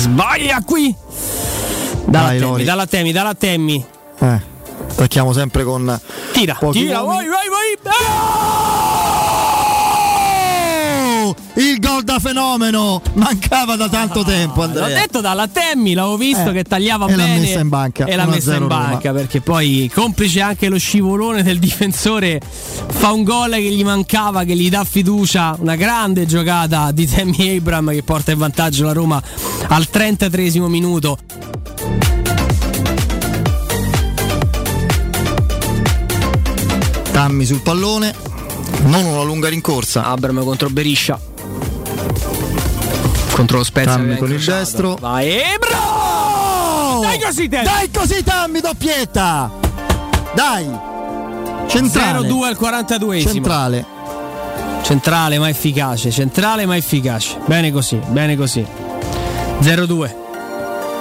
[0.00, 0.94] sbaglia qui.
[2.06, 3.84] Dalla Vai, Temmi, dalla Temmi, dalla Temmi.
[4.18, 4.40] Eh,
[4.88, 6.00] attacchiamo sempre con.
[6.32, 7.76] Tira, tira, vai, vai, vai.
[11.22, 11.34] Oh!
[11.54, 14.62] Il gol da fenomeno mancava da tanto ah, tempo.
[14.62, 14.88] Andrea.
[14.88, 17.34] L'ho detto dalla Temmi, l'avevo visto eh, che tagliava e bene.
[17.34, 18.04] L'ha messa in banca.
[18.06, 19.20] E l'ha messa in banca Roma.
[19.20, 22.40] perché poi, complice anche lo scivolone del difensore,
[22.88, 25.56] fa un gol che gli mancava, che gli dà fiducia.
[25.58, 29.22] Una grande giocata di Tammy Abram che porta in vantaggio la Roma
[29.68, 31.18] al 33 minuto.
[37.10, 38.14] Tammy sul pallone,
[38.84, 40.04] non una lunga rincorsa.
[40.06, 41.29] Abram contro Beriscia.
[43.40, 43.92] Contro lo Spezia.
[43.92, 44.96] Tammy con il destro.
[45.00, 47.00] Vai Ebro!
[47.00, 47.64] Dai così Tammy!
[47.64, 49.50] Dai così Tammy, doppietta!
[50.34, 50.68] Dai!
[51.66, 52.28] Centrale.
[52.28, 53.86] 0-2 al 42 Centrale.
[54.82, 57.38] Centrale ma efficace, centrale ma efficace.
[57.46, 58.62] Bene così, bene così.
[59.62, 60.14] 0-2.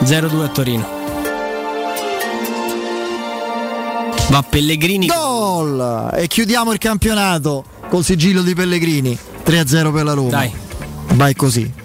[0.05, 0.87] 0-2 a Torino.
[4.29, 5.07] Va Pellegrini.
[5.07, 6.11] Gol!
[6.15, 9.17] E chiudiamo il campionato col sigillo di Pellegrini.
[9.45, 10.29] 3-0 per la Roma.
[10.29, 10.53] Dai.
[11.15, 11.78] Vai così.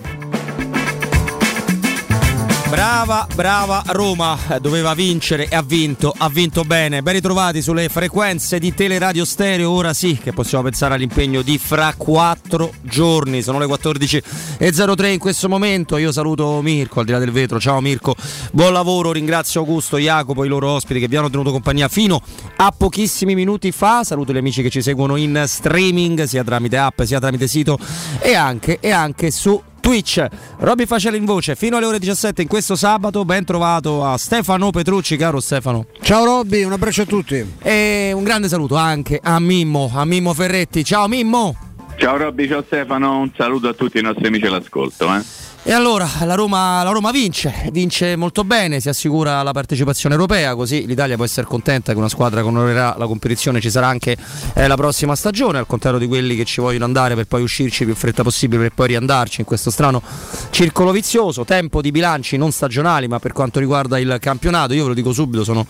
[2.75, 7.03] Brava, brava Roma, doveva vincere e ha vinto, ha vinto bene.
[7.03, 9.71] Ben ritrovati sulle frequenze di Teleradio Stereo.
[9.71, 13.43] Ora sì che possiamo pensare all'impegno di fra quattro giorni.
[13.43, 15.99] Sono le 14.03 in questo momento.
[15.99, 17.61] Io saluto Mirko al di là del vetro.
[17.61, 18.17] Ciao Mirko,
[18.51, 19.13] buon lavoro.
[19.13, 22.21] Ringrazio Augusto, Jacopo, i loro ospiti che vi hanno tenuto compagnia fino
[22.57, 24.03] a pochissimi minuti fa.
[24.03, 27.79] Saluto gli amici che ci seguono in streaming, sia tramite app sia tramite sito
[28.19, 30.27] e anche, e anche su Twitch.
[30.61, 33.23] Robby Facele in voce fino alle ore 17 in questo sabato.
[33.27, 35.85] Ben trovato a Stefano Petrucci, caro Stefano.
[36.01, 37.45] Ciao Robby, un abbraccio a tutti.
[37.61, 40.83] E un grande saluto anche a Mimmo, a Mimmo Ferretti.
[40.85, 41.55] Ciao Mimmo.
[41.97, 45.15] Ciao Robby, ciao Stefano, un saluto a tutti i nostri amici all'ascolto.
[45.15, 45.23] Eh.
[45.67, 50.55] E allora la Roma, la Roma, vince, vince molto bene, si assicura la partecipazione europea,
[50.55, 54.15] così l'Italia può essere contenta che una squadra che onorerà la competizione ci sarà anche
[54.53, 57.87] eh, la prossima stagione, al contrario di quelli che ci vogliono andare per poi uscirci
[57.87, 60.03] più fretta possibile per poi riandarci in questo strano
[60.51, 64.89] circolo vizioso, tempo di bilanci non stagionali ma per quanto riguarda il campionato, io ve
[64.89, 65.67] lo dico subito, sono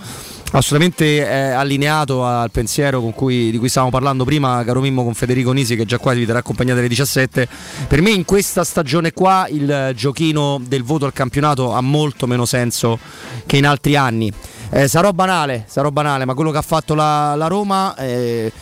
[0.53, 5.53] assolutamente eh, allineato al pensiero cui, di cui stavamo parlando prima, caro Mimmo, con Federico
[5.53, 7.49] Nisi che già qua vi terrà accompagnato alle 17.
[7.89, 12.45] Per me in questa stagione qua il giochino del voto al campionato ha molto meno
[12.45, 12.99] senso
[13.47, 14.33] che in altri anni.
[14.71, 17.97] Eh, sarò banale, sarò banale, ma quello che ha fatto la, la Roma...
[17.97, 18.53] Eh,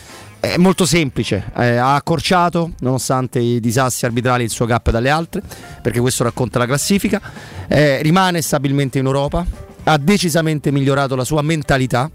[0.43, 5.41] è molto semplice, eh, ha accorciato nonostante i disastri arbitrali il suo gap dalle altre,
[5.81, 7.21] perché questo racconta la classifica,
[7.69, 9.45] eh, rimane stabilmente in Europa,
[9.83, 12.09] ha decisamente migliorato la sua mentalità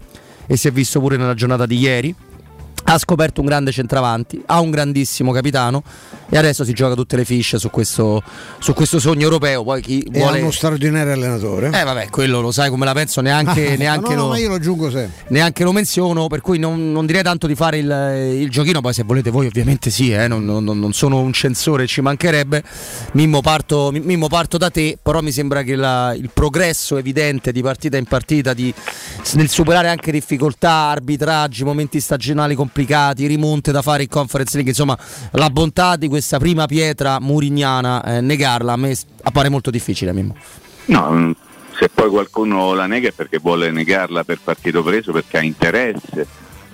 [0.47, 2.15] e si è visto pure nella giornata di ieri.
[2.85, 5.83] Ha scoperto un grande centravanti, ha un grandissimo capitano
[6.29, 8.21] e adesso si gioca tutte le fiche su questo,
[8.59, 9.63] su questo sogno europeo.
[9.63, 10.41] Poi chi e vuole...
[10.41, 11.67] uno straordinario allenatore.
[11.67, 14.55] Eh vabbè, quello lo sai come la penso, neanche, neanche, no, no, lo, io lo
[14.55, 15.25] aggiungo sempre.
[15.29, 18.93] neanche lo menziono, per cui non, non direi tanto di fare il, il, giochino, poi
[18.93, 22.63] se volete voi ovviamente sì, eh, non, non, non, sono un censore, ci mancherebbe.
[23.13, 27.61] Mimmo parto, Mimmo parto da te, però mi sembra che la, il progresso evidente di
[27.61, 28.73] partita in partita, di,
[29.33, 32.68] nel superare anche difficoltà, arbitraggi, momenti stagionali complicati,
[33.27, 34.97] rimonte da fare in conference league, insomma
[35.31, 40.13] la bontà di questa prima pietra murignana, eh, negarla a me appare molto difficile.
[40.13, 40.35] Mimmo.
[40.85, 41.31] No, mm,
[41.77, 46.27] se poi qualcuno la nega è perché vuole negarla per partito preso, perché ha interesse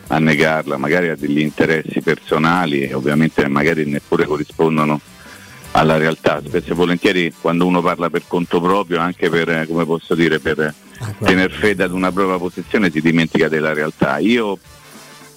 [0.08, 5.00] a negarla, magari ha degli interessi personali e ovviamente magari neppure corrispondono
[5.72, 6.42] alla realtà.
[6.46, 10.40] Spesso e volentieri quando uno parla per conto proprio, anche per, eh, come posso dire,
[10.40, 14.18] per ah, tener fede ad una propria posizione si dimentica della realtà.
[14.20, 14.58] Io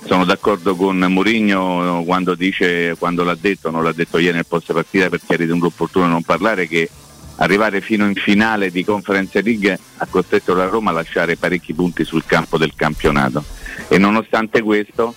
[0.04, 4.72] sono d'accordo con Mourinho quando dice, quando l'ha detto, non l'ha detto ieri nel post
[4.72, 6.88] partita perché ha ritenuto opportuno non parlare, che
[7.36, 12.04] arrivare fino in finale di Conference League ha costretto la Roma a lasciare parecchi punti
[12.04, 13.44] sul campo del campionato.
[13.88, 15.14] E nonostante questo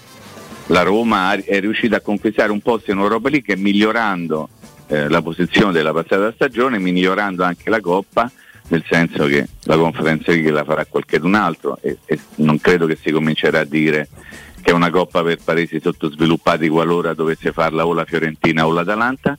[0.68, 4.50] la Roma è riuscita a conquistare un posto in Europa League migliorando
[4.88, 8.32] eh, la posizione della passata stagione, migliorando anche la Coppa
[8.72, 12.98] nel senso che la Conference League la farà qualcun altro e, e non credo che
[13.02, 14.08] si comincerà a dire
[14.62, 19.38] che è una coppa per paesi sottosviluppati qualora dovesse farla o la Fiorentina o l'Atalanta.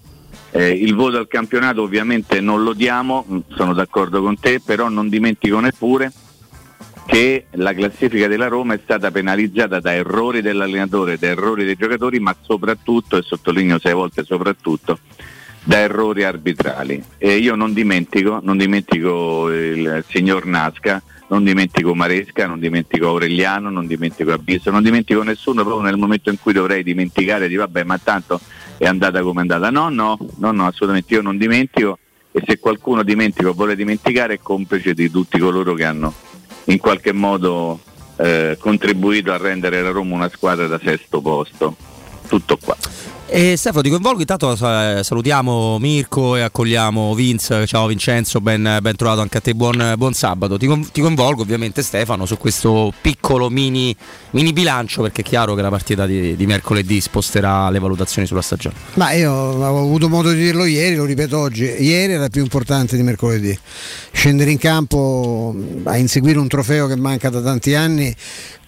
[0.51, 4.89] Eh, il voto al campionato ovviamente non lo diamo, mm, sono d'accordo con te, però
[4.89, 6.13] non dimentico neppure
[7.07, 12.21] che la classifica della Roma è stata penalizzata da errori dell'allenatore, da errori dei giocatori,
[12.21, 14.99] ma soprattutto, e sottolineo sei volte soprattutto,
[15.65, 17.03] da errori arbitrali.
[17.19, 23.71] E io non dimentico, non dimentico il signor Nasca non dimentico Maresca, non dimentico Aureliano,
[23.71, 27.85] non dimentico Abisso, non dimentico nessuno proprio nel momento in cui dovrei dimenticare di vabbè
[27.85, 28.39] ma tanto
[28.77, 29.71] è andata come è andata.
[29.71, 31.99] No, no, no, no, assolutamente io non dimentico
[32.33, 36.13] e se qualcuno dimentica o vuole dimenticare è complice di tutti coloro che hanno
[36.65, 37.81] in qualche modo
[38.17, 41.75] eh, contribuito a rendere la Roma una squadra da sesto posto.
[42.29, 42.77] Tutto qua.
[43.35, 48.95] E Stefano ti coinvolgo, intanto eh, salutiamo Mirko e accogliamo Vince, ciao Vincenzo, ben, ben
[48.95, 50.59] trovato anche a te, buon, buon sabato.
[50.59, 53.97] Ti, ti, coinvolgo ovviamente Stefano su questo piccolo mini,
[54.33, 58.43] mini, bilancio perché è chiaro che la partita di, di, mercoledì sposterà le valutazioni sulla
[58.43, 58.77] stagione.
[58.95, 62.97] Ma io avevo avuto modo di dirlo ieri, lo ripeto oggi, ieri era più importante
[62.97, 63.59] di mercoledì.
[64.13, 68.15] Scendere in campo a inseguire un trofeo che manca da tanti anni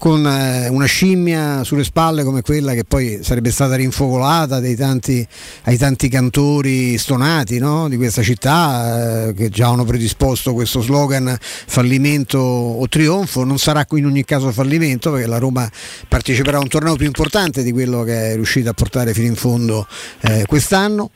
[0.04, 5.26] con eh, una scimmia sulle spalle come quella che poi sarebbe stata rinfocolata tanti,
[5.62, 7.88] ai tanti cantori stonati no?
[7.88, 13.86] di questa città eh, che già hanno predisposto questo slogan fallimento o trionfo, non sarà
[13.92, 15.66] in ogni caso fallimento perché la Roma
[16.06, 19.36] parteciperà a un torneo più importante di quello che è riuscita a portare fino in
[19.36, 19.86] fondo
[20.20, 21.12] eh, quest'anno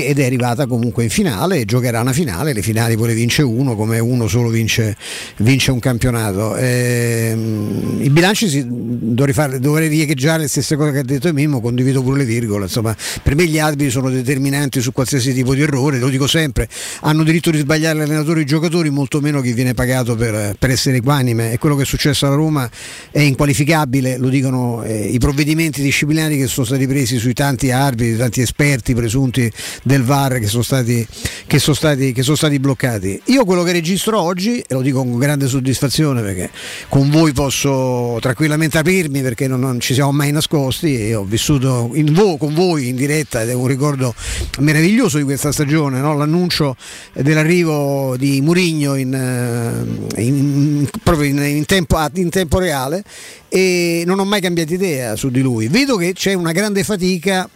[0.00, 3.42] ed è arrivata comunque in finale e giocherà una finale, le finali poi le vince
[3.42, 4.96] uno come uno solo vince,
[5.38, 6.56] vince un campionato.
[6.56, 11.60] Ehm, I bilanci si, dovrei, fare, dovrei riecheggiare le stesse cose che ha detto Mimmo,
[11.60, 15.62] condivido pure le virgole, insomma per me gli arbitri sono determinanti su qualsiasi tipo di
[15.62, 16.68] errore, lo dico sempre,
[17.00, 20.70] hanno diritto di sbagliare l'allenatore e i giocatori, molto meno chi viene pagato per, per
[20.70, 22.70] essere equanime e quello che è successo alla Roma
[23.10, 28.16] è inqualificabile, lo dicono eh, i provvedimenti disciplinari che sono stati presi sui tanti arbitri,
[28.16, 29.50] tanti esperti presunti
[29.82, 31.06] del VAR che sono, stati,
[31.46, 33.20] che, sono stati, che sono stati bloccati.
[33.26, 36.50] Io quello che registro oggi, e lo dico con grande soddisfazione perché
[36.88, 41.90] con voi posso tranquillamente aprirmi perché non, non ci siamo mai nascosti e ho vissuto
[41.92, 44.14] vo, con voi in diretta ed è un ricordo
[44.60, 46.16] meraviglioso di questa stagione, no?
[46.16, 46.76] l'annuncio
[47.12, 53.02] dell'arrivo di Murigno in, eh, in, proprio in, in, tempo, in tempo reale
[53.48, 55.68] e non ho mai cambiato idea su di lui.
[55.68, 57.48] Vedo che c'è una grande fatica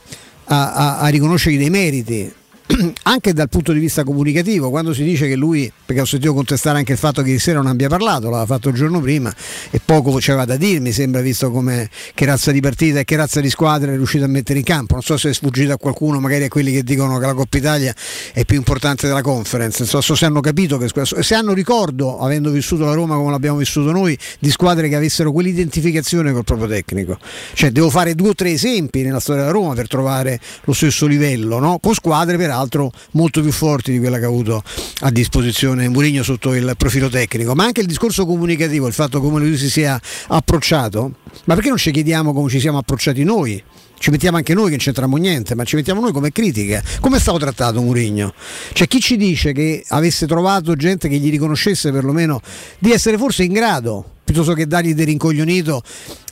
[0.46, 2.32] a, a, a riconoscergli dei meriti
[3.04, 6.78] anche dal punto di vista comunicativo, quando si dice che lui, perché ho sentito contestare
[6.78, 9.32] anche il fatto che ieri sera non abbia parlato, l'aveva fatto il giorno prima
[9.70, 13.14] e poco c'era da dire, mi sembra, visto come che razza di partita e che
[13.14, 14.94] razza di squadra è riuscito a mettere in campo.
[14.94, 17.56] Non so se è sfuggito a qualcuno, magari a quelli che dicono che la Coppa
[17.56, 17.94] Italia
[18.32, 19.86] è più importante della conference.
[19.88, 23.58] Non so se hanno capito che se hanno ricordo, avendo vissuto la Roma come l'abbiamo
[23.58, 27.16] vissuto noi, di squadre che avessero quell'identificazione col proprio tecnico.
[27.54, 31.06] Cioè, devo fare due o tre esempi nella storia della Roma per trovare lo stesso
[31.06, 31.78] livello, no?
[31.80, 34.62] con squadre peraltro peraltro molto più forti di quella che ha avuto
[35.00, 39.40] a disposizione Mourinho sotto il profilo tecnico, ma anche il discorso comunicativo, il fatto come
[39.40, 41.12] lui si sia approcciato,
[41.44, 43.62] ma perché non ci chiediamo come ci siamo approcciati noi?
[43.98, 46.82] Ci mettiamo anche noi che non c'entriamo niente, ma ci mettiamo noi come critica.
[47.00, 48.34] Come è stato trattato Murigno?
[48.72, 52.40] Cioè chi ci dice che avesse trovato gente che gli riconoscesse perlomeno
[52.78, 55.82] di essere forse in grado piuttosto che dargli del rincoglionito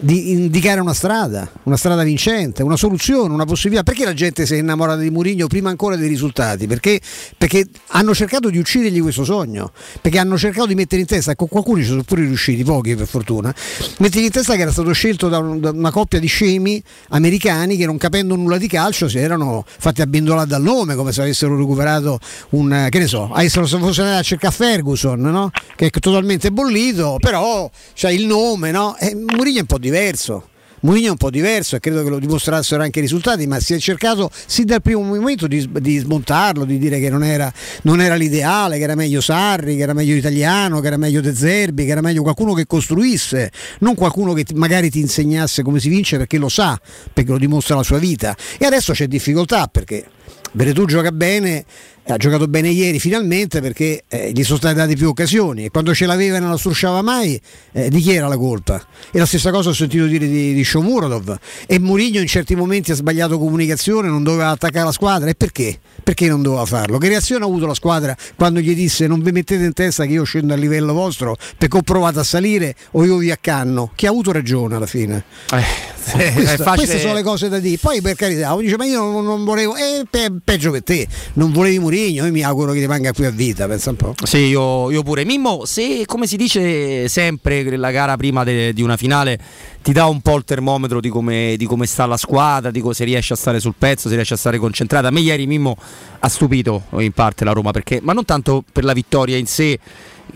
[0.00, 3.84] di indicare una strada, una strada vincente, una soluzione, una possibilità.
[3.84, 6.66] Perché la gente si è innamorata di Murigno prima ancora dei risultati?
[6.66, 7.00] Perché,
[7.38, 9.70] perché, hanno cercato di uccidergli questo sogno,
[10.00, 13.06] perché hanno cercato di mettere in testa, con qualcuno ci sono pure riusciti, pochi per
[13.06, 13.54] fortuna,
[13.98, 17.76] mettere in testa che era stato scelto da, un, da una coppia di scemi americani
[17.76, 21.56] che non capendo nulla di calcio si erano fatti abbindolare dal nome, come se avessero
[21.56, 22.18] recuperato
[22.50, 25.50] un, che ne so, avessero fosse andati a cercare Ferguson, no?
[25.76, 28.96] che è totalmente bollito, però c'ha il nome, no?
[28.98, 30.48] E Mourinho è un po' diverso.
[30.84, 33.72] Mourinho è un po' diverso e credo che lo dimostrassero anche i risultati, ma si
[33.72, 37.50] è cercato sin dal primo momento di, di smontarlo, di dire che non era,
[37.82, 41.34] non era, l'ideale, che era meglio Sarri, che era meglio Italiano, che era meglio De
[41.34, 45.88] Zerbi, che era meglio qualcuno che costruisse, non qualcuno che magari ti insegnasse come si
[45.88, 46.78] vince perché lo sa,
[47.10, 48.36] perché lo dimostra la sua vita.
[48.58, 50.04] E adesso c'è difficoltà perché
[50.54, 51.64] Veretù gioca bene
[52.06, 55.94] ha giocato bene ieri finalmente perché eh, gli sono state date più occasioni e quando
[55.94, 57.40] ce l'aveva e non la strusciava mai
[57.72, 58.84] eh, di chi era la colpa?
[59.10, 61.38] E la stessa cosa ho sentito dire di, di Shomurodov.
[61.66, 65.30] E Mourinho in certi momenti ha sbagliato comunicazione non doveva attaccare la squadra.
[65.30, 65.78] E perché?
[66.02, 66.98] perché non doveva farlo?
[66.98, 70.12] che reazione ha avuto la squadra quando gli disse non vi mettete in testa che
[70.12, 74.06] io scendo a livello vostro perché ho provato a salire o io vi accanno chi
[74.06, 75.24] ha avuto ragione alla fine?
[75.50, 79.24] Eh, Questa, queste sono le cose da dire poi per carità dice ma io non,
[79.24, 83.12] non volevo eh, pe, peggio che te non volevi Mourinho, io mi auguro che rimanga
[83.12, 84.14] qui a vita, pensa un po'.
[84.22, 85.24] Sì, io, io pure.
[85.24, 89.38] Mimmo, se come si dice sempre la gara prima de, di una finale
[89.82, 93.04] ti dà un po' il termometro di come, di come, sta la squadra, di se
[93.04, 95.08] riesce a stare sul pezzo, se riesce a stare concentrata.
[95.08, 95.76] A me ieri Mimmo
[96.20, 99.78] ha stupito in parte la Roma, perché, ma non tanto per la vittoria in sé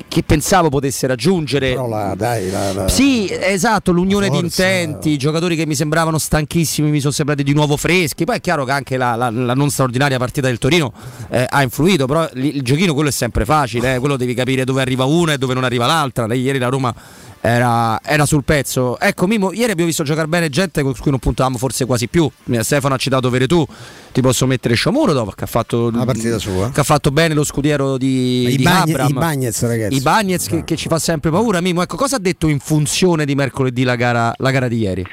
[0.07, 1.71] che pensavo potesse raggiungere.
[1.71, 6.19] Però la, dai, la, la, sì, esatto, l'unione di intenti, i giocatori che mi sembravano
[6.19, 8.25] stanchissimi mi sono sembrati di nuovo freschi.
[8.25, 10.93] Poi è chiaro che anche la, non straordinaria partita del Torino
[11.31, 14.65] eh, ha influito, però il, il, giochino quello è sempre facile, eh, quello devi capire
[14.65, 16.33] dove arriva una e dove non arriva l'altra.
[16.33, 16.95] Ieri la Roma
[17.41, 18.99] era, era, sul pezzo.
[18.99, 22.31] Ecco, Mimo, ieri abbiamo visto giocare bene gente con cui non puntavamo forse quasi più.
[22.61, 23.67] Stefano ha citato Veretù,
[24.13, 26.71] ti posso mettere Sciomuro che ha fatto la partita sua.
[26.71, 29.09] Che ha fatto bene lo scudiero di, I, di bagni, Abram.
[29.09, 29.97] I Bagnets, ragazzi.
[29.97, 31.61] I Bagnets che, che, ci fa sempre paura.
[31.61, 35.07] Mimo, ecco, cosa ha detto in funzione di mercoledì la gara, la gara di ieri?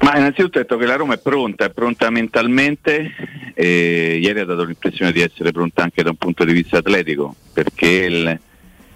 [0.00, 3.12] Ma innanzitutto ho detto che la Roma è pronta, è pronta mentalmente
[3.54, 7.34] e ieri ha dato l'impressione di essere pronta anche da un punto di vista atletico,
[7.52, 8.40] perché il,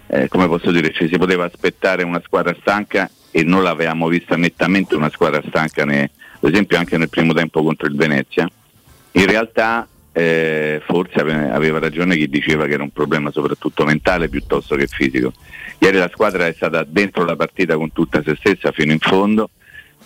[0.07, 4.35] eh, come posso dire, ci si poteva aspettare una squadra stanca e non l'avevamo vista
[4.35, 8.49] nettamente una squadra stanca, ne, ad esempio anche nel primo tempo contro il Venezia.
[9.11, 14.75] In realtà eh, forse aveva ragione chi diceva che era un problema soprattutto mentale piuttosto
[14.75, 15.33] che fisico.
[15.79, 19.49] Ieri la squadra è stata dentro la partita con tutta se stessa fino in fondo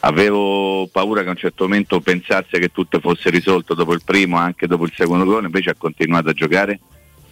[0.01, 4.38] Avevo paura che a un certo momento pensasse che tutto fosse risolto dopo il primo,
[4.38, 6.79] anche dopo il secondo gol, invece ha continuato a giocare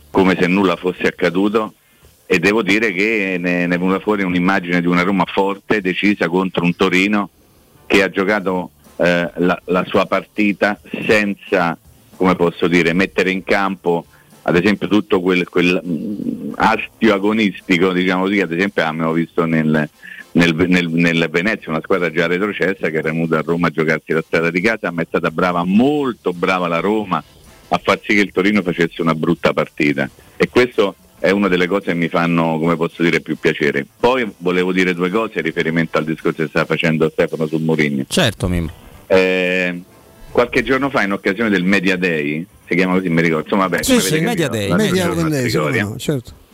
[0.09, 1.75] come se nulla fosse accaduto
[2.29, 6.27] e devo dire che ne, ne è venuta fuori un'immagine di una Roma forte, decisa
[6.27, 7.29] contro un Torino
[7.85, 11.77] che ha giocato eh, la, la, sua partita senza,
[12.17, 14.05] come posso dire, mettere in campo
[14.41, 19.89] ad esempio tutto quel, quel mh, astio agonistico, diciamo così, ad esempio abbiamo visto nel,
[20.31, 24.11] nel, nel, nel, Venezia, una squadra già retrocessa che era venuta a Roma a giocarsi
[24.11, 27.23] la strada di casa, ma è stata brava, molto brava la Roma
[27.69, 30.09] a far sì che il Torino facesse una brutta partita.
[30.37, 33.85] E questo è una delle cose che mi fanno, come posso dire, più piacere.
[33.99, 38.05] Poi volevo dire due cose a riferimento al discorso che stava facendo Stefano sul Mourinho.
[38.07, 38.71] Certo, Mim.
[39.07, 39.81] Eh,
[40.31, 43.83] qualche giorno fa in occasione del Media Day, si chiama così, mi ricordo, insomma, beh,
[43.83, 46.45] sì, sì, Media Day, Media Day, no, certo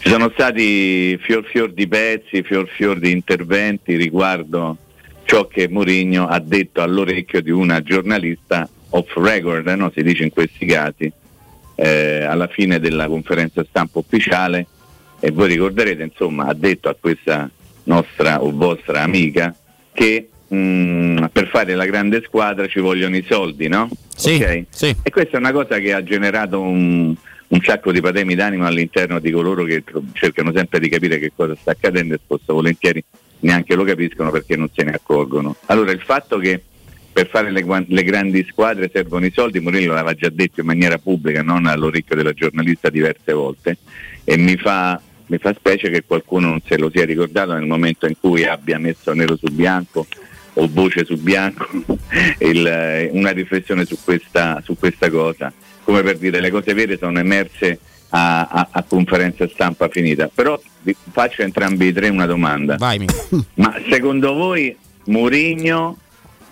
[0.00, 4.76] ci sono stati fior fior di pezzi, fior fior di interventi riguardo
[5.24, 9.90] ciò che Mourinho ha detto all'orecchio di una giornalista off record, no?
[9.92, 11.12] si dice in questi casi,
[11.80, 14.66] eh, alla fine della conferenza stampa ufficiale
[15.20, 17.48] e voi ricorderete, insomma, ha detto a questa
[17.84, 19.54] nostra o vostra amica
[19.92, 23.88] che mh, mm, per fare la grande squadra ci vogliono i soldi, no?
[24.14, 24.66] Sì, okay?
[24.70, 24.94] sì.
[25.02, 27.14] E questa è una cosa che ha generato un,
[27.46, 31.54] un sacco di patemi d'animo all'interno di coloro che cercano sempre di capire che cosa
[31.60, 33.02] sta accadendo e spesso volentieri
[33.40, 35.54] neanche lo capiscono perché non se ne accorgono.
[35.66, 36.60] Allora il fatto che
[37.18, 40.98] per fare le, le grandi squadre servono i soldi, Murillo l'aveva già detto in maniera
[40.98, 43.78] pubblica, non all'orecchio della giornalista diverse volte,
[44.22, 48.06] e mi fa, mi fa specie che qualcuno non se lo sia ricordato nel momento
[48.06, 50.06] in cui abbia messo nero su bianco
[50.52, 51.66] o voce su bianco
[52.38, 57.18] il, una riflessione su questa, su questa cosa come per dire le cose vere sono
[57.18, 60.30] emerse a, a, a conferenza stampa finita.
[60.32, 62.76] Però vi faccio entrambi i tre una domanda.
[62.76, 63.04] Vai,
[63.54, 65.96] Ma secondo voi Mourinho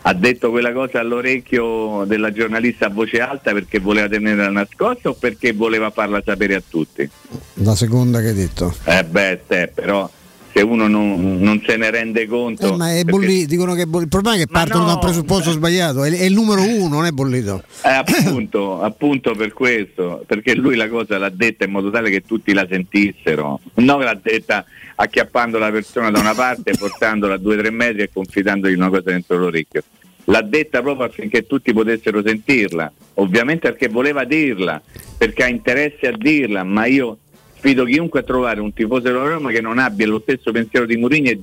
[0.09, 5.15] ha detto quella cosa all'orecchio della giornalista a voce alta perché voleva tenerla nascosta o
[5.15, 7.09] perché voleva farla sapere a tutti?
[7.55, 8.73] La seconda che hai detto.
[8.85, 10.09] Eh beh, te, però
[10.55, 12.73] se uno non, non, se ne rende conto.
[12.73, 13.47] Eh, ma è perché...
[13.47, 16.23] dicono che boll- il problema è che partono no, da un presupposto sbagliato, è, è,
[16.23, 17.65] il numero uno, non è bollito.
[17.83, 22.23] Eh, appunto, appunto per questo, perché lui la cosa l'ha detta in modo tale che
[22.23, 27.57] tutti la sentissero, non l'ha detta acchiappando la persona da una parte, portandola a due
[27.57, 29.83] o tre metri e confidandogli una cosa dentro l'orecchio.
[30.29, 34.81] L'ha detta proprio affinché tutti potessero sentirla, ovviamente perché voleva dirla,
[35.17, 37.19] perché ha interesse a dirla, ma io
[37.57, 40.97] sfido chiunque a trovare un tifoso della Roma che non abbia lo stesso pensiero di
[40.97, 41.41] Mourinho e,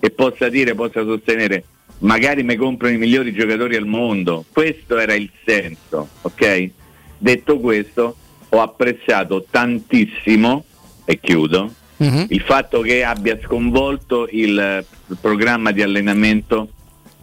[0.00, 1.64] e possa dire, possa sostenere
[1.98, 4.44] magari mi comprano i migliori giocatori al mondo.
[4.52, 6.70] Questo era il senso, ok?
[7.18, 8.16] Detto questo,
[8.48, 10.64] ho apprezzato tantissimo,
[11.04, 12.26] e chiudo, uh-huh.
[12.28, 16.68] il fatto che abbia sconvolto il, il programma di allenamento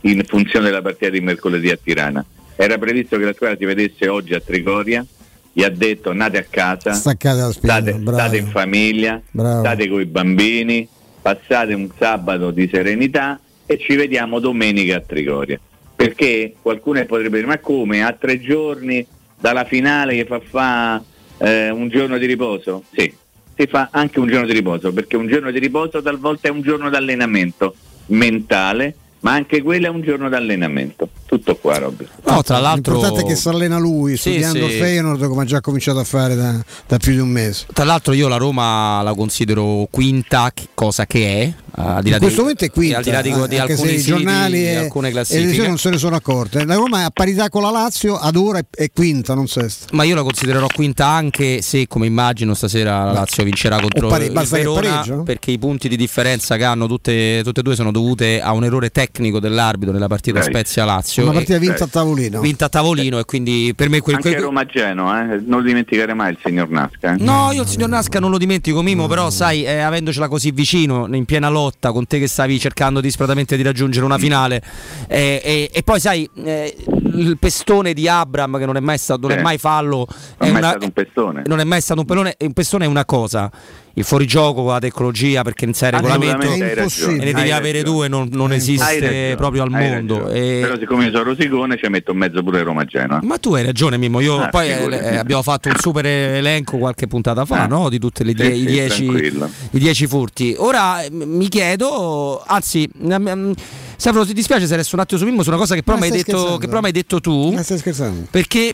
[0.01, 2.23] in funzione della partita di mercoledì a Tirana.
[2.55, 5.05] Era previsto che la squadra si vedesse oggi a Trigoria,
[5.53, 9.59] gli ha detto andate a casa, state, state, in famiglia, bravo.
[9.59, 10.87] state con i bambini,
[11.21, 15.59] passate un sabato di serenità e ci vediamo domenica a Trigoria.
[15.95, 19.05] Perché qualcuno potrebbe dire ma come a tre giorni
[19.39, 21.03] dalla finale che fa fa
[21.37, 22.83] eh, un giorno di riposo?
[22.91, 23.13] Sì,
[23.55, 26.61] si fa anche un giorno di riposo perché un giorno di riposo talvolta è un
[26.61, 27.75] giorno di allenamento
[28.07, 31.09] mentale ma anche quello è un giorno d'allenamento.
[31.25, 32.07] Tutto qua, Robby.
[32.25, 32.93] No, tra l'altro...
[32.93, 34.77] L'importante è che si allena lui, sì, studiando sì.
[34.77, 37.65] Feyenoord come ha già cominciato a fare da, da, più di un mese.
[37.71, 41.53] Tra l'altro io la Roma la considero quinta, cosa che è.
[41.73, 43.97] Al di là In questo di, momento è quinta, al di là di, di alcuni
[43.97, 45.63] siti, giornali e, alcune classifiche.
[45.63, 46.65] E non se ne sono accorte.
[46.65, 49.87] La Roma è a parità con la Lazio, ad ora è, è, quinta, non sesta.
[49.93, 54.25] Ma io la considererò quinta anche se, come immagino, stasera la Lazio vincerà contro pare,
[54.25, 58.41] il Verona, perché i punti di differenza che hanno tutte, tutte e due sono dovute
[58.41, 61.23] a un errore tecnico dell'arbitro nella partita Spezia-Lazio.
[61.23, 62.41] Una partita vinta a tavolino.
[62.41, 64.15] Vinta a tavolino e quindi per me quel...
[64.15, 64.41] Anche quel...
[64.41, 65.41] Roma-Genoa, eh?
[65.45, 67.13] non lo dimenticare mai il signor Nasca.
[67.13, 67.23] Eh?
[67.23, 69.09] No, io il signor Nasca non lo dimentico Mimo, mm.
[69.09, 73.01] però sai, eh, avendocela così vicino, in piena lotta lotta, con te che stavi cercando
[73.01, 74.61] disperatamente di raggiungere una finale.
[75.07, 76.75] E, e, e poi sai, eh,
[77.15, 80.07] il pestone di Abram, che non è mai stato, non è mai fallo,
[80.39, 81.43] non è, una, mai stato un pestone.
[81.45, 83.51] Non è mai stato un pellone, un pestone è una cosa.
[83.95, 87.21] Il fuorigioco con la tecnologia, perché in sei regolamento è impossibile.
[87.21, 90.29] e ne devi avere due, non, non esiste proprio al hai mondo.
[90.29, 93.19] E- Però siccome io sono rosicone ci metto in mezzo pure Roma Genoa.
[93.21, 94.21] ma tu hai ragione, Mimmo.
[94.21, 97.67] Io Ah, poi eh, eh, abbiamo fatto un super elenco qualche puntata fa, Ah.
[97.67, 97.89] no?
[97.89, 99.49] Di tutti Sì, i sì, 10 tranquillo.
[99.71, 100.55] i 10 furti.
[100.57, 103.51] Ora eh, mi chiedo, anzi, mm,
[103.97, 106.03] Stefano, ti dispiace se resto un attimo su Mimmo su una cosa che però mi
[106.05, 106.57] hai detto, scherzando?
[106.59, 107.51] che però mi hai detto tu?
[107.51, 108.27] Ma stai scherzando?
[108.31, 108.73] Perché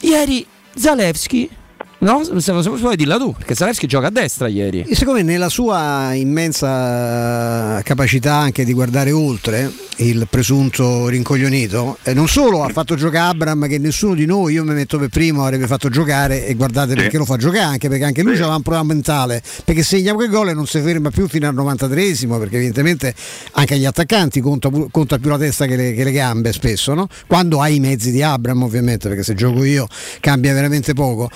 [0.00, 0.44] ieri
[0.74, 1.48] Zalewski,
[1.98, 2.22] no?
[2.40, 4.84] Se, vuoi dirla tu, perché Zalewski gioca a destra ieri.
[4.86, 12.12] E Secondo me nella sua immensa capacità anche di guardare oltre il presunto rincoglionito, eh,
[12.12, 15.42] non solo ha fatto giocare Abram che nessuno di noi, io mi metto per primo,
[15.44, 16.96] avrebbe fatto giocare e guardate Sì.
[16.96, 18.40] perché lo fa giocare anche perché anche lui Sì.
[18.42, 21.54] aveva un problema mentale, perché segna quel gol e non si ferma più fino al
[21.54, 23.14] 93esimo perché evidentemente
[23.52, 27.08] anche agli attaccanti conta, conta più la testa che le, che le gambe spesso, no?
[27.26, 29.86] quando hai i mezzi di Abram ovviamente perché se gioco io
[30.20, 31.30] cambia veramente poco.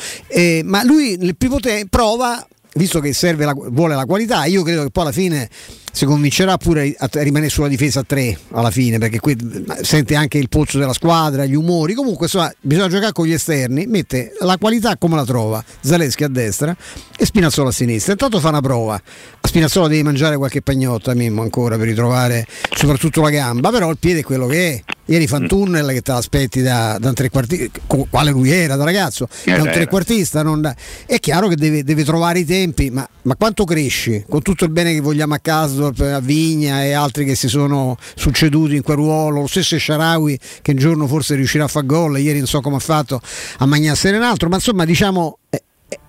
[0.61, 4.85] Eh, ma lui nel primo tempo prova, visto che la- vuole la qualità, io credo
[4.85, 5.49] che poi alla fine
[5.93, 9.37] si convincerà pure a, rimanere sulla difesa a 3 alla fine, perché qui
[9.83, 13.87] sente anche il polso della squadra, gli umori, comunque insomma, bisogna giocare con gli esterni,
[13.87, 16.76] mette la qualità come la trova, Zaleschi a destra
[17.17, 18.12] e Spinazzola a sinistra.
[18.12, 23.21] Intanto fa una prova, a Spinazzola devi mangiare qualche pagnotta Mimmo ancora per ritrovare soprattutto
[23.21, 24.83] la gamba, però il piede è quello che è.
[25.11, 28.85] Ieri fa un tunnel che te l'aspetti da, da un trequartista, quale lui era da
[28.85, 30.45] ragazzo, da un trequartista.
[30.45, 30.73] Non da-
[31.05, 34.25] È chiaro che deve, deve trovare i tempi, ma, ma quanto cresci?
[34.29, 37.97] Con tutto il bene che vogliamo a Casdorp, a Vigna e altri che si sono
[38.14, 42.21] succeduti in quel ruolo, lo stesso Sharawi che un giorno forse riuscirà a fare gol,
[42.21, 43.21] ieri non so come ha fatto
[43.59, 45.38] a magnarsene un altro, ma insomma diciamo...
[45.49, 45.61] È,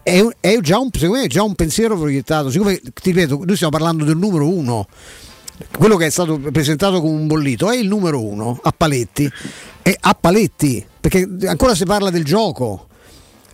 [0.04, 4.04] è, è già un, è già un pensiero proiettato, siccome ti ripeto, noi stiamo parlando
[4.04, 4.88] del numero uno,
[5.78, 9.30] quello che è stato presentato come un bollito è il numero uno a paletti.
[9.84, 12.88] E a paletti perché ancora si parla del gioco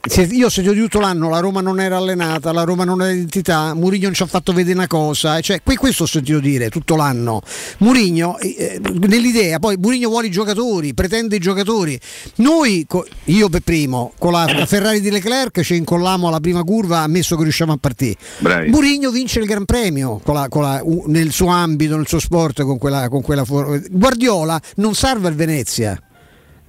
[0.10, 3.12] Se- io ho sentito tutto l'anno la Roma non era allenata la Roma non ha
[3.12, 6.70] identità Murigno non ci ha fatto vedere una cosa cioè, que- questo ho sentito dire
[6.70, 7.42] tutto l'anno
[7.80, 12.00] Murigno eh, nell'idea poi Murigno vuole i giocatori pretende i giocatori
[12.36, 16.64] noi co- io per primo con la, la Ferrari di Leclerc ci incollammo alla prima
[16.64, 18.70] curva ammesso che riusciamo a partire Bravi.
[18.70, 22.62] Murigno vince il Gran Premio con la- con la- nel suo ambito, nel suo sport,
[22.64, 26.00] con quella, con quella for- Guardiola non salva il Venezia.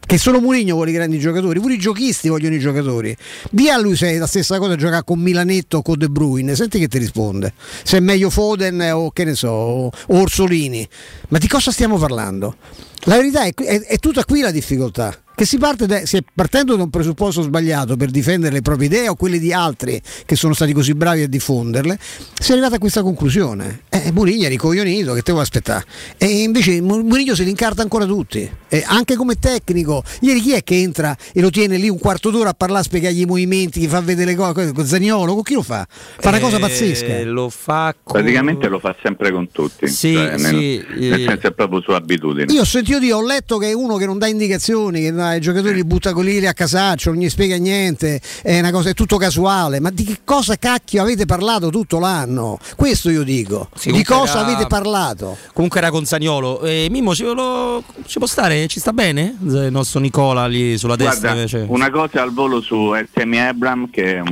[0.08, 3.14] Che solo Murigno vuole i grandi giocatori, pure i giochisti vogliono i giocatori.
[3.50, 6.56] Di a lui se è la stessa cosa giocare con Milanetto o con De Bruyne,
[6.56, 7.52] senti che ti risponde.
[7.82, 10.88] Se è meglio Foden o che ne so, o Orsolini.
[11.28, 12.56] Ma di cosa stiamo parlando?
[13.00, 15.14] La verità è, è, è tutta qui la difficoltà.
[15.38, 18.88] Che si parte da, si è partendo da un presupposto sbagliato per difendere le proprie
[18.88, 21.96] idee o quelle di altri che sono stati così bravi a diffonderle,
[22.40, 23.82] si è arrivata a questa conclusione.
[23.88, 25.84] Eh, Murigno è ricoglionito, che te vuoi aspettare?
[26.16, 30.02] E invece Mu- Murigno se li incarta ancora tutti, Eh, anche come tecnico.
[30.22, 32.84] Ieri chi è che entra e lo tiene lì un quarto d'ora a parlare, a
[32.84, 35.86] spiegargli i movimenti, gli fa vedere le cose, con Zagnolo, con chi lo fa?
[35.88, 37.22] Fa una cosa Eh, pazzesca.
[37.22, 38.20] Lo fa con...
[38.20, 39.86] Praticamente lo fa sempre con tutti.
[39.86, 41.24] Sì, Cioè, nel, sì, nel eh.
[41.28, 42.52] senso è proprio sua abitudine.
[42.52, 45.40] Io ho sentito dire, ho letto che è uno che non dà indicazioni, che i
[45.40, 48.94] giocatori li butta con lì a casaccio, non gli spiega niente, è una cosa, è
[48.94, 49.80] tutto casuale.
[49.80, 52.58] Ma di che cosa cacchio avete parlato tutto l'anno?
[52.76, 53.68] Questo io dico.
[53.74, 55.36] Sì, di cosa era- avete parlato?
[55.52, 56.60] Comunque era con Zagnolo.
[56.62, 58.66] Eh, Mimmo, ci, lo- ci può stare?
[58.68, 59.36] Ci sta bene?
[59.42, 61.64] Il nostro Nicola lì sulla destra Guarda, invece.
[61.68, 64.22] una cosa al volo su Ertemi Abram che è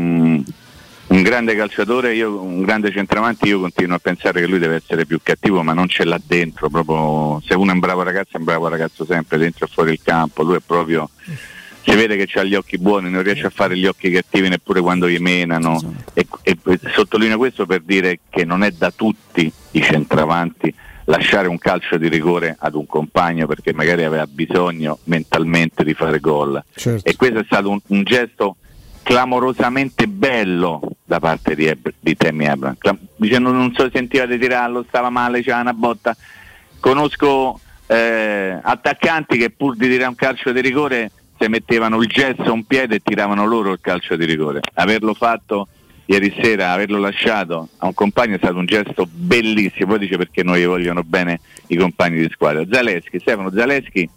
[1.08, 5.06] un, grande calciatore, io, un grande centravanti, io continuo a pensare che lui deve essere
[5.06, 8.38] più cattivo, ma non ce l'ha dentro, proprio se uno è un bravo ragazzo è
[8.38, 11.08] un bravo ragazzo sempre, dentro e fuori il campo, lui è proprio
[11.88, 14.80] si vede che ha gli occhi buoni, non riesce a fare gli occhi cattivi neppure
[14.80, 15.80] quando gli menano
[16.14, 21.46] e, e- e sottolineo questo per dire che non è da tutti i centravanti lasciare
[21.46, 26.60] un calcio di rigore ad un compagno perché magari aveva bisogno mentalmente di fare gol
[26.74, 27.08] Certo.
[27.08, 28.56] e questo è stato un, un gesto
[29.06, 34.36] clamorosamente bello da parte di, Eb- di Tammy Abraham Clam- dicendo non so sentiva di
[34.36, 36.16] tirarlo stava male c'era una botta.
[36.80, 42.42] Conosco eh, attaccanti che pur di tirare un calcio di rigore se mettevano il gesso
[42.42, 44.58] a un piede e tiravano loro il calcio di rigore.
[44.74, 45.68] Averlo fatto
[46.06, 49.90] ieri sera averlo lasciato a un compagno è stato un gesto bellissimo.
[49.90, 51.38] Poi dice perché non gli vogliono bene
[51.68, 52.64] i compagni di squadra.
[52.68, 54.10] Zaleschi, Stefano Zaleschi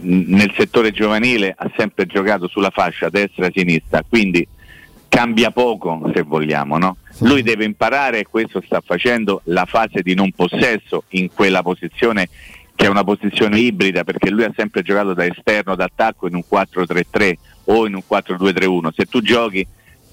[0.00, 4.46] nel settore giovanile ha sempre giocato sulla fascia destra-sinistra, quindi
[5.08, 6.96] cambia poco se vogliamo, no?
[7.20, 12.28] Lui deve imparare, e questo sta facendo, la fase di non possesso in quella posizione
[12.74, 16.42] che è una posizione ibrida perché lui ha sempre giocato da esterno d'attacco in un
[16.50, 17.34] 4-3-3
[17.66, 18.88] o in un 4-2-3-1.
[18.92, 19.64] Se tu giochi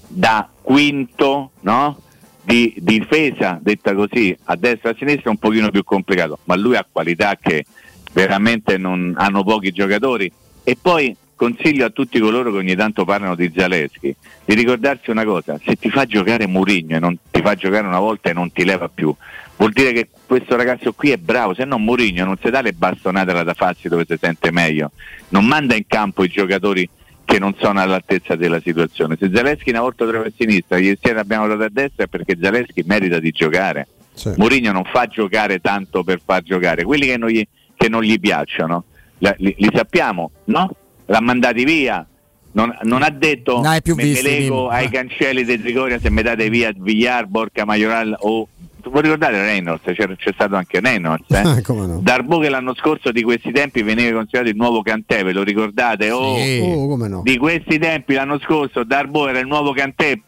[0.06, 2.00] da quinto, no?
[2.44, 6.56] di difesa, detta così, a destra e a sinistra è un pochino più complicato, ma
[6.56, 7.64] lui ha qualità che
[8.12, 10.30] veramente non hanno pochi giocatori.
[10.64, 15.24] E poi consiglio a tutti coloro che ogni tanto parlano di Zaleschi di ricordarsi una
[15.24, 18.52] cosa, se ti fa giocare Murigno e non ti fa giocare una volta e non
[18.52, 19.12] ti leva più,
[19.56, 22.72] vuol dire che questo ragazzo qui è bravo, se no Murigno non si dà le
[22.72, 24.92] bastonate alla da farsi dove si sente meglio,
[25.30, 26.88] non manda in campo i giocatori
[27.24, 29.16] che non sono all'altezza della situazione.
[29.18, 32.36] Se Zaleschi una volta trova a sinistra, ieri sera abbiamo dato a destra è perché
[32.40, 33.88] Zaleschi merita di giocare.
[34.14, 34.32] Sì.
[34.36, 37.44] Mourinho non fa giocare tanto per far giocare, quelli che non gli,
[37.82, 38.84] che non gli piacciono,
[39.18, 40.70] li, li sappiamo, no?
[41.06, 42.06] L'ha mandati via.
[42.54, 46.10] Non, non ha detto hai più me, visti, me lego ai cancelli del Trigoria se
[46.10, 48.46] mi date via Villar, Borca Majoral o
[48.90, 49.82] voi ricordate Reynolds?
[49.84, 51.38] C'è, c'è stato anche Reynolds eh?
[51.38, 52.00] Ah, come no?
[52.02, 56.10] Darbo che l'anno scorso di questi tempi veniva considerato il nuovo Cantè, ve lo ricordate?
[56.10, 56.60] Oh, Sì.
[56.62, 57.22] Oh, come no?
[57.24, 60.20] di questi tempi l'anno scorso Darbo era il nuovo Cantè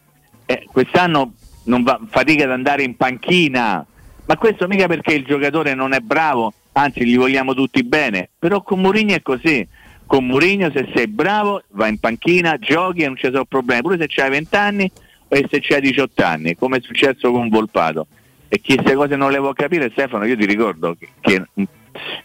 [0.47, 1.33] Eh, quest'anno
[1.65, 3.85] non va, fatica ad andare in panchina
[4.25, 8.29] ma questo mica perché il giocatore non è bravo anzi gli vogliamo tutti bene.
[8.37, 9.67] Però con Mourinho è così.
[10.05, 13.81] Con Mourinho se sei bravo vai in panchina giochi e non ci sono problemi.
[13.81, 14.91] Pure se c'hai 20 anni
[15.27, 18.07] e se c'hai 18 anni come è successo con Volpato.
[18.47, 21.43] E chi queste cose non le può capire Stefano io ti ricordo che, che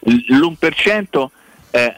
[0.01, 1.27] l'1%
[1.71, 1.95] è,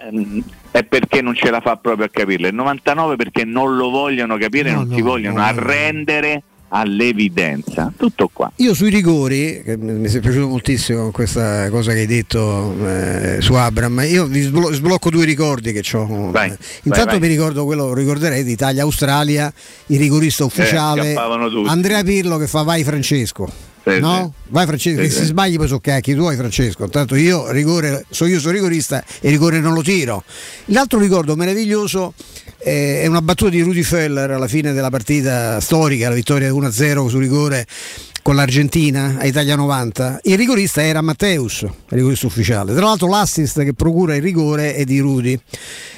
[0.71, 4.37] è perché non ce la fa proprio a capirle, il 99% perché non lo vogliono
[4.37, 5.43] capire, No, non no, si vogliono no.
[5.45, 6.43] arrendere
[6.75, 7.93] all'evidenza.
[7.97, 8.51] Tutto qua.
[8.57, 13.53] Io sui rigori, che mi è piaciuto moltissimo questa cosa che hai detto eh, su
[13.55, 16.31] Abram, io vi sblo- sblocco due ricordi che ho.
[16.31, 16.49] Vai,
[16.85, 17.21] Intanto vai, vai.
[17.21, 19.53] mi ricordo quello, ricorderei di Italia-Australia,
[19.87, 21.69] il rigorista ufficiale scappavano tutti.
[21.69, 23.71] Andrea Pirlo che fa vai Francesco.
[23.85, 24.33] Sì, no?
[24.35, 24.51] sì.
[24.51, 26.85] Vai Francesco, Sì, si sbagli poi sono cacchi tuoi Francesco.
[26.85, 30.23] Intanto io rigore, so io sono rigorista e rigore non lo tiro.
[30.66, 32.14] L'altro ricordo meraviglioso
[32.59, 37.07] eh, è una battuta di Rudy Feller alla fine della partita storica, la vittoria 1-0
[37.09, 37.66] su rigore
[38.23, 40.21] con l'Argentina a Italia 90.
[40.25, 42.73] Il rigorista era Matteus, il rigorista ufficiale.
[42.73, 45.38] Tra l'altro l'assist che procura il rigore è di Rudy.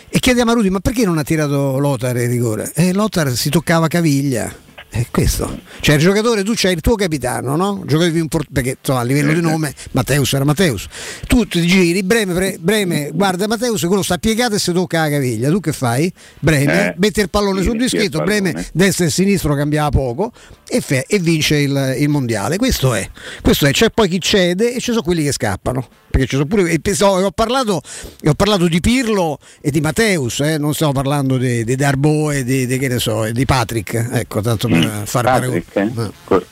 [0.08, 2.70] E chiediamo a Rudy, ma perché non ha tirato Lothar il rigore?
[2.74, 4.62] E Lothar si toccava caviglia.
[4.94, 5.58] È questo.
[5.80, 7.82] Cioè il giocatore, tu c'hai il tuo capitano, no?
[7.84, 10.86] Giocatore più import- perché insomma, a livello di nome Matteus era Matteus.
[11.26, 15.10] Tu ti giri, Breme, pre- Breme guarda Matteus, quello sta piegato e si tocca la
[15.10, 15.50] caviglia.
[15.50, 16.12] Tu che fai?
[16.38, 20.30] Breme, Eh, mette il pallone sì, sul dischetto, Breme destra e sinistro cambiava poco
[20.68, 22.56] e, fe- e vince il, il mondiale.
[22.56, 23.10] Questo è.
[23.42, 23.72] Questo è.
[23.72, 25.88] C'è poi chi cede e ci sono quelli che scappano.
[26.08, 26.70] Perché ci sono pure.
[26.70, 27.82] e penso- ho, parlato,
[28.24, 32.44] ho parlato di Pirlo e di Matteus, eh, non stiamo parlando di, di Darbo e
[32.44, 34.10] di, di che ne so, di Patrick.
[34.12, 36.10] Ecco, tanto per fare Patrick, eh?
[36.24, 36.44] Co-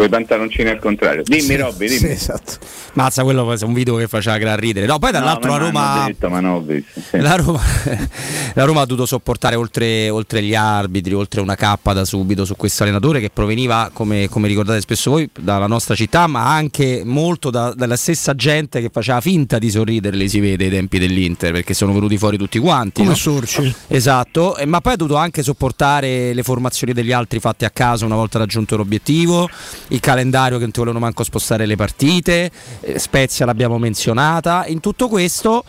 [0.00, 1.22] con i pantaloncini al contrario.
[1.24, 1.98] Dimmi Robby, dimmi.
[1.98, 2.54] Sì, esatto.
[2.94, 4.86] Mazza, quello è un video che faceva gran ridere.
[4.86, 6.04] No, poi dall'altro No, la Roma.
[6.06, 7.00] detto, visto.
[7.10, 7.18] sì.
[7.18, 7.60] La Roma,
[8.54, 12.56] la Roma ha dovuto sopportare oltre, oltre gli arbitri, oltre una cappa da subito su
[12.56, 17.50] questo allenatore che proveniva, come, come ricordate spesso voi, dalla nostra città, ma anche molto
[17.50, 21.74] da- dalla stessa gente che faceva finta di sorriderle, si vede ai tempi dell'Inter, perché
[21.74, 23.00] sono venuti fuori tutti quanti.
[23.00, 23.16] Come no?
[23.16, 23.74] Sorci.
[23.88, 28.06] Esatto, e- ma poi ha dovuto anche sopportare le formazioni degli altri fatte a caso
[28.06, 29.48] una volta raggiunto l'obiettivo,
[29.90, 32.50] il calendario che non ti volevano manco spostare le partite,
[32.80, 35.64] eh, Spezia l'abbiamo menzionata, in tutto questo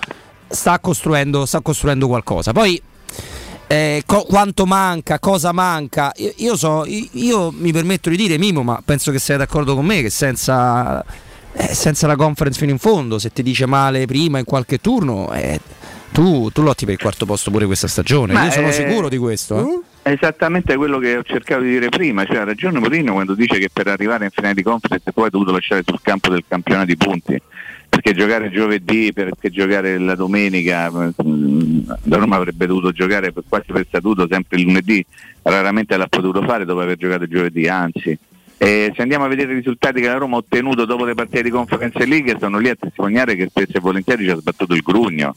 [0.47, 2.51] sta costruendo, sta costruendo qualcosa.
[2.51, 2.81] Poi
[3.67, 8.37] eh, co- quanto manca, cosa manca, io, io so, io, io mi permetto di dire
[8.37, 11.03] Mimo, ma penso che sei d'accordo con me che senza,
[11.53, 15.31] eh, senza la conference fino in fondo, se ti dice male prima in qualche turno,
[15.33, 15.59] eh,
[16.11, 19.09] tu, tu lotti per il quarto posto pure questa stagione, Ma, io sono eh, sicuro
[19.09, 19.83] di questo.
[20.03, 23.69] Esattamente quello che ho cercato di dire prima, cioè ha ragione Mourinho quando dice che
[23.71, 26.97] per arrivare in finale di conference poi ha dovuto lasciare sul campo del campionato di
[26.97, 27.41] punti,
[27.87, 33.85] perché giocare giovedì, perché giocare la domenica, mm, la Roma avrebbe dovuto giocare quasi per
[33.87, 35.05] statuto sempre il lunedì,
[35.43, 38.17] raramente l'ha potuto fare dopo aver giocato giovedì, anzi.
[38.57, 41.41] E se andiamo a vedere i risultati che la Roma ha ottenuto dopo le partite
[41.41, 44.81] di Conference League, sono lì a testimoniare che spesso e volentieri ci ha sbattuto il
[44.81, 45.35] grugno,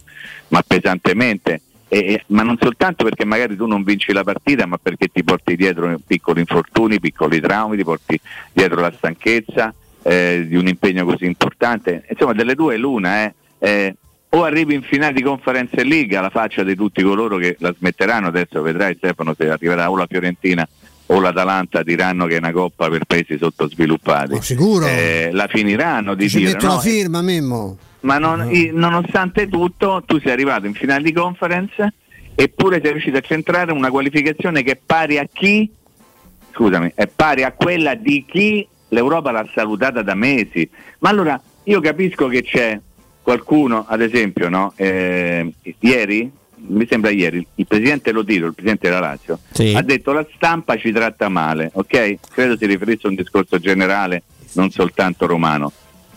[0.48, 1.60] ma pesantemente.
[1.88, 5.22] E- e- ma non soltanto perché magari tu non vinci la partita, ma perché ti
[5.22, 8.18] porti dietro piccoli infortuni, piccoli traumi, ti porti
[8.52, 12.04] dietro la stanchezza eh, di un impegno così importante.
[12.08, 13.96] Insomma, delle due l'una è eh,
[14.30, 18.26] o arrivi in finale di Conference League alla faccia di tutti coloro che la smetteranno,
[18.26, 20.68] adesso vedrai Stefano se arriverà o la Fiorentina
[21.06, 24.32] o l'Atalanta diranno che è una coppa per paesi sottosviluppati.
[24.32, 24.86] Oh, sicuro?
[24.86, 26.74] Eh, la finiranno di Ci dire metto no?
[26.74, 27.76] la firma, Memmo.
[28.04, 31.92] Ma non- i- nonostante tutto tu sei arrivato in finale di conference
[32.34, 35.70] eppure sei riuscito a centrare una qualificazione che è pari a chi
[36.52, 40.68] scusami è pari a quella di chi l'Europa l'ha salutata da mesi
[41.00, 42.78] ma allora io capisco che c'è
[43.22, 46.30] qualcuno ad esempio no, eh, ieri
[46.66, 49.74] mi sembra ieri, il presidente Lotiro, il presidente della Lazio, Sì.
[49.76, 52.16] ha detto la stampa ci tratta male, ok?
[52.32, 54.22] Credo si riferisse a un discorso generale,
[54.54, 55.70] non soltanto romano.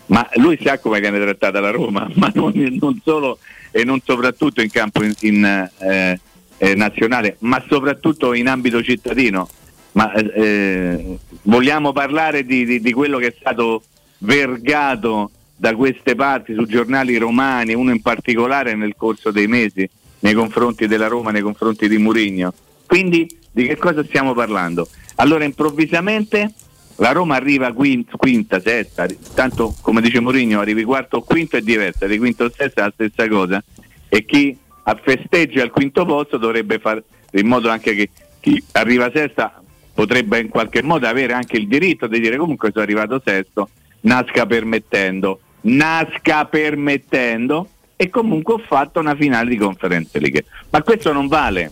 [0.08, 3.38] Ma lui sa come viene trattata la Roma, ma non, non solo
[3.70, 5.44] e non soprattutto in campo in, in,
[5.78, 6.20] eh,
[6.58, 9.48] eh, nazionale, ma soprattutto in ambito cittadino.
[9.92, 13.82] Ma eh, vogliamo parlare di, di- di quello che è stato
[14.18, 19.88] vergato da queste parti su giornali romani, uno in particolare nel corso dei mesi,
[20.20, 22.52] nei confronti della Roma, nei confronti di Murigno.
[22.86, 24.88] Quindi di che cosa stiamo parlando?
[25.16, 26.52] Allora improvvisamente
[27.00, 31.60] la Roma arriva quinta, quinta sesta, tanto come dice Mourinho arrivi quarto o quinto è
[31.60, 33.62] diversa, di quinto o sesta è la stessa cosa
[34.08, 34.56] e chi
[35.02, 40.48] festeggia al quinto posto dovrebbe fare in modo anche che chi arriva sesta potrebbe in
[40.48, 43.68] qualche modo avere anche il diritto di dire comunque sono arrivato sesto,
[44.02, 50.44] nasca permettendo, nasca permettendo e comunque ho fatto una finale di conferenze League.
[50.70, 51.70] Ma questo non vale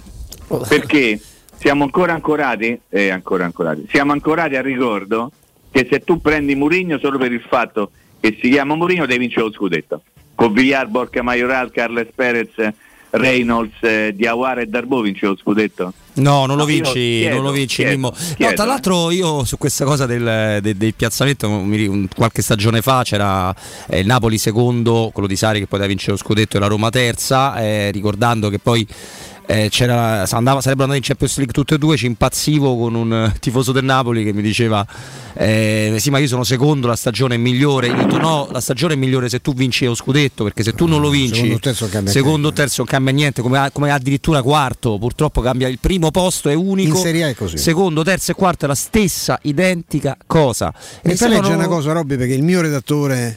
[0.69, 1.21] perché
[1.59, 5.31] siamo ancora ancorati, eh, ancora ancorati, siamo ancorati al ricordo
[5.71, 7.91] che se tu prendi Murigno solo per il fatto
[8.21, 10.03] che si chiama Murigno devi vincere lo scudetto.
[10.35, 12.51] Con Villar, Borca Majoral, Carles Perez,
[13.11, 15.93] Reynolds, eh, Diawara e Darbo vince lo scudetto.
[16.15, 18.11] No, non lo No, vinci, chiedo, non lo vinci chiedo, Mimmo.
[18.11, 22.81] chiedo, no, tra l'altro io su questa cosa del, de- del piazzamento, un- qualche stagione
[22.83, 23.55] fa c'era
[23.89, 26.91] eh, il Napoli secondo, quello di Sari che poteva vincere lo scudetto e la Roma
[26.91, 28.87] terza, eh, ricordando che poi
[29.47, 33.13] eh, c'era, andava, sarebbero andati in Champions League tutte e due, ci impazzivo con un
[33.13, 34.85] eh, tifoso del Napoli che mi diceva
[35.35, 38.61] eh, sì ma io sono secondo, la stagione è migliore, io ho detto no, la
[38.61, 41.55] stagione è migliore se tu vinci lo scudetto perché se tu non lo vinci Secondo
[41.57, 45.69] o terzo non cambia secondo terzo non cambia niente, come, come addirittura quarto, purtroppo cambia
[45.69, 47.59] il primo posto è unico, In Serie A è così.
[47.59, 50.73] secondo, terzo e quarto è la stessa identica cosa.
[51.03, 53.37] Mi E fai leggere stavano- una cosa, Robby, perché il mio redattore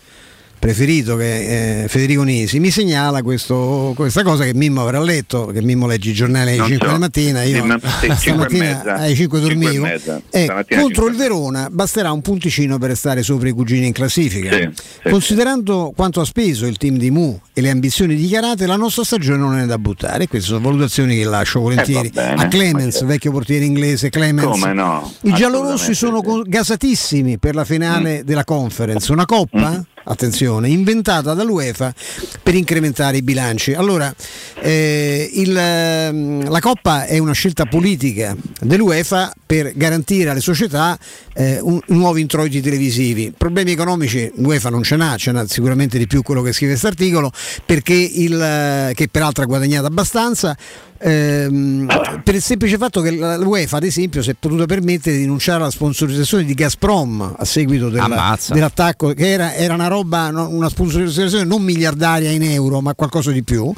[0.59, 5.61] preferito, che è Federico Nisi, mi segnala questo- questa cosa che Mimmo avrà letto, che
[5.61, 6.93] Mimmo legge i giornali alle Non 5 so.
[6.93, 9.83] della mattina, io Sì, sì, e stamattina alle 5 Cinque e dormivo.
[9.85, 10.21] mezza.
[10.29, 11.15] E Stamattina contro il.
[11.15, 14.51] Verona basterà un punticino per restare sopra i cugini in classifica.
[14.53, 14.69] Sì,
[15.03, 19.03] sì, Considerando quanto ha speso il team di Mu e le ambizioni dichiarate, la nostra
[19.03, 20.27] stagione non è da buttare.
[20.27, 24.09] Queste sono valutazioni che lascio volentieri Eh, bene, a Clemens, vecchio portiere inglese.
[24.09, 24.61] Clemens.
[24.63, 25.13] No?
[25.23, 26.49] I giallorossi sono sì.
[26.49, 29.81] gasatissimi per la finale della conference, una coppa, Mm.
[30.03, 31.93] Attenzione, inventata dall'UEFA
[32.41, 33.73] per incrementare i bilanci.
[33.73, 34.13] Allora,
[34.61, 40.97] eh, il, ehm, la coppa è una scelta politica dell'UEFA per garantire alle società
[41.33, 43.33] eh, un- nuovi introiti televisivi.
[43.35, 46.87] Problemi economici l'UEFA non ce n'ha, ce n'ha sicuramente di più quello che scrive questo
[46.87, 47.31] articolo,
[47.65, 50.55] perché il, eh, che peraltro ha guadagnato abbastanza.
[50.99, 51.87] Ehm,
[52.23, 55.71] per il semplice fatto che l'UEFA ad esempio si è potuta permettere di rinunciare alla
[55.71, 58.05] sponsorizzazione di Gazprom a seguito della-
[58.53, 63.43] dell'attacco che era, era una roba una sponsorizzazione non miliardaria in euro ma qualcosa di
[63.43, 63.71] più.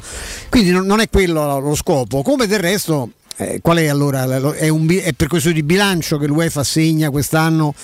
[0.48, 2.22] Quindi non, non è quello lo scopo.
[2.22, 4.24] Come del resto eh, qual è allora?
[4.54, 7.74] È, un è per questo di bilancio che l'UEFA assegna quest'anno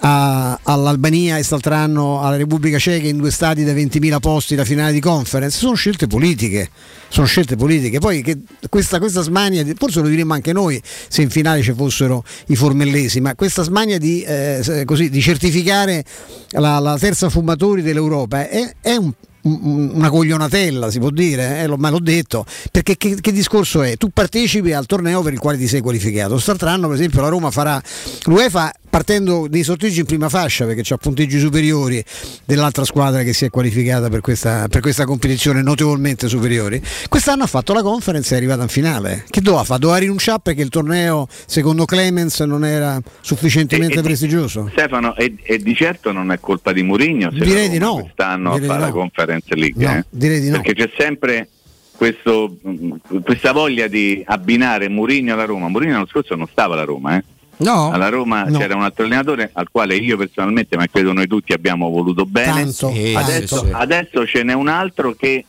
[0.00, 4.64] a- all'Albania e quest'altro anno alla Repubblica Ceca in due stati da 20.000 posti la
[4.64, 5.58] finale di conference?
[5.58, 6.70] Sono scelte politiche,
[7.08, 7.98] sono scelte politiche.
[7.98, 8.38] Poi che
[8.68, 13.20] questa, questa smania, forse lo diremmo anche noi se in finale ci fossero i formellesi,
[13.20, 16.04] ma questa smania di, eh, così, di certificare
[16.50, 19.12] la, la terza fumatori dell'Europa è, è un-
[19.42, 23.96] una coglionatella si può dire, eh, ma l'ho detto, perché che, che discorso è?
[23.96, 27.28] Tu partecipi al torneo per il quale ti sei qualificato, quest'altro anno per esempio la
[27.28, 27.82] Roma farà
[28.24, 32.04] l'UEFA partendo dei sorteggi in prima fascia perché c'ha punteggi superiori
[32.44, 36.78] dell'altra squadra che si è qualificata per questa, per questa competizione notevolmente superiori,
[37.08, 39.80] quest'anno ha fatto la conference e è arrivata in finale, che doveva fare?
[39.80, 44.68] Doveva rinunciare perché il torneo secondo Clemens non era sufficientemente E- e- prestigioso?
[44.70, 47.94] Stefano, e, e di certo non è colpa di Mourinho se Direi di no.
[47.94, 48.92] quest'anno Direi fa la no.
[48.92, 49.86] Conference League.
[49.86, 50.04] No, eh?
[50.10, 50.60] direi di no.
[50.60, 51.48] Perché c'è sempre
[51.96, 55.68] questo, mh, questa voglia di abbinare Mourinho alla Roma.
[55.68, 57.24] Mourinho l'anno scorso non stava alla Roma, eh?
[57.62, 58.58] No, alla Roma No.
[58.58, 62.64] c'era un altro allenatore al quale io personalmente, ma credo noi tutti abbiamo voluto bene.
[62.64, 62.88] Tanto.
[62.88, 65.44] Adesso, adesso ce n'è un altro che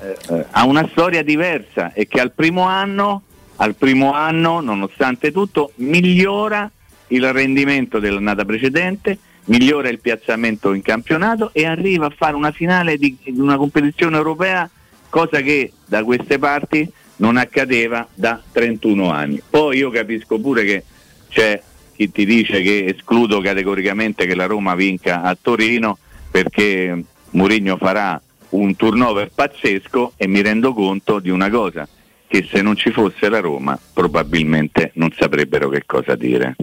[0.00, 3.22] eh, eh, ha una storia diversa e che al primo anno,
[3.56, 6.70] al primo anno, nonostante tutto, migliora
[7.08, 12.96] il rendimento dell'annata precedente, migliora il piazzamento in campionato e arriva a fare una finale
[12.96, 14.68] di, di una competizione europea,
[15.08, 19.40] cosa che da queste parti non accadeva da 31 anni.
[19.48, 20.84] Poi io capisco pure che
[21.28, 21.60] c'è
[21.94, 25.98] chi ti dice che escludo categoricamente che la Roma vinca a Torino
[26.30, 31.88] perché Mourinho farà un turnover pazzesco e mi rendo conto di una cosa,
[32.28, 36.56] che se non ci fosse la Roma probabilmente non saprebbero che cosa dire.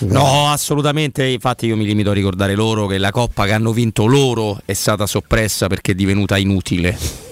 [0.00, 1.24] no, assolutamente.
[1.26, 4.72] Infatti, io mi limito a ricordare loro che la coppa che hanno vinto loro è
[4.72, 7.23] stata soppressa perché è divenuta inutile.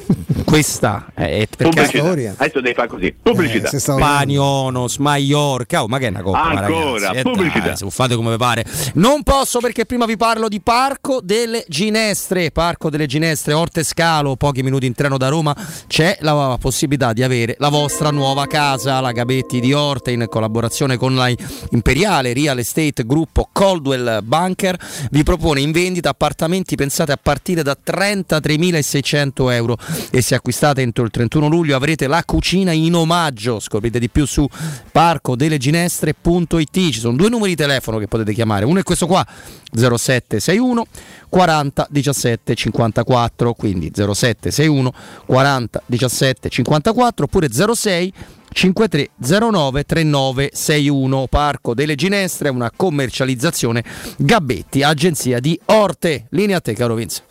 [0.44, 1.46] Questa è
[1.86, 2.34] storia.
[2.36, 3.14] Adesso devi fare così.
[3.22, 3.70] Pubblicità.
[3.70, 7.74] Eh, Panionos, Maiorca, oh, ma che è una coppa, Ancora, ragazzi, eh, pubblicità.
[7.78, 8.64] dai, fate come vi pare.
[8.94, 14.36] Non posso perché prima vi parlo di Parco delle Ginestre, Parco delle Ginestre, Orte Scalo,
[14.36, 19.00] pochi minuti in treno da Roma, c'è la possibilità di avere la vostra nuova casa,
[19.00, 21.30] la Gabetti di Orte in collaborazione con la
[21.70, 24.78] Imperiale Real Estate Gruppo Coldwell Banker
[25.10, 29.76] vi propone in vendita appartamenti pensate a partire da 33.600 euro
[30.10, 33.60] e se acquistate entro il 31 luglio avrete la cucina in omaggio.
[33.60, 34.48] Scoprite di più su
[34.90, 36.70] parcodeleginestre.it.
[36.72, 38.64] Ci sono due numeri di telefono che potete chiamare.
[38.64, 39.24] Uno è questo qua
[39.72, 40.84] 0761
[41.28, 44.92] 40 17 54, quindi 0761
[45.26, 48.12] 40 17 54 oppure 06
[48.52, 53.82] 5309 3961 Parco delle Ginestre, una commercializzazione
[54.16, 56.26] Gabbetti, agenzia di Orte.
[56.30, 57.22] Linea a te, caro Vince.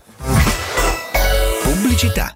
[1.64, 2.36] Pubblicità.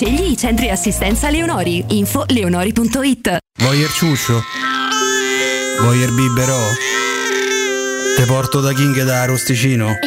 [0.00, 1.84] Scegli i centri assistenza Leonori.
[1.88, 3.36] Info leonori.it.
[3.58, 4.42] Voyer ciuscio?
[5.82, 6.58] Voyer biberò?
[8.16, 9.92] Te porto da King da Rosticino?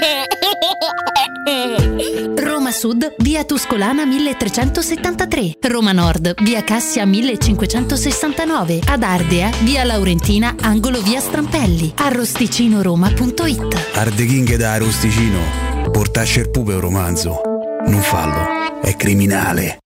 [2.35, 5.57] Roma Sud, via Tuscolana 1373.
[5.61, 8.79] Roma Nord, via Cassia 1569.
[8.87, 11.93] Ad Ardea, via Laurentina, angolo via Strampelli.
[11.97, 13.89] Arrosticinoroma.it.
[13.93, 15.91] Arde King da Rosticino.
[15.91, 17.41] Portasce il pupe un romanzo.
[17.85, 19.81] Non fallo, è criminale.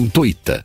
[0.00, 0.64] gratuita.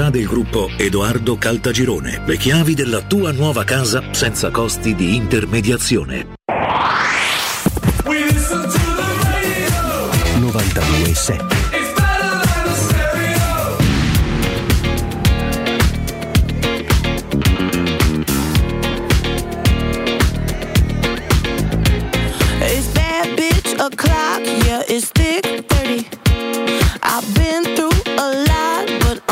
[0.09, 2.23] del gruppo Edoardo Caltagirone.
[2.25, 6.33] Le chiavi della tua nuova casa senza costi di intermediazione.
[10.39, 11.60] 92.7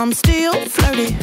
[0.09, 1.15] I'm still flirty.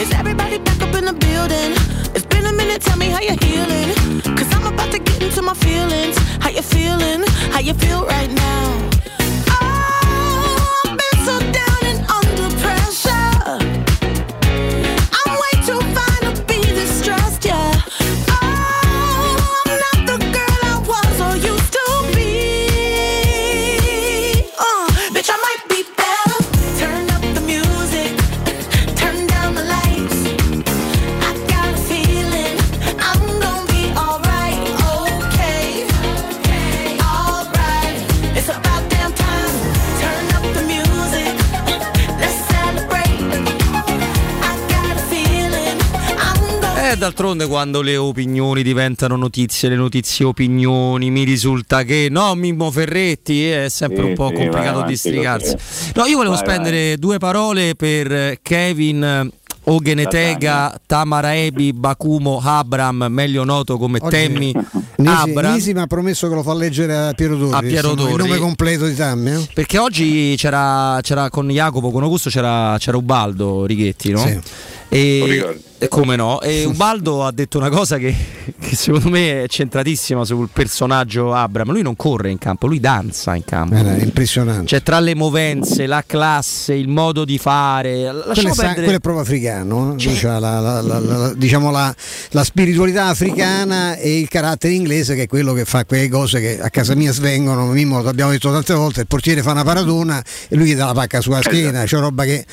[0.00, 1.72] Is everybody back up in the building?
[2.14, 4.22] It's been a minute, tell me how you're healing.
[4.34, 6.16] Cause I'm about to get into my feelings.
[6.40, 7.22] How you feeling?
[7.52, 8.95] How you feel right now?
[47.06, 53.48] D'altronde quando le opinioni diventano notizie, le notizie opinioni, mi risulta che no, Mimmo Ferretti
[53.48, 55.56] è sempre Sì, un po' sì, complicato vai districarsi.
[55.94, 59.30] No, io volevo Vai, spendere due parole per Kevin
[59.68, 64.52] Oghenetega Tamaraebi Bakumo Abram, meglio noto come Oggi- Temmi
[64.98, 65.52] Nisi, Abram.
[65.54, 67.52] Nisi mi ha promesso che lo fa leggere a Piero Torri.
[67.54, 68.28] A Piero insomma, Il Torri.
[68.28, 69.30] nome completo di Tammy.
[69.32, 69.48] eh?
[69.54, 74.18] Perché oggi c'era, c'era con Jacopo, con Augusto c'era, c'era Ubaldo Righetti, no?
[74.18, 74.38] Sì.
[74.88, 75.58] E,
[75.88, 76.40] come no?
[76.40, 78.14] E Ubaldo ha detto una cosa che,
[78.58, 81.70] che secondo me è centratissima sul personaggio Abram.
[81.72, 83.74] Lui non corre in campo, lui danza in campo.
[83.74, 84.66] Era impressionante.
[84.66, 88.10] Cioè, tra le movenze, la classe, il modo di fare.
[88.32, 90.04] quello, è sa- quello è proprio africano, eh?
[90.04, 91.94] Lui c'ha la, la- la- diciamo la,
[92.30, 96.60] la spiritualità africana e il carattere inglese che è quello che fa quelle cose che
[96.60, 100.56] a casa mia svengono, Mimmo l'abbiamo detto tante volte, il portiere fa una paradona e
[100.56, 102.44] lui gli dà la pacca sulla schiena, c'è roba che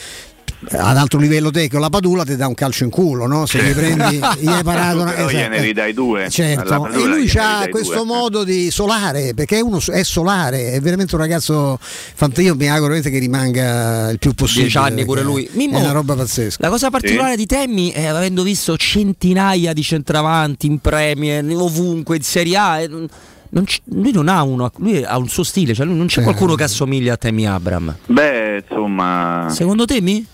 [0.72, 3.46] ad alto livello tecnico la padula ti dà un calcio in culo, no?
[3.46, 6.22] Se gli prendi gli hai parato una Però gliene ridai due.
[6.22, 8.06] Alla Certo, e lui ha questo due.
[8.06, 12.70] modo di solare, perché è, uno, è solare, è veramente un ragazzo fantastico, io mi
[12.70, 14.64] auguro che rimanga il più possibile.
[14.70, 15.48] Dieci anni pure lui.
[15.54, 16.58] Mimmo, è una roba pazzesca.
[16.62, 22.24] La cosa particolare di Temmi è avendo visto centinaia di centravanti in Premier, ovunque, in
[22.24, 22.80] Serie A.
[22.80, 26.08] eh, non- c- lui non ha uno, lui ha un suo stile, cioè lui non
[26.08, 26.24] c'è Eh.
[26.24, 27.96] qualcuno che assomiglia a Temi Abram.
[28.08, 30.26] Beh, insomma, Secondo te mi?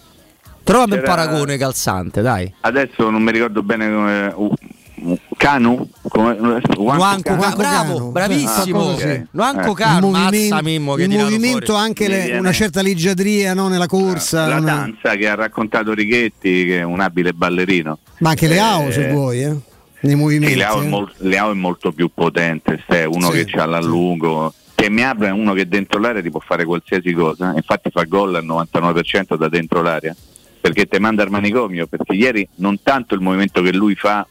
[0.69, 2.53] Trovami un paragone calzante, dai.
[2.61, 5.89] adesso non mi ricordo bene come uh, Canu?
[6.07, 6.35] Come,
[6.77, 8.79] Nuanco Canu, bravo, bravissimo.
[8.89, 9.25] Ah, ok.
[9.31, 9.73] Nuanco Eh.
[9.73, 14.45] Canu, il movimento, Mimmo che il movimento anche le- una certa leggiadria no, nella corsa,
[14.47, 17.97] La una- danza che ha raccontato Righetti, che è un abile ballerino.
[18.19, 19.55] ma anche le Eh, AO se vuoi, eh,
[20.01, 20.53] nei movimenti.
[20.55, 20.87] Leao, è eh.
[20.87, 24.53] mol- Leao è molto più potente, è uno Sì, che ha l'allungo.
[24.75, 28.03] Che mi apre è uno che dentro l'area ti può fare qualsiasi cosa, infatti fa
[28.03, 30.15] gol al 99% da dentro l'area,
[30.59, 34.27] perché te manda al manicomio, perché ieri non tanto il movimento che lui fa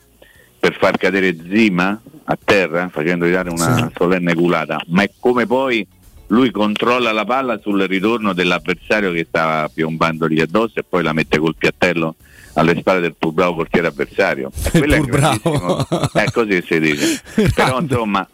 [0.58, 5.86] per far cadere Zima a terra, facendogli dare una solenne culata, ma è come poi
[6.28, 11.38] lui controlla la palla sul ritorno dell'avversario che stava piombandogli addosso e poi la mette
[11.38, 12.16] col piattello
[12.54, 14.50] alle spalle del più bravo portiere avversario.
[14.72, 16.10] E quello è pur.
[16.12, 17.22] È così si dice.
[17.54, 18.28] Però insomma,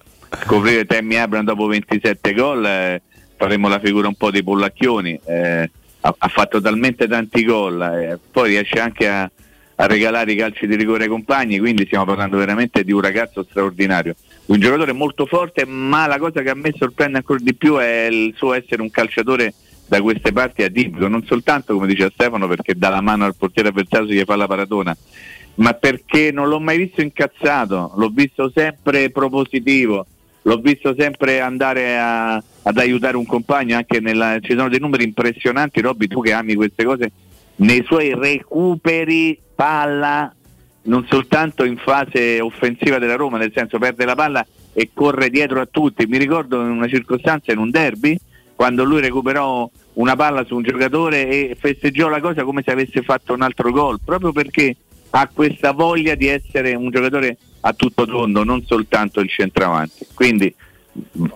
[0.45, 3.03] scoprire Tammy Abraham dopo 27 gol eh,
[3.37, 5.21] faremo la figura un po' dei pollacchioni.
[5.25, 5.71] eh,
[6.07, 9.31] ha, ha fatto talmente tanti gol, eh, poi riesce anche a,
[9.77, 13.45] a regalare i calci di rigore ai compagni, quindi stiamo parlando veramente di un ragazzo
[13.49, 14.15] straordinario.
[14.47, 18.07] Un giocatore molto forte, ma la cosa che a me sorprende ancora di più è
[18.11, 19.55] il suo essere un calciatore
[19.87, 23.69] da queste parti atipico, non soltanto come dice Stefano perché dà la mano al portiere
[23.69, 24.97] avversario se gli fa la paratona,
[25.57, 30.07] ma perché non l'ho mai visto incazzato, l'ho visto sempre propositivo,
[30.47, 35.81] l'ho visto sempre andare a- ad aiutare un compagno, nella, ci sono dei numeri impressionanti,
[35.81, 37.13] Robby, tu che ami queste cose,
[37.57, 40.33] nei suoi recuperi palla,
[40.83, 45.61] non soltanto in fase offensiva della Roma, nel senso perde la palla e corre dietro
[45.61, 46.07] a tutti.
[46.07, 48.19] Mi ricordo in una circostanza in un derby,
[48.55, 53.03] quando lui recuperò una palla su un giocatore e festeggiò la cosa come se avesse
[53.03, 54.77] fatto un altro gol, proprio perché
[55.17, 60.07] ha questa voglia di essere un giocatore a tutto tondo, non soltanto il centravanti.
[60.13, 60.53] Quindi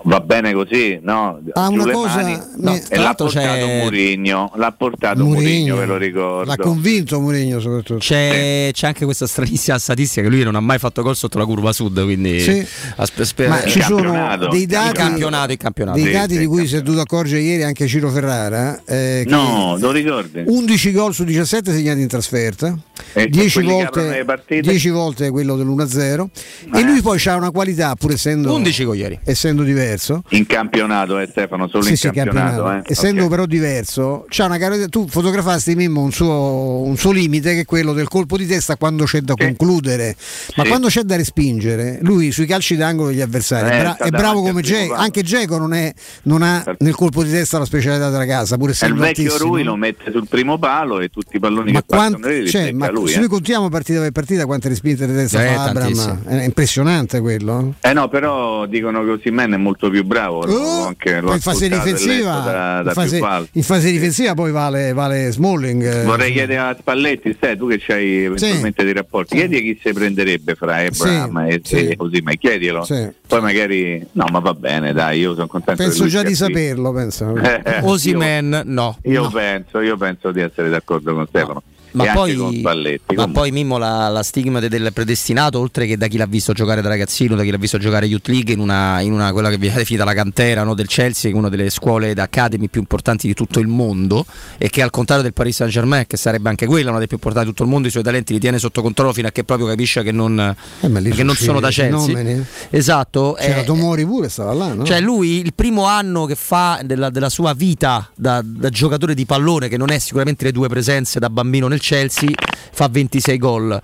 [0.02, 1.40] va bene così, no?
[1.54, 2.38] Ah, una cosa- mani.
[2.58, 6.44] No, e tra l'ha portato c'è- Murigno, l'ha portato Murigno, ve lo ricordo.
[6.50, 7.98] L'ha convinto Mourinho soprattutto.
[7.98, 11.44] C'è, c'è anche questa stranissima statistica che lui non ha mai fatto gol sotto la
[11.44, 12.66] curva sud, quindi Sì.
[12.96, 15.96] aspe- spe- Ma eh, ci sono dei dati, il campionato, il campionato.
[15.98, 16.38] dei Sì, dati sì.
[16.38, 18.80] di cui si è dovuto accorgere ieri anche Ciro Ferrara.
[18.86, 20.42] eh, che No, lo ricordi?
[20.46, 22.76] 11 gol su 17 segnati in trasferta,
[23.12, 24.60] E 10 quelli che aprono le volte, partite?
[24.70, 26.30] 10 volte quello dell'1-0
[26.74, 29.18] e lui poi ha una qualità pur essendo, 11 gol ieri.
[29.24, 30.22] essendo diverso.
[30.30, 32.62] In campionato, eh, Stefano, solo Sì, in sì, campionato.
[32.62, 32.88] campionato.
[32.88, 32.92] eh.
[32.92, 33.28] Essendo Ok.
[33.30, 37.64] però diverso, c'ha una caratteristica- tu fotografasti Mimmo un suo, un suo limite che è
[37.64, 40.16] quello del colpo di testa quando c'è da concludere,
[40.56, 40.68] ma Sì.
[40.68, 44.42] quando c'è da respingere, lui sui calci d'angolo degli avversari Eh, è, bra- è bravo
[44.42, 45.92] come Geco, anche Geco non, è-
[46.24, 49.36] non ha nel colpo di testa la specialità della casa, pur E il essendo vecchio.
[49.38, 52.42] Rui lo mette sul primo palo e tutti i palloni Ma, che passano quant- lì
[52.42, 53.08] li cioè, ma lui.
[53.08, 53.18] se eh.
[53.20, 57.74] noi contiamo partita per partita quante respinte di testa Eh, fa Abram, è impressionante quello.
[57.80, 60.40] Eh no, però dicono che Osimhen è molto più bravo.
[60.40, 65.30] Oh, anche, in fase difensiva, da, da in, fase, in fase difensiva poi vale, vale
[65.30, 65.82] Smalling.
[65.84, 66.02] eh.
[66.04, 70.54] Vorrei chiedere a Spalletti, stai tu che hai eventualmente dei rapporti, chiedi chi si prenderebbe
[70.54, 71.88] fra Abraham e, sì.
[71.88, 72.84] e Osimhen, chiedilo.
[72.84, 73.08] Sì.
[73.26, 75.82] Poi magari, no, ma va bene, dai, io sono contento.
[75.82, 77.36] Penso già di saperlo, penso.
[77.48, 78.98] Eh, Osimen, no.
[79.04, 79.30] Io, no.
[79.30, 81.62] penso, io penso di essere d'accordo con Stefano.
[81.64, 83.14] e Ma poi, con Spalletti.
[83.14, 86.52] ma poi Mimmo la, la stigma de- del predestinato, oltre che da chi l'ha visto
[86.52, 89.50] giocare da ragazzino, da chi l'ha visto giocare Youth League in una, in una quella
[89.50, 92.80] che viene definita la cantera no, del Chelsea, che è una delle scuole d'academy più
[92.80, 94.26] importanti di tutto il mondo,
[94.58, 97.16] e che al contrario del Paris Saint Germain, che sarebbe anche quella una delle più
[97.16, 99.44] importanti di tutto il mondo, i suoi talenti li tiene sotto controllo fino a che
[99.44, 102.44] proprio capisce che non, Eh, che non sono da Chelsea.
[102.70, 103.36] Esatto.
[103.38, 104.84] C'era eh, Tomori pure, stava là, no?
[104.84, 109.24] cioè lui il primo anno che fa della, della sua vita da, da giocatore di
[109.24, 112.30] pallone, che non è sicuramente le due presenze da bambino nel Chelsea,
[112.72, 113.82] fa 26 gol.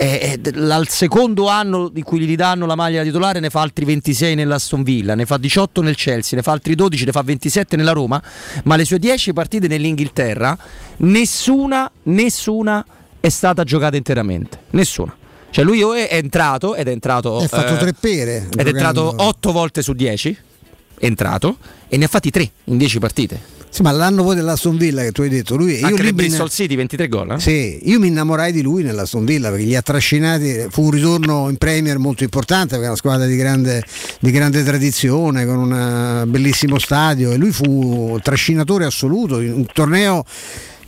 [0.00, 3.84] E, e al secondo anno di cui gli danno la maglia titolare ne fa altri
[3.84, 7.76] 26 nell'Aston Villa, ne fa 18 nel Chelsea, ne fa altri 12, ne fa 27
[7.76, 8.22] nella Roma,
[8.64, 10.56] ma le sue 10 partite nell'Inghilterra
[10.98, 12.84] nessuna, nessuna
[13.18, 15.14] è stata giocata interamente, nessuna.
[15.50, 18.48] Cioè lui è entrato ed è entrato Ha fatto eh, tre pere.
[18.56, 20.36] ed è entrato 8 volte su 10
[20.98, 21.56] è entrato
[21.88, 23.40] e ne ha fatti 3 in 10 partite
[23.78, 26.14] Sì, ma l'anno poi dell'Aston Villa che tu hai detto, lui, io anche lì nel
[26.14, 27.38] mi- Bristol City 23 gol eh?
[27.38, 31.48] Sì, io mi innamorai di lui nell'Aston Villa perché li ha trascinati, fu un ritorno
[31.48, 33.84] in Premier molto importante perché è una squadra di grande,
[34.18, 40.24] di grande tradizione, con un bellissimo stadio e lui fu trascinatore assoluto in un torneo.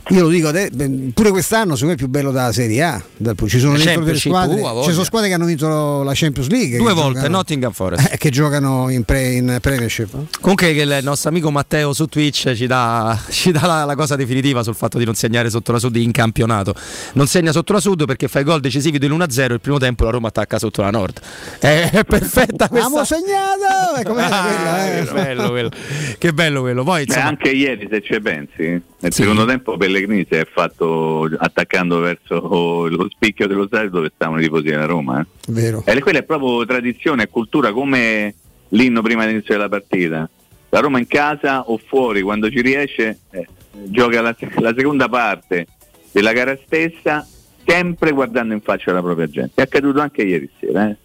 [0.09, 0.71] Io lo dico, ade-
[1.13, 3.01] pure quest'anno secondo me è più bello della Serie A.
[3.15, 4.83] Dal- Ci sono Championship, squadre, voglia.
[4.85, 6.77] ci sono squadre che hanno vinto la Champions League.
[6.77, 10.09] due volte giocano- Nottingham Forest eh, che giocano in, pre- in Premiership.
[10.41, 14.15] comunque che il nostro amico Matteo su Twitch ci dà, ci dà la, la cosa
[14.15, 16.73] definitiva sul fatto di non segnare sotto la Sud in campionato
[17.13, 20.09] non segna sotto la Sud perché fa i gol decisivi dell'1-0 il primo tempo la
[20.11, 21.19] Roma attacca sotto la Nord
[21.59, 23.95] è, è perfetta questa Abbiamo segnato!
[23.99, 25.05] Eh, com'era Ah, quella, eh?
[25.05, 25.69] che bello quello
[26.17, 30.27] che bello quello poi Beh, insomma, anche ieri, se ci pensi, Nel secondo tempo Pellegrini
[30.29, 35.19] si è fatto attaccando verso lo spicchio dello stadio dove stavano i tifosi della Roma.
[35.21, 35.25] eh.
[35.47, 35.83] Vero.
[35.85, 38.35] E quella è proprio tradizione, è cultura come
[38.69, 40.29] l'inno prima dell'inizio della partita.
[40.69, 43.47] La Roma in casa o fuori, quando ci riesce, eh,
[43.85, 45.65] gioca la, la seconda parte
[46.11, 47.27] della gara stessa,
[47.65, 49.53] sempre guardando in faccia la propria gente.
[49.55, 50.89] È accaduto anche ieri sera.
[50.89, 50.97] eh.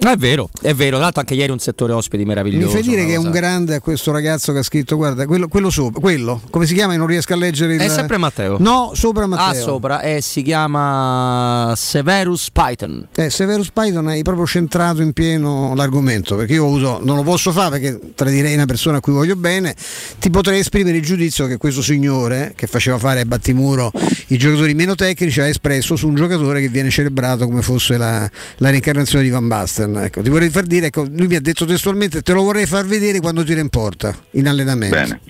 [0.00, 0.96] È vero, è vero.
[0.96, 2.66] Tra l'altro anche ieri un settore ospiti meraviglioso.
[2.66, 5.48] Mi fai dire che è un grande a questo ragazzo che ha scritto, guarda, quello,
[5.48, 6.94] quello sopra, quello, come si chiama?
[6.96, 8.56] Non riesco a leggere il È sempre Matteo.
[8.60, 9.60] No, sopra Matteo.
[9.60, 10.00] Ah, sopra.
[10.00, 13.08] E si chiama Severus Python.
[13.14, 17.50] Eh, Severus Python hai proprio centrato in pieno l'argomento perché io avuto, non lo posso
[17.50, 19.74] fare perché tradirei una persona a cui voglio bene
[20.18, 23.90] ti potrei esprimere il giudizio che questo signore che faceva fare a Battimuro
[24.28, 28.30] i giocatori meno tecnici ha espresso su un giocatore che viene celebrato come fosse la,
[28.56, 31.64] la reincarnazione di Van Basten ecco, ti vorrei far dire, ecco, lui mi ha detto
[31.64, 35.20] testualmente te lo vorrei far vedere quando tira in porta in allenamento Bene,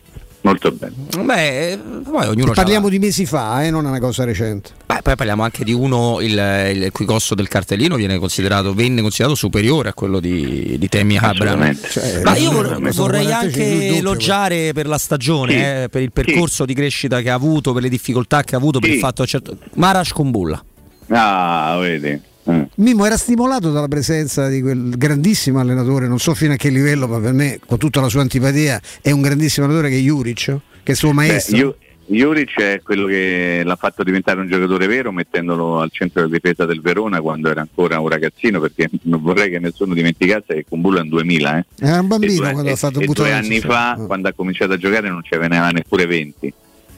[0.42, 0.94] molto bene.
[1.22, 5.16] Beh, poi ognuno parliamo di mesi fa eh, non è una cosa recente Beh, poi
[5.16, 6.32] parliamo anche di uno il,
[6.74, 11.18] il cui costo del cartellino viene considerato, venne considerato superiore a quello di, di Temi
[11.18, 11.76] Abraham.
[11.78, 15.58] Cioè, Ma io vorrei 45 il anche elogiare per la stagione, Chi?
[15.60, 18.78] eh, per il percorso di crescita che ha avuto, per le difficoltà che ha avuto,
[18.80, 18.94] per Chi?
[18.96, 19.56] il fatto certo.
[19.74, 20.64] Marash Kumbulla.
[21.10, 22.20] Ah, vedi.
[22.48, 22.66] Eh.
[22.76, 27.06] Mimmo era stimolato dalla presenza di quel grandissimo allenatore, non so fino a che livello,
[27.06, 30.44] ma per me, con tutta la sua antipatia, è un grandissimo allenatore che è Juric,
[30.44, 31.56] che è il suo maestro.
[31.56, 31.74] Beh, Ju-
[32.10, 36.64] Juric è quello che l'ha fatto diventare un giocatore vero mettendolo al centro della difesa
[36.64, 41.00] del Verona quando era ancora un ragazzino perché non vorrei che nessuno dimenticasse che Kumbulla
[41.00, 41.64] è un 2000 eh.
[41.80, 44.78] Era un bambino due, quando ha fatto buttare due anni fa quando ha cominciato a
[44.78, 46.52] giocare non ce ne aveva neppure 20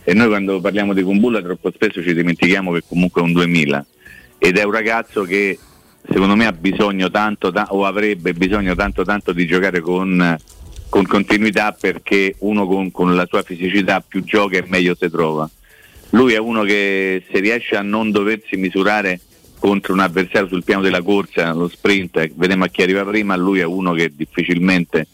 [0.04, 3.86] e noi quando parliamo di Kumbulla troppo spesso ci dimentichiamo che comunque è un 2000
[4.42, 5.58] ed è un ragazzo che
[6.08, 10.34] secondo me ha bisogno tanto ta- o avrebbe bisogno tanto tanto di giocare con,
[10.88, 15.48] con continuità perché uno con, con la sua fisicità più gioca e meglio si trova.
[16.12, 19.20] Lui è uno che se riesce a non doversi misurare
[19.58, 23.60] contro un avversario sul piano della corsa, lo sprint, vediamo a chi arriva prima, lui
[23.60, 25.06] è uno che difficilmente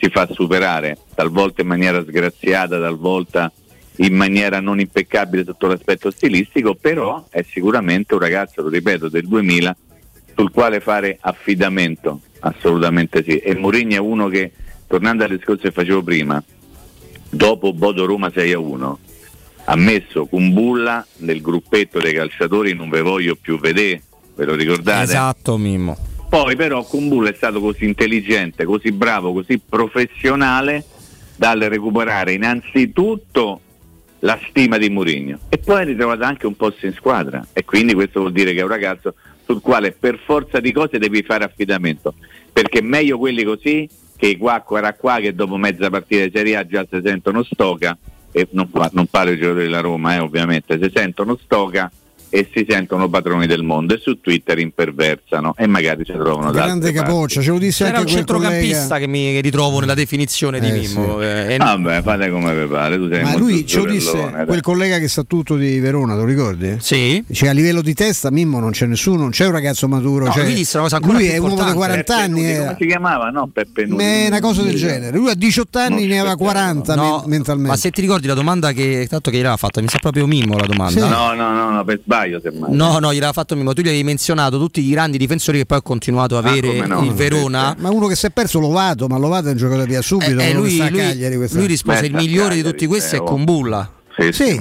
[0.00, 3.52] si fa superare, talvolta in maniera sgraziata, talvolta
[4.00, 9.26] in maniera non impeccabile sotto l'aspetto stilistico, però è sicuramente un ragazzo, lo ripeto, del
[9.26, 9.76] 2000
[10.34, 13.36] sul quale fare affidamento, assolutamente sì.
[13.38, 14.52] E Mourinho è uno che,
[14.86, 16.42] tornando al discorso che facevo prima,
[17.28, 18.98] dopo Bodo Roma 6 a 1,
[19.64, 24.02] ha messo Kumbulla nel gruppetto dei calciatori non ve voglio più vedere,
[24.34, 25.02] ve lo ricordate?
[25.02, 25.96] Esatto, Mimmo.
[26.26, 30.84] Poi però Kumbulla è stato così intelligente, così bravo, così professionale
[31.36, 33.60] dal recuperare innanzitutto
[34.20, 35.38] la stima di Mourinho.
[35.48, 37.46] E poi ha ritrovato anche un posto in squadra.
[37.52, 39.14] E quindi questo vuol dire che è un ragazzo
[39.44, 42.14] sul quale per forza di cose devi fare affidamento.
[42.52, 46.66] Perché meglio quelli così che i qua qua che dopo mezza partita di Serie A
[46.66, 47.96] già si sentono stoca.
[48.32, 50.78] E non, non parlo dei giocatori della Roma eh, ovviamente.
[50.80, 51.90] Si sentono stoca
[52.30, 56.62] e si sentono padroni del mondo e su Twitter imperversano e magari ci trovano da
[56.64, 58.98] Grande capoccia, ce lo disse Era un anche quel centrocampista collega.
[58.98, 61.20] che mi ritrovo nella definizione di Eh, Mimmo.
[61.20, 64.46] eh, e- Vabbè, fate come vi pare, tu sei Ma lui ce lo disse dai.
[64.46, 66.76] quel collega che sa tutto di Verona, lo ricordi?
[66.80, 67.22] Sì.
[67.30, 70.26] Cioè, a livello di testa, Mimmo non c'è nessuno, non c'è un ragazzo maturo.
[70.26, 72.04] No, cioè, lui disse una cosa ancora lui è un uomo di importante.
[72.04, 72.30] 40 anni.
[72.40, 72.64] Nuti, era.
[72.64, 73.30] come si chiamava?
[73.30, 73.94] No, Peppe Nuti.
[74.04, 75.16] Ma è una cosa del genere.
[75.16, 77.70] Lui a 18 anni ne aveva 40 No, men- mentalmente.
[77.70, 80.56] Ma se ti ricordi la domanda che tanto che gliel'aveva fatta, mi sa proprio Mimmo
[80.56, 81.08] la domanda.
[81.08, 82.74] No, no, no, no, per sbaglio semmai.
[82.74, 83.72] No, no, gliel'aveva fatto Mimmo.
[83.72, 86.86] Tu gli avevi menzionato tutti i grandi difensori che poi ha continuato a avere come
[86.86, 87.74] no, il Verona.
[87.78, 90.38] Ma uno che si è perso Lovato, ma Lovato è un giocatore via subito.
[90.38, 93.18] Eh, eh, lui, lui- Cagliari lui rispose: Beh, il migliore di Cagliari, tutti questi eh,
[93.18, 93.24] è oh.
[93.24, 93.92] Kumbulla.
[94.18, 94.60] Sì, sì,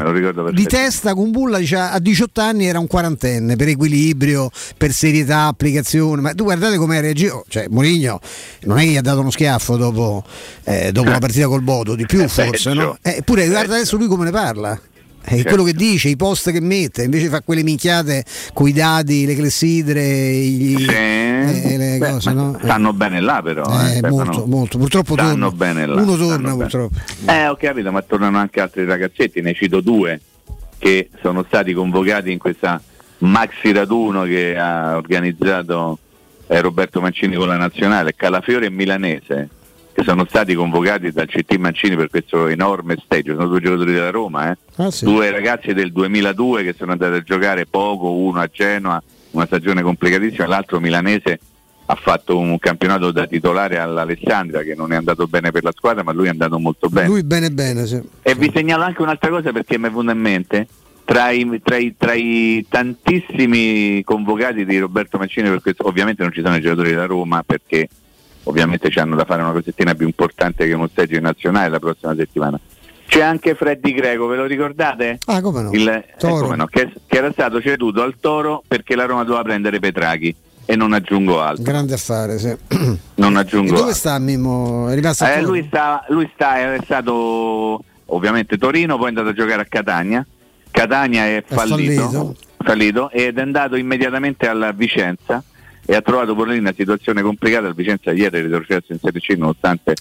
[0.54, 6.22] di testa Kumbulla diceva, a 18 anni era un quarantenne per equilibrio, per serietà, applicazione.
[6.22, 7.44] Ma tu guardate come ha reagito.
[7.48, 8.20] Cioè, Mourinho
[8.62, 10.24] non è che gli ha dato uno schiaffo dopo,
[10.64, 12.98] eh, dopo la partita col Bodo, di più forse, no?
[13.02, 14.80] Eppure guarda adesso lui come ne parla.
[15.30, 15.48] È Certo.
[15.50, 19.36] quello che dice, i post che mette, invece fa quelle minchiate con i dadi, le
[19.36, 20.86] clessidre, gli, Sì.
[20.88, 22.58] eh, le Beh, cose, no?
[22.64, 23.64] Stanno bene là però.
[23.80, 24.78] Eh, eh, molto, molto.
[24.80, 25.52] Purtroppo Stanno torna.
[25.52, 26.02] bene là.
[26.02, 26.56] Uno torna bene.
[26.56, 26.96] purtroppo.
[27.28, 30.20] Eh, ho capito, ma tornano anche altri ragazzetti, ne cito due
[30.80, 32.82] che sono stati convocati in questa
[33.20, 36.00] maxi raduno che ha organizzato
[36.48, 39.50] eh, Roberto Mancini con la nazionale, Calafiore e Milanese,
[40.00, 44.10] che sono stati convocati dal CT Mancini per questo enorme stage, sono due giocatori della
[44.12, 44.58] Roma, eh.
[44.78, 45.04] Ah, sì.
[45.06, 49.82] due ragazzi del 2002 che sono andati a giocare poco, uno a Genoa, una stagione
[49.82, 51.40] complicatissima, l'altro milanese
[51.92, 56.04] ha fatto un campionato da titolare all'Alessandria che non è andato bene per la squadra
[56.04, 57.08] ma lui è andato molto bene.
[57.08, 58.00] Lui bene bene, sì.
[58.22, 60.68] E vi segnalo anche un'altra cosa perché mi è venuta in mente.
[61.04, 66.32] Tra i, tra i- tra i tantissimi convocati di Roberto Mancini, per questo, ovviamente non
[66.32, 67.88] ci sono i giocatori della Roma perché
[68.50, 72.16] ovviamente ci hanno da fare una cosettina più importante che uno stage nazionale la prossima
[72.16, 72.60] settimana.
[73.08, 75.18] C'è anche Freddy Greco, ve lo ricordate?
[75.26, 75.72] Ah, come no?
[75.72, 79.42] Il- eh, come no, che, che era stato ceduto al Toro perché la Roma doveva
[79.44, 80.36] prendere Petrachi
[80.66, 81.64] e non aggiungo altro.
[81.64, 82.56] Grande affare, sì.
[83.16, 83.96] Non E aggiungo dove altro.
[83.96, 84.90] sta Mimmo?
[84.90, 89.30] È rimasto a Eh, lui sta, lui sta, è stato ovviamente Torino, poi è andato
[89.30, 90.26] a giocare a Catania.
[90.72, 92.36] Catania è fallito, fallito.
[92.60, 95.44] fallito ed è andato immediatamente alla Vicenza
[95.90, 97.68] e ha trovato pure lì una situazione complicata.
[97.68, 99.96] Il Vicenza ieri è retrocesso in Serie C nonostante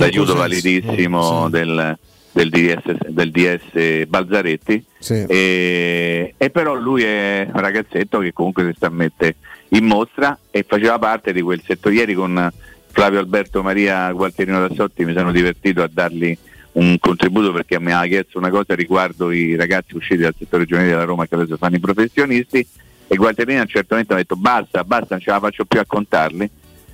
[0.00, 1.50] l'aiuto validissimo Sì.
[1.50, 1.98] del,
[2.32, 4.82] del DS, del DS Balzaretti.
[4.98, 5.24] Sì.
[5.28, 9.36] E, e però lui è un ragazzetto che comunque si sta a mettere
[9.70, 11.96] in mostra e faceva parte di quel settore.
[11.96, 12.50] Ieri con
[12.90, 16.34] Flavio Alberto Maria Gualtierino Dassotti mi sono divertito a dargli
[16.72, 20.92] un contributo perché mi aveva chiesto una cosa riguardo i ragazzi usciti dal settore giovanile
[20.92, 22.66] della Roma che adesso fanno i professionisti
[23.08, 26.50] e Gualtierino certamente mi ha detto basta, basta, non ce la faccio più a contarli.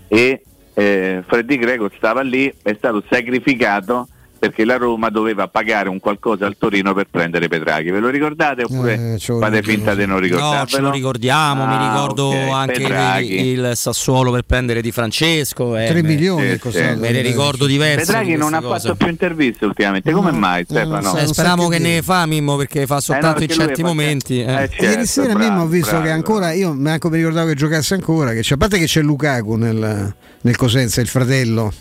[0.09, 0.43] E
[0.75, 4.09] eh, Freddy Greco stava lì, è stato sacrificato
[4.43, 7.91] perché la Roma doveva pagare un qualcosa al Torino per prendere Petrachi.
[7.91, 10.59] Ve lo ricordate oppure Eh, fate finta di non ricordarvelo?
[10.63, 14.91] No, ce lo ricordiamo, mi Ah, ricordo ok, anche il, il Sassuolo per prendere Di
[14.91, 15.77] Francesco.
[15.77, 16.99] eh, 3 me- milioni sì, costato.
[16.99, 18.07] Me ne ricordo diversi.
[18.07, 18.81] Petrachi di non ha cose.
[18.89, 21.17] fatto più interviste ultimamente, come mai Stefano?
[21.19, 24.41] Eh, speriamo che ne fa Mimmo perché fa soltanto in perché lui certi momenti.
[24.41, 24.53] eh.
[24.63, 26.05] Eh, certo, Ieri sera bravo, Mimmo ho visto bravo.
[26.05, 29.03] che ancora, io manco mi ricordavo che giocasse ancora, che c'è, a parte che c'è
[29.03, 31.73] Lukaku nel, nel Cosenza, il fratello.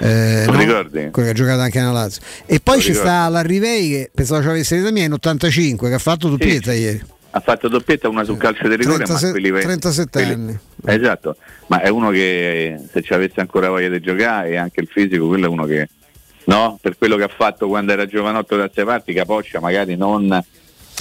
[0.00, 0.52] Eh, no?
[0.52, 2.22] Quello che ha giocato anche nella Lazio.
[2.46, 5.98] E poi ci sta l'Arrivei che pensavo ci avesse l'età mia in 85, che ha
[5.98, 7.02] fatto doppietta ieri.
[7.30, 10.58] Ha fatto doppietta una sul calcio di rigore, 37 ma quelli ve- 37 quelli- anni.
[10.86, 11.36] Esatto,
[11.66, 15.26] ma è uno che se ci avesse ancora voglia di giocare e anche il fisico,
[15.26, 15.88] quello è uno che
[16.44, 20.42] no, per quello che ha fatto quando era giovanotto da queste parti, capoccia magari non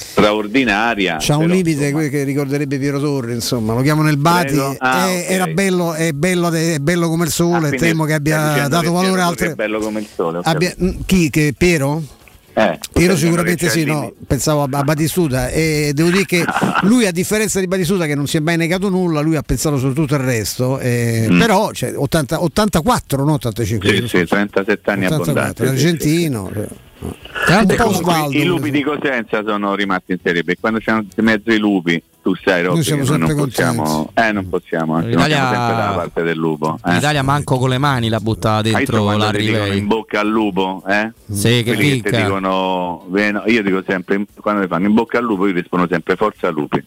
[0.02, 1.18] straordinaria.
[1.20, 4.58] C'ha un limite que- che ricorderebbe Piero Torri, insomma, lo chiamo nel Bati.
[4.80, 5.30] Ah, è- ok.
[5.30, 8.90] era bello, è bello, è bello come il sole, Ah, temo che abbia dato che
[8.90, 9.52] valore a altre...
[9.52, 10.40] È bello come il sole.
[10.44, 10.74] Abbia-
[11.06, 11.30] chi?
[11.30, 12.04] Che Piero?
[12.54, 16.44] Eh, Piero stai sicuramente sì, il no, pensavo a, a Batistuta e devo dire che
[16.84, 19.78] lui a differenza di Batistuta che non si è mai negato nulla, lui ha pensato
[19.78, 21.40] su tutto il resto, eh, Mm.
[21.40, 23.90] però cioè, 80 84, non 85.
[23.90, 25.62] Sì, sì, 37 anni 84, abbondanti.
[25.64, 26.50] sì, argentino.
[26.52, 26.66] cioè.
[26.68, 26.76] sì.
[28.38, 30.54] I lupi di Cosenza sono rimasti in Serie B.
[30.60, 34.96] Quando c'erano in mezzo i lupi, tu sai, Robby, non sempre possiamo, eh, non possiamo,
[34.96, 36.80] anzi, L'Italia- siamo sempre dalla parte del lupo.
[36.86, 36.92] Eh.
[36.94, 39.78] L'Italia manco con le mani la butta dentro la Rivei.
[39.78, 41.12] in bocca al lupo, eh?
[41.32, 43.06] Sì, che Quelli che dicono,
[43.46, 46.84] io dico sempre, quando mi fanno in bocca al lupo, io rispondo sempre forza lupi.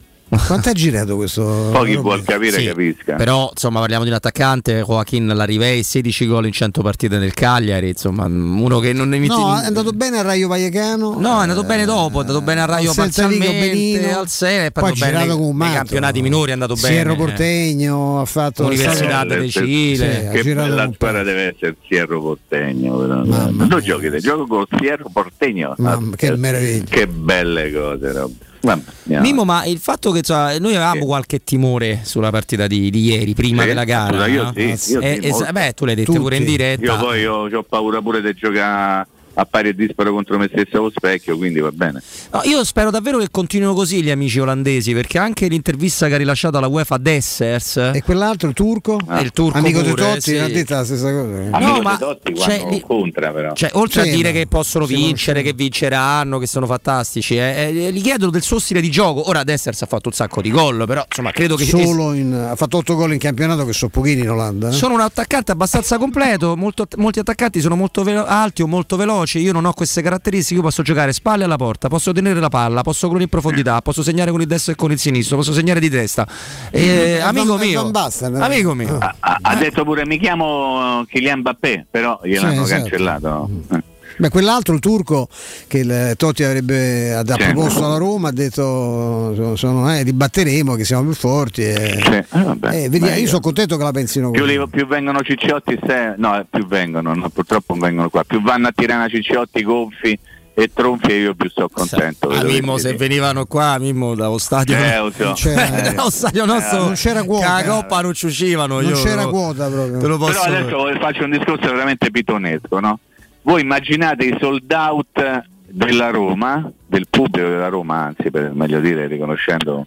[0.46, 1.42] Quanto ha girato questo?
[1.42, 1.96] Poi chi Robby?
[1.96, 3.14] vuol capire Sì, capisca.
[3.16, 7.88] Però insomma parliamo di un attaccante, Joaquin Larivei, 16 gol in 100 partite nel Cagliari,
[7.88, 11.18] insomma uno che non ne No, è andato bene a Raio Vallecano.
[11.18, 14.18] No, è andato bene dopo, è andato bene a Raio al Vigo, parzialmente, benino.
[14.18, 14.28] al
[14.66, 15.74] e Poi poi è andato bene girato nei, come un nei matto.
[15.76, 16.86] campionati minori è andato bene.
[16.88, 20.30] Sierro Portegno ha fatto Università è stato- de Cile.
[20.32, 22.96] Sì, che bella squadra deve essere Sierro Portegno.
[22.98, 23.66] veramente.
[23.66, 25.74] Tu giochi, te gioco con Sierro Portegno.
[25.78, 26.84] Mamma, che meraviglia.
[26.88, 28.32] Che belle cose, Rob.
[28.62, 29.20] Vabbè.
[29.20, 33.32] Mimmo, ma il fatto che insomma, noi avevamo qualche timore sulla partita di, di ieri,
[33.34, 34.12] prima Sì, della gara.
[34.12, 34.52] scusa, io no?
[34.54, 35.52] sì, io sì, Eh, es- molto.
[35.52, 36.22] beh, tu l'hai detto Tutti.
[36.22, 36.84] pure in diretta.
[36.84, 40.78] Io poi ho, ho paura pure di giocare a pari e disparo contro me stesso
[40.78, 42.02] allo specchio, quindi va bene.
[42.32, 46.18] No, io spero davvero che continuino così gli amici olandesi, perché anche l'intervista che ha
[46.18, 48.98] rilasciato alla UEFA Dessers E quell'altro, il turco?
[49.20, 50.36] il turco Amico di pure, Totti, sì.
[50.36, 51.48] ha detto la stessa cosa.
[51.56, 53.52] Amico ma di Totti cioè, li- contra però.
[53.54, 57.72] Cioè, oltre Sì, a dire ma che possono vincere, che vinceranno, che sono fantastici, eh,
[57.86, 59.28] eh, gli chiedono del suo stile di gioco.
[59.28, 62.56] Ora Dessers ha fatto un sacco di gol, però insomma credo che Solo in, ha
[62.56, 64.68] fatto 8 gol in campionato che sono pochini in Olanda.
[64.68, 64.72] eh.
[64.72, 66.56] sono un attaccante abbastanza completo.
[66.56, 69.18] molto- molti attaccanti sono molto velo- alti o molto veloci.
[69.40, 70.54] Io non ho queste caratteristiche.
[70.56, 74.02] Io posso giocare spalle alla porta, posso tenere la palla, posso correre in profondità, posso
[74.02, 76.26] segnare con il destro e con il sinistro, posso segnare di testa.
[76.70, 76.82] Eh,
[77.16, 78.40] Eh, amico mio, Van Basten, eh.
[78.42, 78.98] amico mio.
[78.98, 82.80] Ha, ha- ha detto pure mi chiamo Kylian Mbappé, però gliel'hanno Sì, esatto.
[82.88, 83.50] cancellato.
[83.72, 83.82] Eh.
[84.20, 85.28] Beh, quell'altro, il turco,
[85.66, 91.04] che il Totti avrebbe ha, proposto alla Roma, ha detto sono, eh, ribatteremo, che siamo
[91.04, 91.62] più forti.
[91.62, 94.58] E, Sì, eh, vabbè, eh, vediamo, io sono contento che la pensino Più, così.
[94.58, 98.22] li- più vengono cicciotti, se- no, più vengono, no, purtroppo non vengono qua.
[98.24, 100.18] Più vanno a Tirana cicciotti gonfi
[100.52, 102.28] e tronfi, io più sono contento.
[102.28, 104.76] Ah, Mimmo, se venivano qua, Mimmo, dallo stadio.
[104.76, 105.24] Eh, so.
[105.24, 105.94] Non c'era- Eh.
[105.94, 106.78] dallo stadio nostro.
[106.84, 107.54] non c'era quota.
[107.54, 108.80] La coppa non ci uscivano.
[108.80, 109.98] Non io c'era lo- quota proprio.
[109.98, 112.98] Te lo posso Però adesso faccio un discorso veramente pitonesco, no?
[113.42, 119.06] Voi immaginate i sold out della Roma, del pubblico della Roma, anzi per meglio dire
[119.06, 119.86] riconoscendo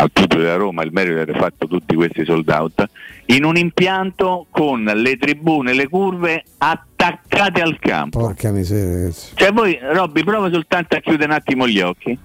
[0.00, 2.84] al pubblico della Roma il merito di aver fatto tutti questi sold out,
[3.26, 8.18] in un impianto con le tribune, le curve attaccate al campo.
[8.18, 9.10] Porca miseria.
[9.34, 12.16] Cioè voi, Robby, prova soltanto a chiudere un attimo gli occhi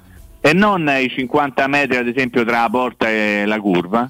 [0.42, 4.10] e non i 50 metri ad esempio tra la porta e la curva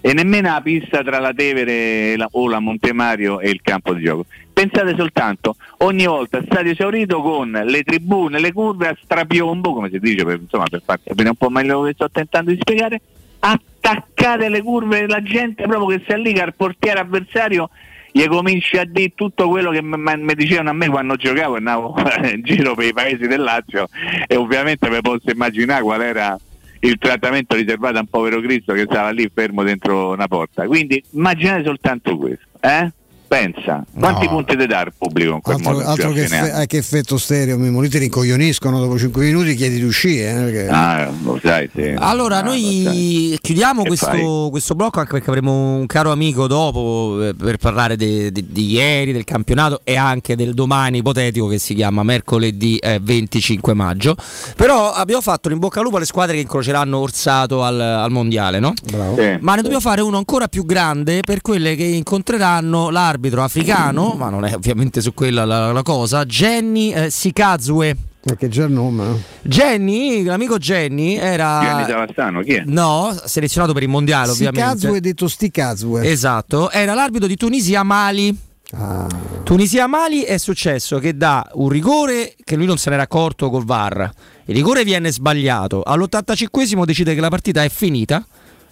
[0.00, 4.02] e nemmeno la pista tra la Tevere la- o la Montemario e il campo di
[4.04, 4.26] gioco.
[4.54, 9.98] Pensate soltanto, ogni volta stadio esaurito con le tribune, le curve a strapiombo, come si
[9.98, 13.00] dice per, insomma, per farti capire un po' meglio quello che sto tentando di spiegare,
[13.40, 17.68] attaccate le curve, la gente proprio che sta lì che al portiere avversario
[18.12, 21.96] gli cominci a dire tutto quello che mi dicevano a me quando giocavo e andavo
[22.32, 23.88] in giro per i paesi del Lazio
[24.28, 26.38] e ovviamente mi posso immaginare qual era
[26.78, 30.64] il trattamento riservato a un povero Cristo che stava lì fermo dentro una porta.
[30.66, 32.92] Quindi immaginate soltanto questo, eh?
[33.26, 34.30] Pensa, quanti No.
[34.32, 35.84] punti ti dà il pubblico in quel Altro, modo?
[35.86, 36.60] altro che, anno?
[36.60, 40.30] eh, che effetto stereo, Mimmo, lì ti rincoglioniscono dopo 5 minuti, chiedi di uscire.
[40.30, 41.94] eh, perché- Ah, lo sai, sì.
[41.96, 42.60] Allora, Ah, lo sai.
[42.62, 47.96] noi chiudiamo questo, questo blocco anche perché avremo un caro amico dopo eh, per parlare
[47.96, 52.76] de- de- di ieri, del campionato e anche del domani ipotetico che si chiama mercoledì
[52.76, 54.14] eh, 25 maggio.
[54.54, 58.60] Però abbiamo fatto in bocca al lupo alle squadre che incroceranno Orsato al, al mondiale,
[58.60, 58.72] no?
[58.84, 59.36] Sì.
[59.40, 64.28] Ma ne dobbiamo fare uno ancora più grande per quelle che incontreranno l'arbitro africano, ma
[64.28, 67.96] non è ovviamente su quella la, la cosa, Jenny eh, Sikazue.
[68.20, 69.22] Perché già il nome.
[69.42, 71.60] Jenny, l'amico Jenny era...
[71.62, 72.62] Gianni Savastano, chi è?
[72.64, 74.78] No, selezionato per il mondiale ovviamente.
[74.78, 76.10] Sikazue detto Stikazue.
[76.10, 78.36] Esatto, era l'arbitro di Tunisia-Mali.
[78.72, 79.06] Ah.
[79.44, 84.10] Tunisia-Mali è successo che da un rigore che lui non se n'era accorto col VAR,
[84.46, 88.26] il rigore viene sbagliato, all'85esimo decide che la partita è finita.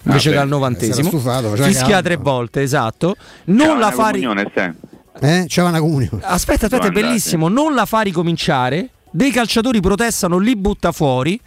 [0.05, 3.15] Invece Ah, che al novantesimo stufato, fischia tre volte, esatto.
[3.15, 4.75] C'era Non la una fa ri- comunione, Ste.
[5.21, 5.45] Eh?
[5.47, 6.21] C'era una comunione.
[6.23, 7.49] Aspetta, aspetta, è bellissimo.
[7.49, 8.89] Non la fa ricominciare.
[9.11, 11.39] Dei calciatori protestano, li butta fuori.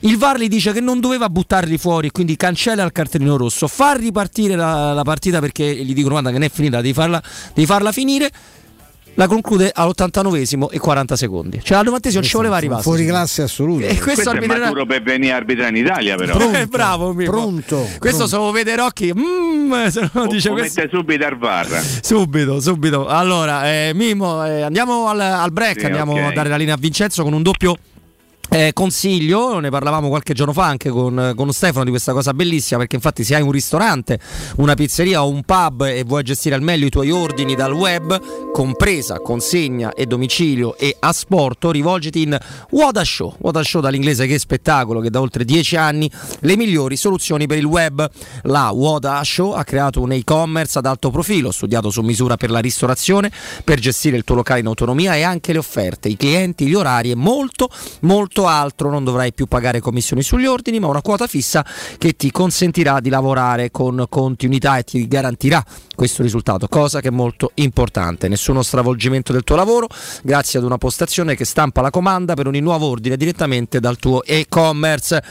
[0.00, 3.68] Il VAR gli dice che non doveva buttarli fuori, quindi cancella il cartellino rosso.
[3.68, 7.22] Fa ripartire la, la partita perché gli dicono: Guarda, che non è finita, devi farla,
[7.54, 8.28] devi farla finire.
[9.14, 11.60] La conclude all'89esimo e 40 secondi.
[11.62, 12.82] Cioè, al 90esimo non ci voleva arrivare.
[12.82, 13.84] Fuori classe assoluto.
[13.84, 16.38] E questo Questo è arbitrerà- maturo per venire a arbitrare in Italia però.
[16.52, 17.30] Eh, bravo, Mimmo.
[17.30, 17.86] Pronto.
[17.98, 19.12] Questo se lo vede Rocchi.
[19.14, 21.82] mm, se no dice o questo- mette subito al VAR.
[22.02, 23.06] Subito, subito.
[23.06, 26.18] Allora, eh, Mimmo, eh, andiamo al, al break, Sì, andiamo ok.
[26.18, 27.76] a dare la linea a Vincenzo con un doppio.
[28.50, 32.80] Eh, consiglio, ne parlavamo qualche giorno fa anche con, con Stefano di questa cosa bellissima
[32.80, 34.18] perché infatti se hai un ristorante,
[34.56, 38.50] una pizzeria o un pub e vuoi gestire al meglio i tuoi ordini dal web,
[38.52, 42.38] compresa consegna e domicilio e asporto, rivolgiti in
[42.70, 43.36] Wada Show.
[43.38, 47.64] Wada Show dall'inglese che spettacolo, che da oltre 10 anni le migliori soluzioni per il
[47.64, 48.06] web.
[48.42, 52.58] La Wada Show ha creato un e-commerce ad alto profilo, studiato su misura per la
[52.58, 53.32] ristorazione,
[53.64, 57.10] per gestire il tuo locale in autonomia e anche le offerte, i clienti, gli orari
[57.10, 57.70] e molto,
[58.00, 58.90] molto altro.
[58.90, 61.64] Non dovrai più pagare commissioni sugli ordini, ma una quota fissa
[61.98, 65.64] che ti consentirà di lavorare con continuità e ti garantirà
[65.94, 68.28] questo risultato, cosa che è molto importante.
[68.28, 69.88] Nessuno stravolgimento del tuo lavoro,
[70.22, 74.24] grazie ad una postazione che stampa la comanda per ogni nuovo ordine direttamente dal tuo
[74.24, 75.22] e-commerce.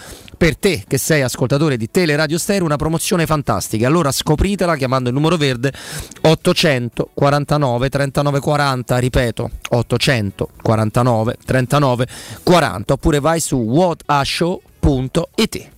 [0.42, 3.86] Per te che sei ascoltatore di Teleradio Stereo, una promozione fantastica.
[3.86, 5.72] Allora scopritela chiamando il numero verde
[6.20, 12.08] 849 39 40, ripeto 849 39
[12.42, 15.70] 40, oppure vai su whatashow.it.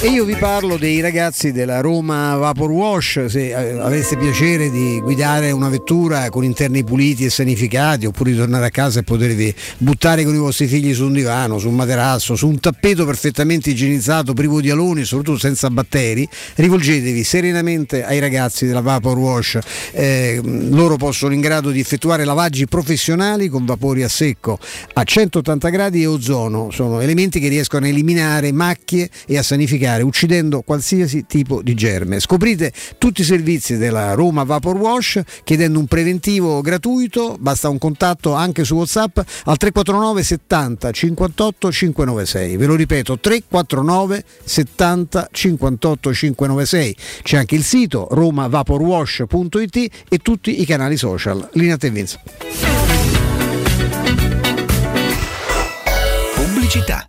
[0.00, 5.00] E io vi parlo dei ragazzi della Roma Vapor Wash, se eh, aveste piacere di
[5.00, 9.52] guidare una vettura con interni puliti e sanificati, oppure di tornare a casa e potervi
[9.78, 13.70] buttare con i vostri figli su un divano, su un materasso, su un tappeto perfettamente
[13.70, 19.58] igienizzato, privo di aloni e soprattutto senza batteri, rivolgetevi serenamente ai ragazzi della Vapor Wash.
[19.90, 24.60] Eh, loro possono in grado di effettuare lavaggi professionali con vapori a secco
[24.92, 29.86] a 180 gradi e ozono, sono elementi che riescono a eliminare macchie e a sanificare
[29.96, 32.20] uccidendo qualsiasi tipo di germe.
[32.20, 38.34] Scoprite tutti i servizi della Roma Vapor Wash chiedendo un preventivo gratuito, basta un contatto
[38.34, 42.56] anche su WhatsApp al 349 70 58 596.
[42.56, 46.96] Ve lo ripeto 349 70 58 596.
[47.22, 51.48] C'è anche il sito romavaporwash.it e tutti i canali social.
[51.52, 52.20] Linea te Vince.
[56.34, 57.08] Pubblicità.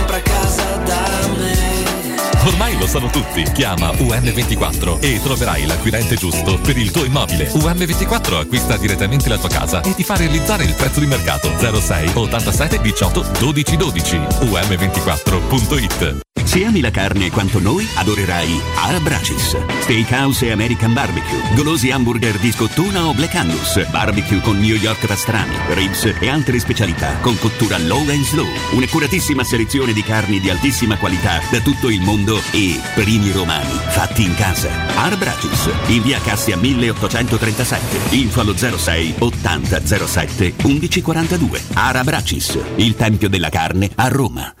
[2.43, 3.43] Ormai lo sanno tutti.
[3.53, 7.51] Chiama UM24 e troverai l'acquirente giusto per il tuo immobile.
[7.51, 12.11] UM24 acquista direttamente la tua casa e ti fa realizzare il prezzo di mercato 06
[12.15, 14.17] 87 18 12 12.
[14.17, 19.55] UM24.it Se ami la carne quanto noi, adorerai Arabracis.
[19.81, 21.41] Steakhouse e American Barbecue.
[21.53, 23.87] Golosi hamburger di scottuna o Black Angus.
[23.91, 28.47] Barbecue con New York pastrami, ribs e altre specialità con cottura low and slow.
[28.73, 34.23] Un'accuratissima selezione di carni di altissima qualità da tutto il mondo e primi romani fatti
[34.23, 34.69] in casa.
[34.95, 35.69] Arabracis.
[35.87, 38.15] In via Cassia 1837.
[38.15, 41.61] Info allo 06 80 07 1142.
[41.73, 42.57] Arabracis.
[42.75, 44.60] Il tempio della carne a Roma.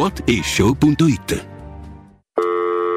[0.01, 1.50] whatishow.it.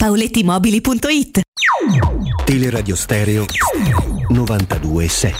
[0.00, 1.40] paolettimobili.it.
[2.46, 3.44] Teleradio Stereo
[4.30, 5.34] 927.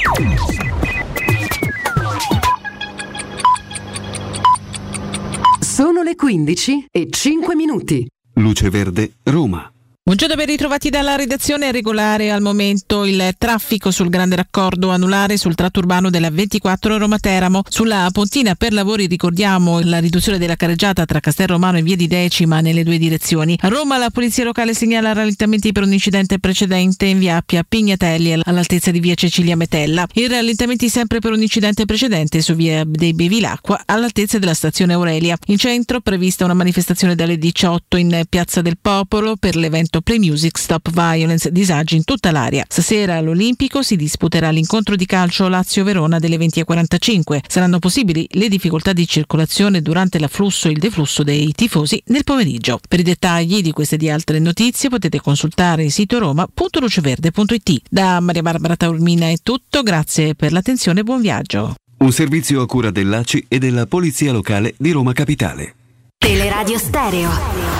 [5.61, 8.07] Sono le 15 e 5 minuti.
[8.35, 9.67] Luce Verde, Roma.
[10.11, 15.55] Buongiorno ben ritrovati dalla redazione regolare al momento il traffico sul grande raccordo anulare sul
[15.55, 17.63] tratto urbano della 24 Roma Teramo.
[17.69, 22.09] Sulla Pontina per lavori ricordiamo la riduzione della carreggiata tra Castel Romano e Via di
[22.09, 23.57] Decima nelle due direzioni.
[23.61, 28.33] A Roma la polizia locale segnala rallentamenti per un incidente precedente in via Appia Pignatelli
[28.33, 30.09] all'altezza di via Cecilia Metella.
[30.15, 35.39] I rallentamenti sempre per un incidente precedente su via dei Bevilacqua all'altezza della stazione Aurelia.
[35.47, 40.59] In centro prevista una manifestazione dalle 18 in Piazza del Popolo per l'evento Play Music
[40.59, 42.65] Stop Violence, disagi in tutta l'area.
[42.67, 47.41] Stasera all'Olimpico si disputerà l'incontro di calcio Lazio-Verona delle 20.45.
[47.47, 52.81] Saranno possibili le difficoltà di circolazione durante l'afflusso e il deflusso dei tifosi nel pomeriggio.
[52.89, 57.83] Per i dettagli di queste e di altre notizie potete consultare il sito roma.luceverde.it.
[57.89, 61.75] Da Maria Barbara Taormina è tutto, grazie per l'attenzione e buon viaggio.
[61.99, 65.75] Un servizio a cura dell'ACI e della Polizia Locale di Roma Capitale.
[66.17, 67.80] Teleradio Stereo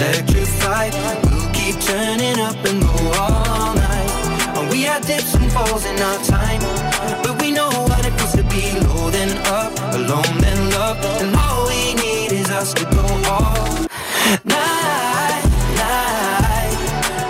[0.00, 0.92] Electrified.
[1.24, 4.70] We'll keep turning up and go all night.
[4.70, 6.60] We had dips and falls in our time,
[7.22, 11.34] but we know what it feels to be low then up, alone then love, and
[11.34, 13.66] all we need is us to go all
[14.44, 15.44] night,
[15.82, 16.76] night.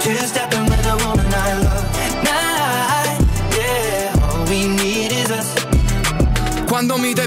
[0.03, 1.87] Two stepping with a woman I love,
[2.31, 3.19] night,
[3.59, 4.27] yeah.
[4.27, 5.49] All we need is us.
[6.69, 7.27] Quando mi dai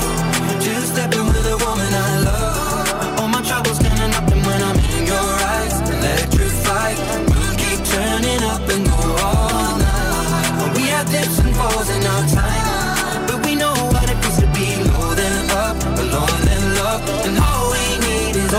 [0.01, 1.30] night, two stepping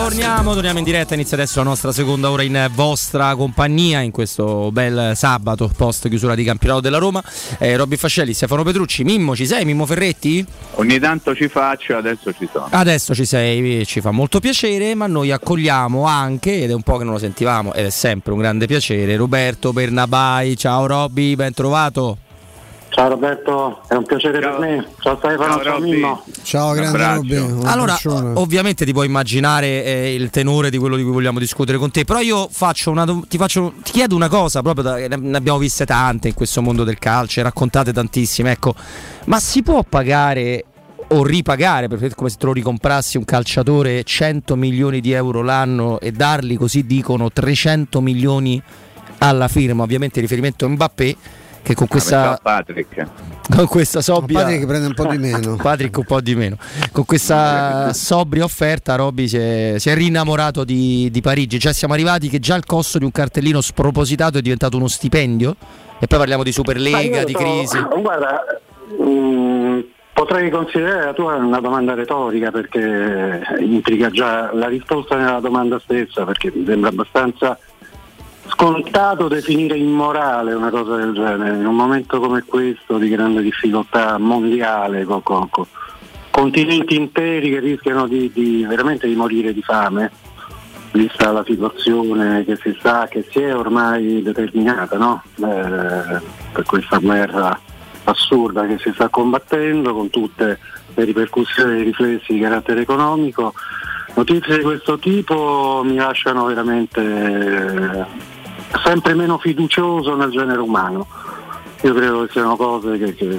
[0.03, 4.73] Torniamo, torniamo in diretta, inizia adesso la nostra seconda ora in vostra compagnia in questo
[4.73, 7.23] bel sabato post chiusura di campionato della Roma.
[7.59, 9.65] Eh, Robby Fascelli, Stefano Petrucci, Mimmo ci sei?
[9.65, 10.45] Mimmo Ferretti?
[10.75, 12.67] Ogni tanto ci faccio, adesso ci sono.
[12.69, 16.97] Adesso ci sei, ci fa molto piacere, ma noi accogliamo anche, ed è un po'
[16.97, 20.57] che non lo sentivamo, ed è sempre un grande piacere, Roberto Bernabai.
[20.57, 22.19] Ciao Robby, ben trovato.
[22.95, 24.87] Ciao Roberto, è un piacere per me.
[25.01, 26.23] Ciao Stefano, ciao, Mimmo.
[26.43, 26.99] Ciao, grande
[27.39, 27.65] Robby.
[27.65, 27.97] Allora,
[28.35, 32.05] ovviamente ti puoi immaginare eh, il tenore di quello di cui vogliamo discutere con te,
[32.05, 35.87] però io faccio una ti, faccio- ti chiedo una cosa, proprio da- ne abbiamo viste
[35.87, 38.75] tante in questo mondo del calcio, raccontate tantissime, ecco,
[39.25, 40.67] ma si può pagare
[41.09, 45.99] o ripagare, perché come se te lo ricomprassi un calciatore 100 milioni di euro l'anno
[45.99, 48.63] e dargli così dicono 300 milioni
[49.19, 51.17] alla firma, ovviamente riferimento a Mbappé
[51.63, 53.07] che con questa Patrick.
[53.55, 55.57] con questa sobria Patrick prende un po' di meno.
[55.63, 56.57] Patrick un po' di meno
[56.91, 61.95] con questa sobria offerta Robby si è, si è rinnamorato di, di Parigi cioè siamo
[61.95, 65.57] arrivati che già il costo di un cartellino spropositato è diventato uno stipendio
[65.99, 68.43] e poi parliamo di Ma Superlega di so- crisi Guarda,
[69.01, 69.81] mm,
[70.13, 76.25] potrei considerare la tua una domanda retorica perché implica già la risposta nella domanda stessa,
[76.25, 77.59] perché mi sembra abbastanza
[78.63, 84.19] scontato definire immorale una cosa del genere in un momento come questo di grande difficoltà
[84.19, 85.67] mondiale con, con- con
[86.31, 90.13] continenti interi che rischiano di, di- veramente di morire di fame
[90.93, 95.25] vista la situazione che si sa che si è ormai determinata no?
[95.39, 96.21] Eh,
[96.53, 97.59] per questa guerra
[98.05, 100.61] assurda che si sta combattendo con tutte
[100.95, 103.55] le ripercussioni e i riflessi di carattere economico.
[104.15, 108.07] Notizie di questo tipo mi lasciano veramente
[108.85, 111.07] sempre meno fiducioso nel genere umano.
[111.83, 113.39] Io credo che siano cose che, che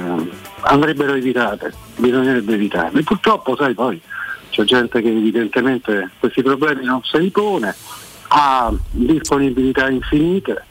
[0.61, 3.01] andrebbero evitate, bisognerebbe evitarle.
[3.03, 4.01] Purtroppo, sai, poi
[4.49, 7.73] c'è gente che evidentemente questi problemi non se li pone,
[8.27, 10.65] ha disponibilità infinite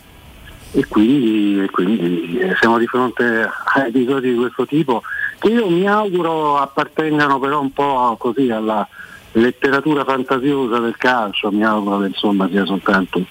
[0.73, 5.03] e quindi, e quindi eh, siamo di fronte a episodi di questo tipo
[5.39, 8.87] che io mi auguro appartengano però un po' così alla
[9.33, 13.25] letteratura fantasiosa del calcio, mi auguro che insomma sia soltanto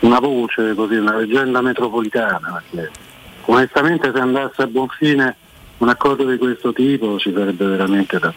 [0.00, 2.90] una voce, così, una leggenda metropolitana, perché
[3.46, 5.36] onestamente se andasse a buon fine
[5.78, 8.32] un accordo di questo tipo ci sarebbe veramente da,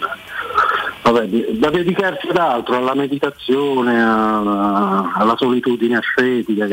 [1.03, 6.68] vabbè, da dedicarsi ad altro, alla meditazione, alla, alla solitudine ascetica,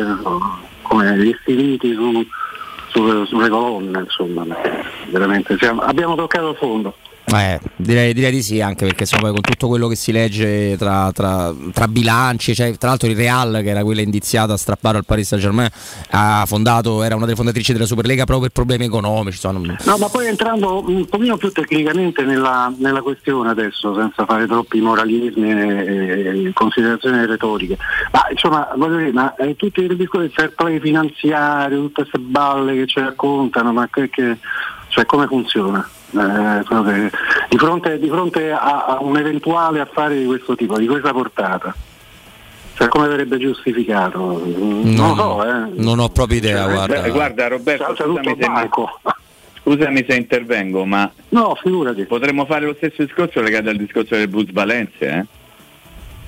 [0.82, 2.26] come gli stiliti su,
[2.88, 4.44] su, sulle colonne, insomma,
[5.10, 6.94] veramente siamo, abbiamo toccato il fondo.
[7.32, 11.12] Eh, direi, direi, di sì, anche perché insomma, con tutto quello che si legge tra,
[11.12, 15.04] tra, tra bilanci, cioè, tra l'altro il Real, che era quella indiziata a strappare al
[15.04, 15.68] Paris Saint Germain,
[16.46, 19.38] fondato, era una delle fondatrici della Superlega proprio per problemi economici.
[19.38, 19.60] Sono...
[19.60, 24.80] No, ma poi entrando un pochino più tecnicamente nella, nella questione adesso, senza fare troppi
[24.80, 27.78] moralismi e, e considerazioni retoriche,
[28.10, 32.18] ma insomma, voglio dire, ma eh, tutti i discorsi del fair play finanziario, tutte queste
[32.18, 34.38] balle che ci raccontano, ma che, che,
[34.90, 35.88] cioè, come funziona?
[36.12, 36.58] Eh,
[37.48, 41.74] di fronte, di fronte a, a, un eventuale affare di questo tipo, di questa portata.
[42.74, 44.18] Cioè, come verrebbe giustificato?
[44.18, 45.70] Non, non lo so, eh.
[45.80, 47.00] Non ho proprio idea, Cioè, guarda.
[47.00, 48.48] beh, guarda, Roberto, scusami se,
[49.62, 52.04] scusami se intervengo, ma No, figurati.
[52.04, 55.24] potremmo fare lo stesso discorso legato al discorso del Blues Valencia, eh?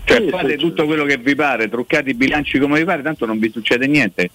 [0.05, 3.03] Cioè Sì, fate sì, tutto quello che vi pare, truccate i bilanci come vi pare,
[3.03, 4.31] tanto non vi succede niente.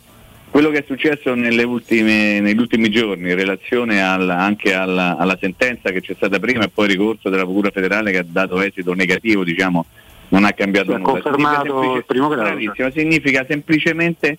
[0.49, 5.37] Quello che è successo nelle ultime- negli ultimi giorni in relazione alla- anche alla, alla
[5.39, 8.93] sentenza che c'è stata prima e poi ricorso della Procura federale che ha dato esito
[8.93, 9.85] negativo, diciamo,
[10.29, 11.11] non ha cambiato Si nulla.
[11.21, 14.37] confermato Significa semplice- il primo grado, significa semplicemente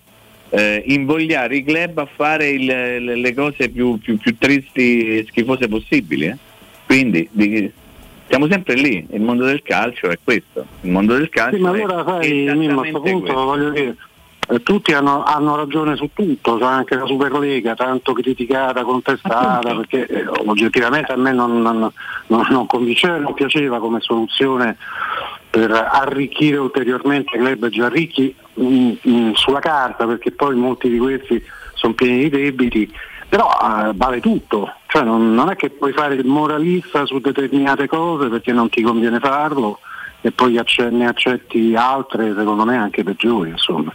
[0.51, 5.25] eh, invogliare i club a fare il- le, le cose più, più- più tristi e
[5.29, 6.25] schifose possibili.
[6.25, 6.35] eh.
[6.87, 7.71] Quindi di-
[8.27, 11.69] siamo sempre lì, il mondo del calcio è questo, il mondo del calcio Sì, ma
[11.69, 13.95] allora sai, a questo punto voglio dire,
[14.49, 20.07] eh, tutti hanno, hanno ragione su tutto, cioè anche la Superlega, tanto criticata, contestata, perché
[20.07, 21.91] eh, oggettivamente a me non, non,
[22.27, 24.75] non, non convinceva, non piaceva come soluzione
[25.51, 30.97] per arricchire ulteriormente i club già ricchi mm, mm, sulla carta, perché poi molti di
[30.97, 31.43] questi
[31.75, 32.91] sono pieni di debiti,
[33.27, 37.87] però eh, vale tutto, cioè non, non è che puoi fare il moralista su determinate
[37.87, 39.79] cose perché non ti conviene farlo
[40.21, 40.59] e poi
[40.89, 43.91] ne accetti altre secondo me anche peggiori insomma.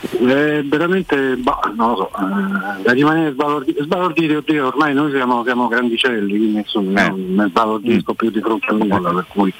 [0.00, 5.42] È veramente bah, non lo so, eh, da rimanere sbalorditi, sbalorditi oddio, ormai noi siamo,
[5.44, 9.52] siamo grandicelli, quindi insomma non ne sbalordisco più di fronte a nulla, per cui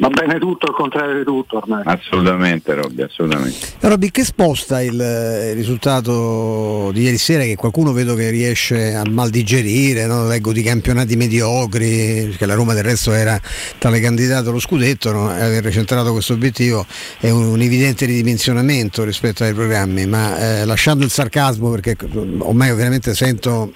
[0.00, 1.82] va bene tutto, al contrario di tutto ormai.
[1.84, 3.58] Assolutamente Robby, assolutamente.
[3.80, 8.94] Robby, che sposta il, eh, il risultato di ieri sera che qualcuno vedo che riesce
[8.94, 10.26] a mal digerire, no?
[10.26, 13.40] leggo di campionati mediocri, perché la Roma del resto era
[13.78, 15.28] tra le candidate allo scudetto, no?
[15.28, 16.86] aver centrato questo obiettivo
[17.18, 19.73] è un, un evidente ridimensionamento rispetto ai programmi,
[20.06, 21.96] ma eh, lasciando il sarcasmo perché
[22.38, 23.72] ormai veramente sento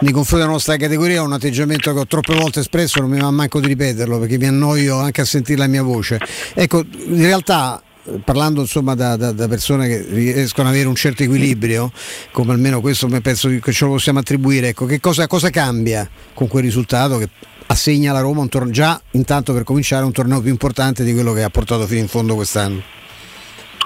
[0.00, 3.30] nei confronti della nostra categoria un atteggiamento che ho troppe volte espresso, non mi va
[3.30, 6.18] manco di ripeterlo perché mi annoio anche a sentire la mia voce.
[6.54, 7.82] Ecco, in realtà
[8.24, 11.92] parlando insomma da, da- da persone che riescono ad avere un certo equilibrio,
[12.30, 16.48] come almeno questo penso che ce lo possiamo attribuire, ecco, che cosa, cosa cambia con
[16.48, 17.28] quel risultato che
[17.66, 21.32] assegna alla Roma un torneo, già intanto per cominciare un torneo più importante di quello
[21.32, 22.99] che ha portato fino in fondo quest'anno?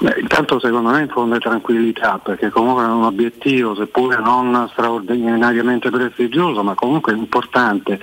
[0.00, 6.62] Beh, intanto secondo me infonde tranquillità perché comunque è un obiettivo seppure non straordinariamente prestigioso
[6.62, 8.00] ma comunque importante.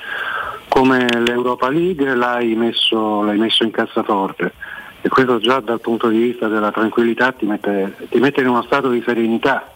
[0.69, 4.53] Come l'Europa League l'hai messo, l'hai messo in cassaforte.
[5.01, 8.61] E questo già dal punto di vista della tranquillità ti mette, ti mette in uno
[8.61, 9.73] stato di serenità.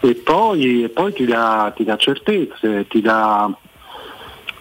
[0.00, 3.50] E poi, e poi ti, dà, ti dà certezze, ti dà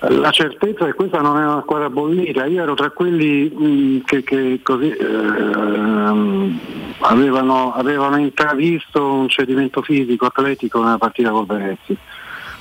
[0.10, 4.24] la certezza che questa non è una squadra bollita, io ero tra quelli mh, che,
[4.24, 6.60] che così ehm,
[7.00, 11.96] avevano, avevano intravisto un cedimento fisico atletico nella partita col Venezia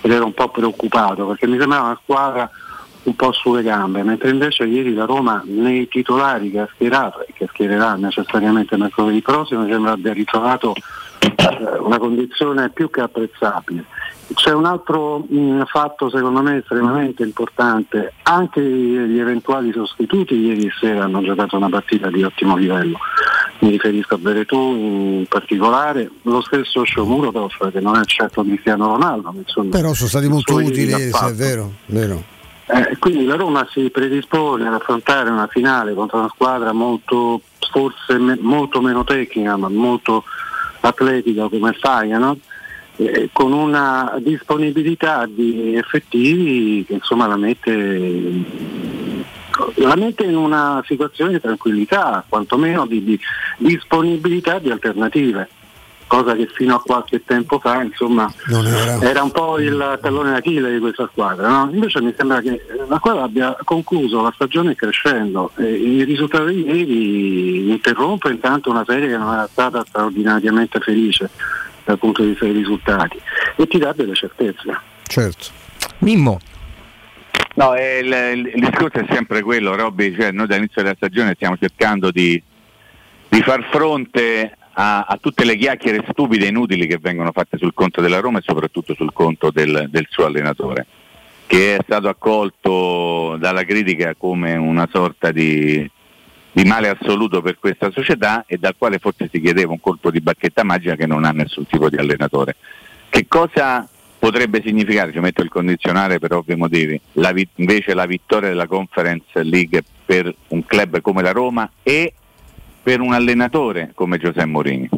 [0.01, 2.51] ed ero un po' preoccupato perché mi sembrava una squadra
[3.05, 7.33] un po' sulle gambe, mentre invece ieri la Roma nei titolari che ha schierato e
[7.35, 10.75] che schiererà necessariamente mercoledì prossimo mi sembra abbia ritrovato
[11.19, 13.85] eh, una condizione più che apprezzabile.
[14.35, 21.05] C'è un altro mh, fatto secondo me estremamente importante, anche gli eventuali sostituti ieri sera
[21.05, 22.99] hanno giocato una partita di ottimo livello,
[23.61, 29.31] mi riferisco a Veretù in particolare, lo stesso Shomurodov che non è certo Cristiano Ronaldo,
[29.31, 32.23] ma insomma, Però sono stati molto utili, ieri, se è vero, vero.
[32.67, 37.41] Eh, quindi la Roma si predispone ad affrontare una finale contro una squadra molto,
[37.71, 40.25] forse me- molto meno tecnica, ma molto
[40.81, 42.41] atletica come Feyenoord,
[42.97, 48.45] eh, con una disponibilità di effettivi che insomma la mette,
[49.77, 53.19] la mette in una situazione di tranquillità, quantomeno di, di
[53.59, 55.49] disponibilità di alternative
[56.13, 59.01] cosa che fino a qualche tempo fa insomma, era.
[59.01, 59.23] era.
[59.23, 61.49] un po' il tallone d'Achille di questa squadra.
[61.49, 61.71] No?
[61.73, 66.67] Invece mi sembra che la squadra abbia concluso la stagione crescendo e il risultato di
[66.67, 71.31] ieri interrompe intanto una serie che non era stata straordinariamente felice
[71.85, 73.21] dal punto di vista dei risultati
[73.57, 74.79] e ti dà delle certezze.
[75.07, 75.47] Certo.
[75.99, 76.39] Mimmo.
[77.55, 81.35] No, eh, il, il, il, discorso è sempre quello, Robby, cioè noi dall'inizio della stagione
[81.35, 82.43] stiamo cercando di,
[83.29, 87.75] di far fronte a, a, tutte le chiacchiere stupide e inutili che vengono fatte sul
[87.75, 90.87] conto della Roma e soprattutto sul conto del, del suo allenatore,
[91.47, 95.89] che è stato accolto dalla critica come una sorta di,
[96.53, 100.21] di male assoluto per questa società e dal quale forse si chiedeva un colpo di
[100.21, 102.57] bacchetta magica che non ha nessun tipo di allenatore.
[103.09, 103.89] Che cosa
[104.19, 108.67] potrebbe significare, ci metto il condizionale per ovvi motivi, la vi- invece la vittoria della
[108.67, 112.13] Conference League per un club come la Roma e
[112.83, 114.89] per un allenatore come Giuseppe Morini?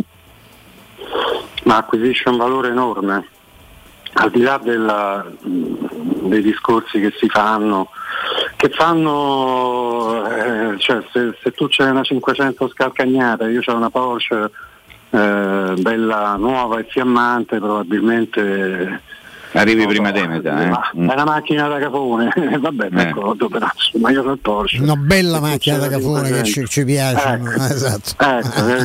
[1.65, 3.27] Ma acquisisce un valore enorme,
[4.15, 7.91] al di là della, dei discorsi che si fanno,
[8.57, 14.51] che fanno, eh, cioè se, se, tu c'hai una 500 scalcagnata, io ho una Porsche
[15.11, 19.03] eh, bella nuova e fiammante, probabilmente
[19.57, 20.63] Arrivi prima di metà.
[20.63, 20.67] Eh?
[20.99, 21.09] Mm.
[21.09, 22.29] È una macchina da capone,
[22.59, 22.91] vabbè, eh.
[22.91, 23.69] d'accordo, però
[24.01, 24.81] ma io sono Porsche.
[24.81, 27.53] Una bella macchina da capone che ci, ci piacciono.
[27.53, 27.63] Ecco.
[27.75, 28.15] Esatto.
[28.19, 28.77] Ecco, ma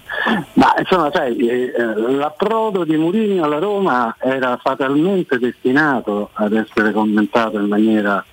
[0.78, 1.72] insomma, sai, eh,
[2.12, 8.24] l'approdo di Murini alla Roma era fatalmente destinato ad essere commentato in maniera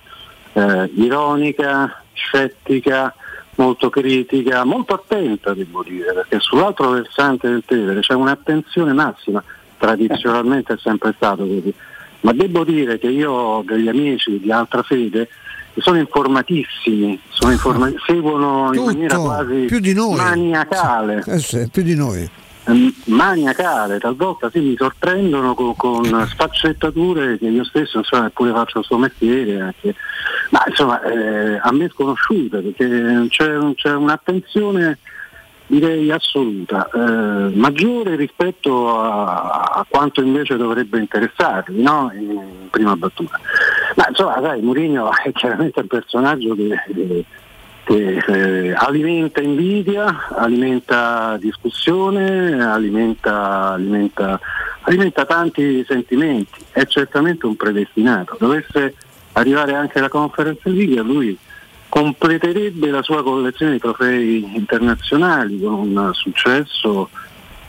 [0.52, 3.14] eh, ironica, scettica,
[3.56, 9.42] molto critica, molto attenta devo dire, perché sull'altro versante del Tevere c'è un'attenzione massima
[9.84, 11.72] tradizionalmente è sempre stato così.
[12.20, 15.28] Ma devo dire che io ho degli amici di altra fede
[15.76, 20.16] sono informatissimi, sono informa- seguono Tutto, in maniera quasi più di noi.
[20.16, 21.22] maniacale.
[21.26, 22.28] Eh sì, più di noi.
[22.66, 28.78] Ehm, Maniacale, talvolta sì, mi sorprendono con, con sfaccettature che io stesso insomma, eppure faccio
[28.78, 29.94] il suo mestiere, anche.
[30.50, 34.98] ma insomma eh, a me sconosciute perché c'è, c'è un'attenzione
[35.66, 42.10] direi assoluta, eh, maggiore rispetto a, a, quanto invece dovrebbe interessarli no?
[42.14, 43.40] in prima battuta.
[43.96, 47.24] Ma insomma, sai, Mourinho è chiaramente un personaggio che,
[47.84, 54.38] che eh, alimenta invidia, alimenta discussione, alimenta, alimenta,
[54.82, 58.36] alimenta tanti sentimenti, è certamente un predestinato.
[58.38, 58.94] Dovesse
[59.32, 61.36] arrivare anche la conferenza League, lui
[61.94, 67.08] completerebbe la sua collezione di trofei internazionali con un successo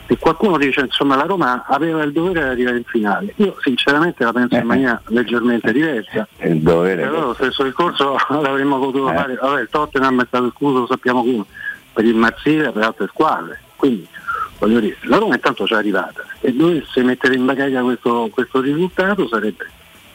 [0.07, 3.33] e qualcuno dice insomma la Roma aveva il dovere di arrivare in finale.
[3.35, 4.63] Io sinceramente la penso in Eh.
[4.63, 6.27] maniera leggermente diversa.
[6.39, 7.03] Il dovere.
[7.03, 11.21] Allora lo stesso discorso l'avremmo potuto fare, vabbè il Tottenham è stato escluso, lo sappiamo
[11.21, 11.45] come,
[11.93, 13.59] per il e per altre squadre.
[13.75, 14.07] Quindi
[14.57, 19.27] voglio dire, la Roma intanto c'è arrivata e dovesse mettere in bagaglia questo, questo risultato
[19.27, 19.69] sarebbe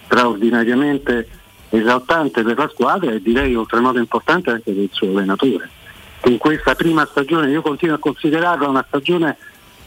[0.06, 1.28] straordinariamente
[1.70, 5.68] esaltante per la squadra e direi oltremodo importante anche per il suo allenatore.
[6.24, 9.36] In questa prima stagione io continuo a considerarla una stagione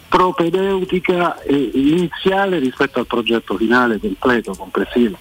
[0.07, 5.17] propedeutica e iniziale rispetto al progetto finale completo, complessivo.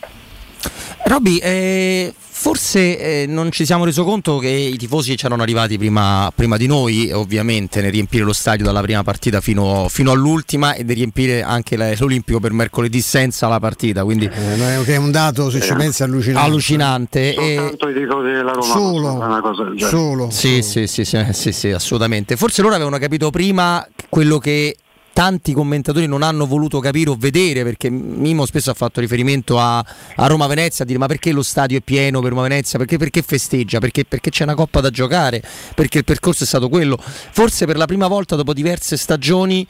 [1.04, 6.30] Robby, eh, forse eh, non ci siamo reso conto che i tifosi c'erano arrivati prima,
[6.34, 10.84] prima di noi, ovviamente, nel riempire lo stadio dalla prima partita fino, fino all'ultima e
[10.84, 14.04] di riempire anche l'Olimpico per mercoledì senza la partita.
[14.04, 16.48] Quindi Eh, è un dato, se ci pensi, allucinante.
[16.48, 17.34] allucinante.
[17.34, 20.30] E- i tifosi della Roma Solo, solo.
[20.30, 22.36] Sì, sì, sì, sì, sì, sì, assolutamente.
[22.36, 24.76] Forse loro avevano capito prima quello che
[25.12, 29.78] tanti commentatori non hanno voluto capire o vedere, perché Mimo spesso ha fatto riferimento a,
[29.78, 33.78] a Roma-Venezia, a dire ma perché lo stadio è pieno per Roma-Venezia, perché, perché festeggia,
[33.78, 35.42] perché, perché c'è una coppa da giocare,
[35.74, 36.98] perché il percorso è stato quello.
[36.98, 39.66] Forse per la prima volta dopo diverse stagioni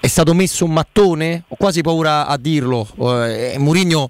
[0.00, 2.86] è stato messo un mattone, ho quasi paura a dirlo,
[3.24, 4.08] eh, Mourinho...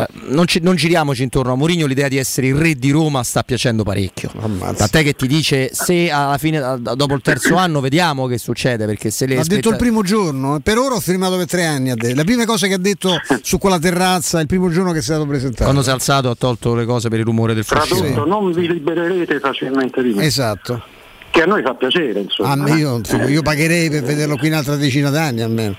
[0.00, 3.22] eh, Non, ci- non giriamoci intorno a Mourinho, l'idea di essere il re di Roma
[3.24, 4.30] sta piacendo parecchio.
[4.76, 8.86] Tant'è che ti dice se alla fine, a- dopo il terzo anno, vediamo che succede.
[8.86, 10.60] Perché se le L'ha detto aspetta- il primo giorno, eh.
[10.60, 11.90] per ora ho firmato per tre anni.
[11.90, 12.14] ha detto.
[12.14, 15.26] La prima cosa che ha detto su quella terrazza il primo giorno che è stato
[15.26, 15.64] presentato.
[15.64, 18.24] quando si è alzato ha tolto le cose per il rumore del Tradotto, fruscio.
[18.24, 20.24] non vi libererete facilmente di me.
[20.24, 20.82] Esatto.
[21.30, 22.50] Che a noi fa piacere, insomma.
[22.52, 25.76] A me io, io pagherei per vederlo qui un'altra decina d'anni almeno.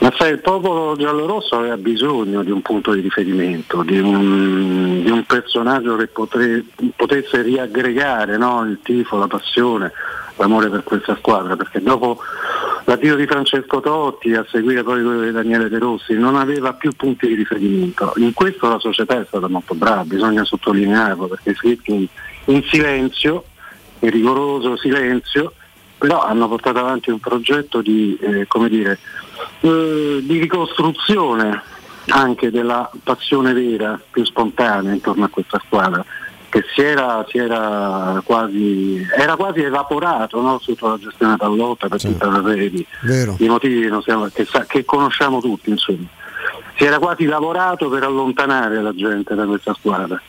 [0.00, 5.10] Ma sai, il popolo giallorosso aveva bisogno di un punto di riferimento, di un, di
[5.10, 6.64] un personaggio che potre-
[6.94, 9.92] potesse riaggregare no, il tifo, la passione,
[10.36, 12.18] l'amore per questa squadra, perché dopo
[12.84, 16.92] l'addio di Francesco Totti a seguire poi quello di Daniele De Rossi non aveva più
[16.92, 18.12] punti di riferimento.
[18.16, 22.06] In questo la società è stata molto brava, bisogna sottolinearlo, perché scritti
[22.46, 23.44] in silenzio,
[24.00, 25.54] in rigoroso silenzio,
[26.04, 28.98] però hanno portato avanti un progetto di, eh, come dire,
[29.60, 31.62] eh, di ricostruzione
[32.08, 36.04] anche della passione vera, più spontanea intorno a questa squadra
[36.50, 40.58] che si era, si era, quasi, era quasi evaporato no?
[40.60, 42.86] sotto la gestione Pallotta per tutta una serie di,
[43.38, 45.70] di motivi che, che, che, conosciamo tutti.
[45.70, 46.06] Insomma.
[46.76, 50.20] Si era quasi lavorato per allontanare la gente da questa squadra.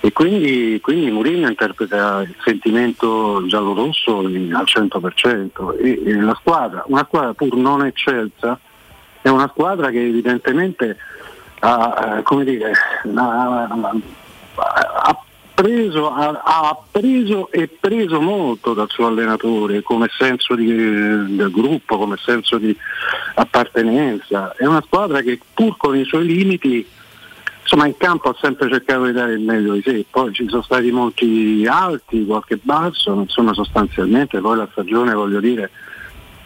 [0.00, 7.04] E quindi, quindi Mourinho interpreta il sentimento giallo-rosso al 100% e, e la squadra, una
[7.06, 8.58] squadra pur non eccelsa,
[9.22, 10.98] è una squadra che evidentemente
[11.60, 12.72] ha, come dire,
[13.14, 13.62] ha,
[14.56, 15.23] ha
[15.54, 21.96] preso, ha, ha, preso e preso molto dal suo allenatore come senso di, del gruppo,
[21.96, 22.76] come senso di
[23.34, 24.54] appartenenza.
[24.56, 26.86] È una squadra che pur con i suoi limiti
[27.62, 30.62] insomma in campo ha sempre cercato di dare il meglio di sé, poi ci sono
[30.62, 35.70] stati molti alti, qualche basso, insomma sostanzialmente poi la stagione voglio dire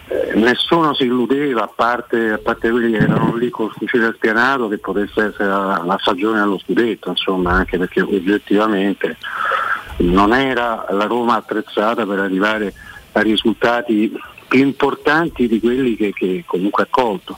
[0.09, 4.69] eh, nessuno si illudeva, a parte, a parte, quelli che erano lì col fucile spianato,
[4.69, 9.17] che potesse essere la, la stagione allo scudetto, insomma, anche perché oggettivamente
[9.99, 12.73] non era la Roma attrezzata per arrivare
[13.13, 14.13] a risultati
[14.47, 17.37] più importanti di quelli che, che comunque ha colto.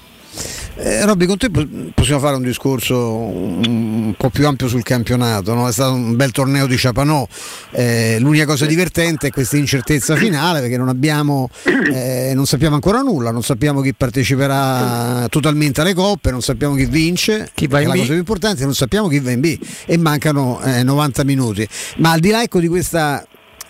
[0.82, 1.51] Eh, Robby, con te
[1.93, 5.52] possiamo fare un discorso un po' più ampio sul campionato.
[5.52, 5.69] No?
[5.69, 7.27] È stato un bel torneo di Ciapanò.
[7.73, 11.51] Eh, l'unica cosa divertente è questa incertezza finale perché non, abbiamo,
[11.93, 16.86] eh, non sappiamo ancora nulla, non sappiamo chi parteciperà totalmente alle coppe, non sappiamo chi
[16.86, 17.98] vince, chi va in è la B.
[17.98, 21.69] cosa più importante, non sappiamo chi va in B e mancano 90 eh, minuti.
[21.98, 23.23] Ma al di là ecco, di questa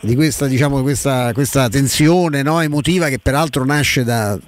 [0.03, 4.39] di questa, diciamo, questa, questa tensione no, emotiva che peraltro nasce da,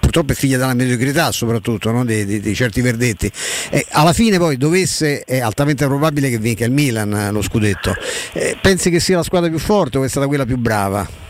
[0.00, 2.04] purtroppo è figlia della mediocrità soprattutto no?
[2.04, 3.30] di, di, di, certi verdetti.
[3.70, 7.94] E alla fine poi dovesse è altamente probabile che vinca il Milan eh, lo scudetto.
[8.32, 11.26] Eh, pensi che sia la squadra più forte o è stata quella più brava?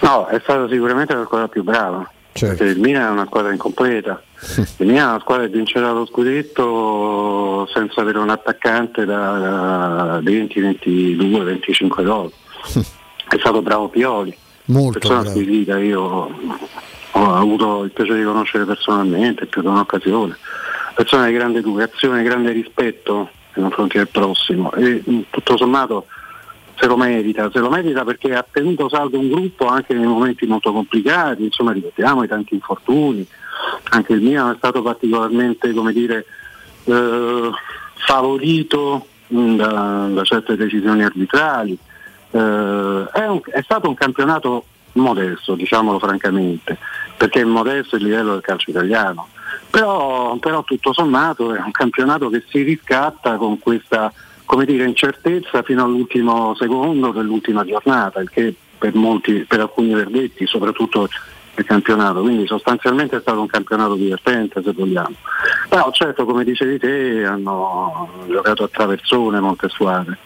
[0.00, 2.10] no è stata sicuramente la squadra più brava.
[2.32, 2.56] Certo.
[2.56, 4.22] perché il Milan è una squadra incompleta.
[4.78, 10.60] Il Milan è una squadra che vincerà lo scudetto senza avere un attaccante da 20,
[10.60, 12.32] 22, 25 gol.
[13.28, 14.34] È stato bravo Pioli.
[14.66, 16.30] Molto persona squisita io
[17.12, 20.36] ho avuto il piacere di conoscere personalmente più di un'occasione,
[20.94, 24.72] persona di grande educazione, grande rispetto nei confronti del prossimo.
[24.72, 26.06] E tutto sommato
[26.80, 30.46] se lo merita, se lo merita perché ha tenuto saldo un gruppo anche nei momenti
[30.46, 33.26] molto complicati, insomma ripetiamo i tanti infortuni,
[33.90, 36.24] anche il mio è stato particolarmente come dire,
[36.84, 37.50] eh,
[37.96, 41.78] favorito da, da, certe decisioni arbitrali.
[42.30, 42.38] Eh,
[43.12, 46.78] è, un, è stato un campionato modesto, diciamolo francamente,
[47.16, 49.28] perché è modesto il livello del calcio italiano.
[49.68, 54.12] Però, però, tutto sommato è un campionato che si riscatta con questa
[54.64, 61.08] dire, incertezza fino all'ultimo secondo dell'ultima giornata, il che per, molti, per alcuni verdetti, soprattutto
[61.54, 65.14] il campionato, quindi sostanzialmente è stato un campionato divertente se vogliamo.
[65.68, 70.18] Però certo come dicevi te hanno giocato a traversone molte squadre.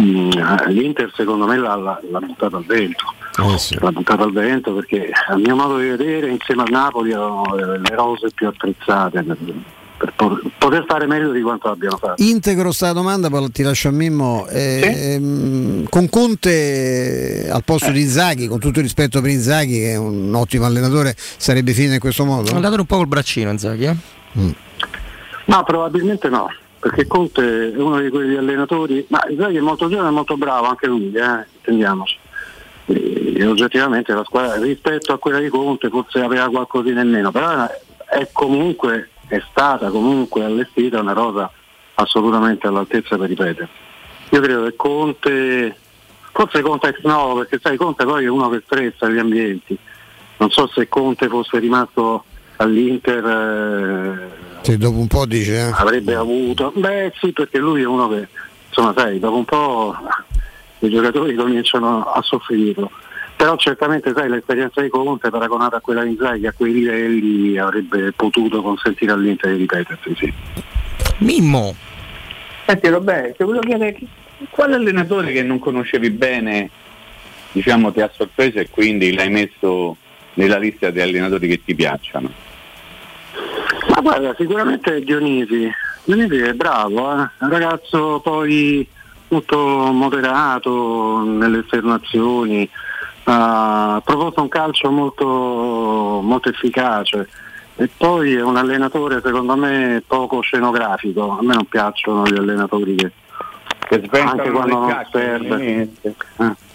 [0.00, 0.30] Mm,
[0.68, 3.76] L'Inter secondo me l'ha, l'ha buttata al vento eh sì.
[3.80, 7.94] l'ha buttata al vento perché a mio modo di vedere insieme al Napoli erano le
[7.94, 9.36] rose più attrezzate per,
[9.96, 10.12] per
[10.58, 12.22] poter fare meglio di quanto abbiano fatto.
[12.22, 14.46] Integro sta domanda, poi ti lascio a Mimmo.
[14.48, 15.12] Eh, sì?
[15.12, 17.92] ehm, con Conte al posto eh.
[17.92, 21.94] di Inzaghi, con tutto il rispetto per Inzaghi, che è un ottimo allenatore, sarebbe finito
[21.94, 22.50] in questo modo?
[22.50, 23.96] È andato un po' col braccino Inzaghi, eh?
[24.38, 24.50] Mm.
[25.46, 26.48] No, probabilmente no,
[26.78, 30.66] perché Conte è uno di quegli allenatori, ma Inzaghi è molto giovane e molto bravo,
[30.66, 32.18] anche lui, eh, intendiamoci
[32.88, 37.66] e oggettivamente la squadra rispetto a quella di Conte forse aveva qualcosina in meno, però
[38.08, 41.50] è comunque è stata comunque allestita una rosa
[41.94, 43.68] assolutamente all'altezza per ripetere.
[44.30, 45.76] Io credo che Conte,
[46.32, 49.76] forse Conte ex no, perché sai Conte poi è uno che stressa gli ambienti.
[50.38, 52.24] Non so se Conte fosse rimasto
[52.56, 55.72] all'Inter eh, dopo un po' dice eh.
[55.74, 58.26] avrebbe avuto beh sì perché lui è uno che
[58.68, 59.96] insomma sai dopo un po'
[60.80, 62.90] i giocatori cominciano a soffrirlo.
[63.36, 68.12] Però certamente sai, l'esperienza di Conte paragonata a quella di Inzaghi a quei livelli avrebbe
[68.12, 70.14] potuto consentire all'Inter di ripetersi.
[70.16, 70.32] Sì.
[71.18, 71.74] Mimmo!
[72.64, 73.98] Senti Roberto, ti volevo chiedere
[74.50, 76.70] quale allenatore che non conoscevi bene
[77.52, 79.96] diciamo, ti ha sorpreso e quindi l'hai messo
[80.34, 82.30] nella lista degli allenatori che ti piacciono?
[83.96, 85.72] Ma guarda, sicuramente Dionisi.
[86.04, 87.28] Dionisi è bravo, eh?
[87.38, 88.86] un ragazzo poi
[89.28, 92.68] molto moderato nelle esternazioni,
[93.24, 97.26] ha proposto un calcio molto, molto efficace
[97.76, 102.94] e poi è un allenatore secondo me poco scenografico, a me non piacciono gli allenatori
[102.94, 105.88] che, anche quando non serve.
[106.02, 106.65] Eh.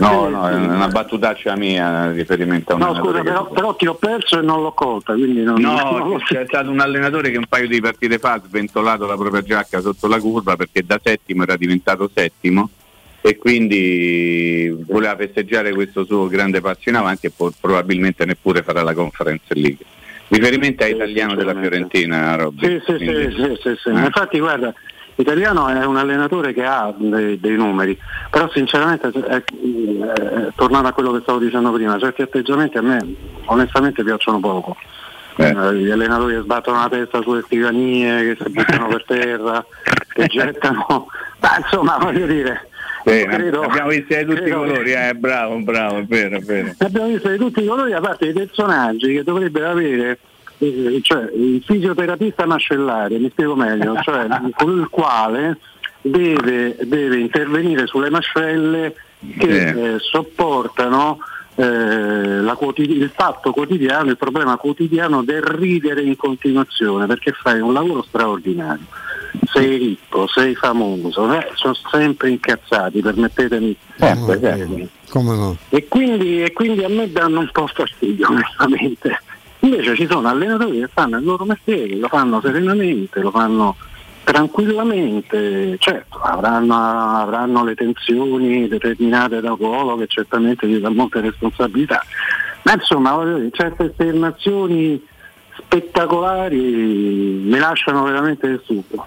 [0.00, 3.46] No, no, è una battutaccia mia in riferimento a un No scusa, allenatore che- però,
[3.50, 7.30] però ti ho perso e non l'ho colta, quindi non, No, c'è stato un allenatore
[7.30, 10.82] che un paio di partite fa ha sventolato la propria giacca sotto la curva perché
[10.84, 12.70] da settimo era diventato settimo
[13.20, 18.82] e quindi voleva festeggiare questo suo grande passo in avanti e poi probabilmente neppure farà
[18.82, 19.84] la conference league.
[20.28, 22.66] Riferimento a italiano della Fiorentina, Robby.
[22.66, 23.88] Sì, sì, sì, sì, sì, sì.
[23.88, 24.04] Eh.
[24.04, 24.72] Infatti guarda,
[25.20, 27.98] l'italiano è un allenatore che ha dei, dei numeri,
[28.30, 33.14] però sinceramente eh, eh, tornando a quello che stavo dicendo prima, certi atteggiamenti a me
[33.46, 34.76] onestamente piacciono poco.
[35.36, 39.64] Eh, gli allenatori che sbattono la testa sulle scrivanie, che si buttano per terra,
[40.12, 41.06] che gettano.
[41.38, 42.68] Ma insomma voglio dire.
[43.04, 46.74] Sì, credo- abbiamo visto di tutti i colori, eh, bravo, bravo, è vero, è vero.
[46.78, 50.18] abbiamo visto di tutti i colori da parte dei personaggi che dovrebbero avere eh,
[51.02, 55.58] cioè il fisioterapista mascellare, mi spiego meglio, cioè con il quale
[56.00, 58.94] deve, deve intervenire sulle mascelle
[59.38, 61.18] che eh, sopportano
[61.56, 67.60] eh, la quotidi- il fatto quotidiano, il problema quotidiano del ridere in continuazione, perché fai
[67.60, 68.84] un lavoro straordinario.
[69.52, 73.70] Sei ricco, sei famoso, eh, sono sempre incazzati, permettetemi.
[73.70, 75.56] Eh, Come no?
[75.68, 79.20] E quindi, e quindi a me danno un po' fastidio onestamente.
[79.60, 83.76] Invece ci sono allenatori che fanno il loro mestiere, lo fanno serenamente, lo fanno
[84.24, 92.02] tranquillamente, certo avranno, avranno le tensioni determinate da ruolo che certamente gli dà molte responsabilità,
[92.62, 95.02] ma insomma dire, certe esternazioni
[95.56, 99.06] spettacolari mi lasciano veramente stupro.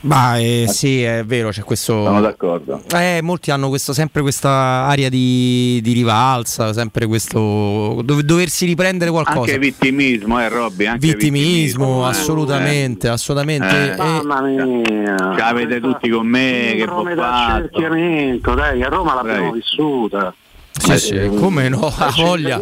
[0.00, 2.04] Ma eh, sì, è vero, c'è questo.
[2.04, 2.80] Sono d'accordo.
[2.94, 4.50] Eh, molti hanno questo, sempre questa
[4.86, 9.40] aria di, di rivalsa, sempre questo dove- doversi riprendere qualcosa.
[9.40, 12.10] Anche vittimismo, eh Robby, anche Vittimismo, eh.
[12.10, 13.94] assolutamente, assolutamente.
[13.94, 13.96] Eh.
[13.96, 14.84] Mamma mia!
[14.84, 17.52] Ce l'avete tutti con me, che ho da fatto.
[17.64, 19.60] accerchiamento, dai, a Roma l'abbiamo Dai.
[19.60, 20.32] vissuta.
[20.70, 22.60] Sì, sì, come no, ha voglia.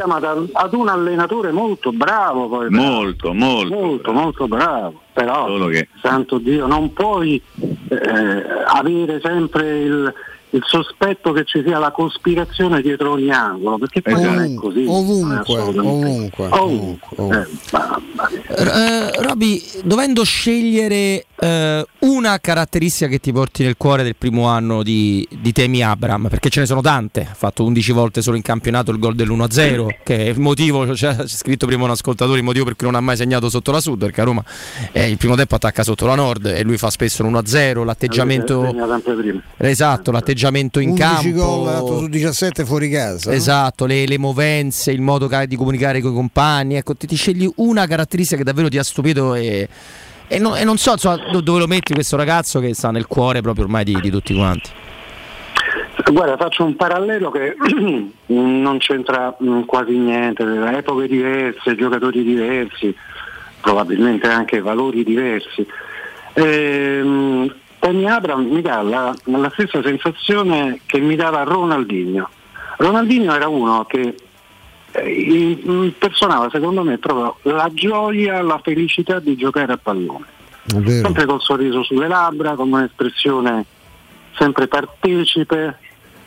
[0.53, 2.71] ad un allenatore molto bravo poi.
[2.71, 3.75] Molto, molto.
[3.75, 5.01] Molto, molto bravo.
[5.17, 7.41] Però, Solo che- santo Dio, non puoi
[7.89, 10.15] eh, avere sempre il,
[10.51, 14.85] il sospetto che ci sia la cospirazione dietro ogni angolo, perché poi non è così.
[14.87, 17.39] Ovunque, assolutamente ovunque, Ovunque.
[17.39, 17.47] Eh.
[18.59, 24.83] Eh, Roby, dovendo scegliere eh, una caratteristica che ti porti nel cuore del primo anno
[24.83, 28.43] di, di Temi Abram, perché ce ne sono tante, ha fatto 11 volte solo in
[28.43, 32.45] campionato il gol dell'1-0, che è il motivo, c'è, c'è scritto prima un ascoltatore, il
[32.45, 34.45] motivo per cui non ha mai segnato sotto la Sud, perché a Roma
[34.93, 38.63] eh, il primo tempo attacca sotto la Nord e lui fa spesso l'1-0, l'atteggiamento...
[39.59, 41.71] Esatto, l'atteggiamento in 11 gol campo.
[41.71, 43.31] dato su 17 fuori casa.
[43.31, 43.37] no?
[43.37, 46.77] Esatto, le, le movenze, il modo di comunicare con i compagni.
[46.77, 49.69] Ecco, ti, ti scegli una caratteristica che davvero ti ha stupito e,
[50.29, 53.07] e no- e non so insomma, do- dove lo metti questo ragazzo che sta nel
[53.07, 54.71] cuore proprio ormai di, di tutti quanti.
[56.13, 57.57] Guarda, faccio un parallelo che
[58.27, 62.95] non c'entra mh, quasi niente, epoche diverse, giocatori diversi,
[63.61, 65.67] probabilmente anche valori diversi.
[66.35, 72.29] Ehm, Tony Abram mi dà la, la stessa sensazione che mi dava Ronaldinho.
[72.79, 74.15] Ronaldinho era uno che
[75.05, 80.27] impersonava secondo me proprio la gioia, la felicità di giocare a pallone
[80.67, 81.05] È vero.
[81.05, 83.65] sempre col sorriso sulle labbra, con un'espressione
[84.37, 85.79] sempre partecipe,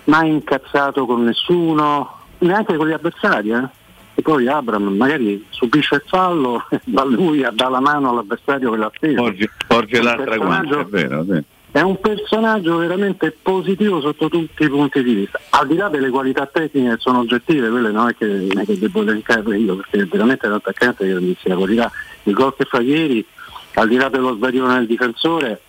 [0.05, 3.51] mai incazzato con nessuno, neanche con gli avversari.
[3.51, 3.67] Eh?
[4.15, 8.77] E poi Abram magari subisce il fallo, va lui a dare la mano all'avversario che
[8.77, 9.21] l'ha preso.
[9.21, 11.43] Porge, porge È l'altra guancia, è vero, sì.
[11.71, 16.09] È un personaggio veramente positivo sotto tutti i punti di vista, al di là delle
[16.09, 19.75] qualità tecniche che sono oggettive, quelle non è che, non è che devo elencare io,
[19.75, 21.91] perché è veramente un attaccante di grandissima qualità.
[22.23, 23.23] Il gol che fa ieri,
[23.75, 25.61] al di là dello sbaglione del difensore,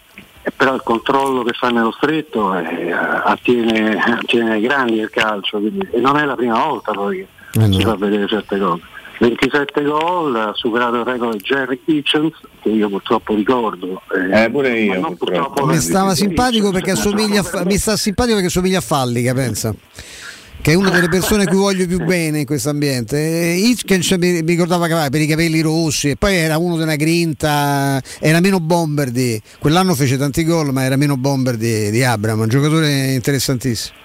[0.42, 5.58] eh, però il controllo che fa nello stretto eh, attiene, attiene ai grandi del calcio,
[5.58, 7.72] quindi- e non è la prima volta poi che Eh no.
[7.74, 8.82] si fa vedere certe cose.
[9.20, 12.32] 27 gol, ha superato il record di Jerry Hitchens,
[12.62, 14.00] che io purtroppo ricordo.
[14.32, 15.66] Eh, pure io, non purtroppo.
[15.66, 19.74] Mi stava simpatico perché assomiglia a, Fa- mi sta simpatico perché assomiglia a Fallica, pensa.
[20.62, 23.18] Che è una delle persone a cui voglio più bene in questo ambiente.
[23.18, 26.76] E Hitchens mi, mi ricordava che aveva per i capelli rossi e poi era uno
[26.76, 29.38] della grinta, era meno bomber di.
[29.58, 33.96] Quell'anno fece tanti gol, ma era meno bomber di, di Abram, un giocatore interessantissimo.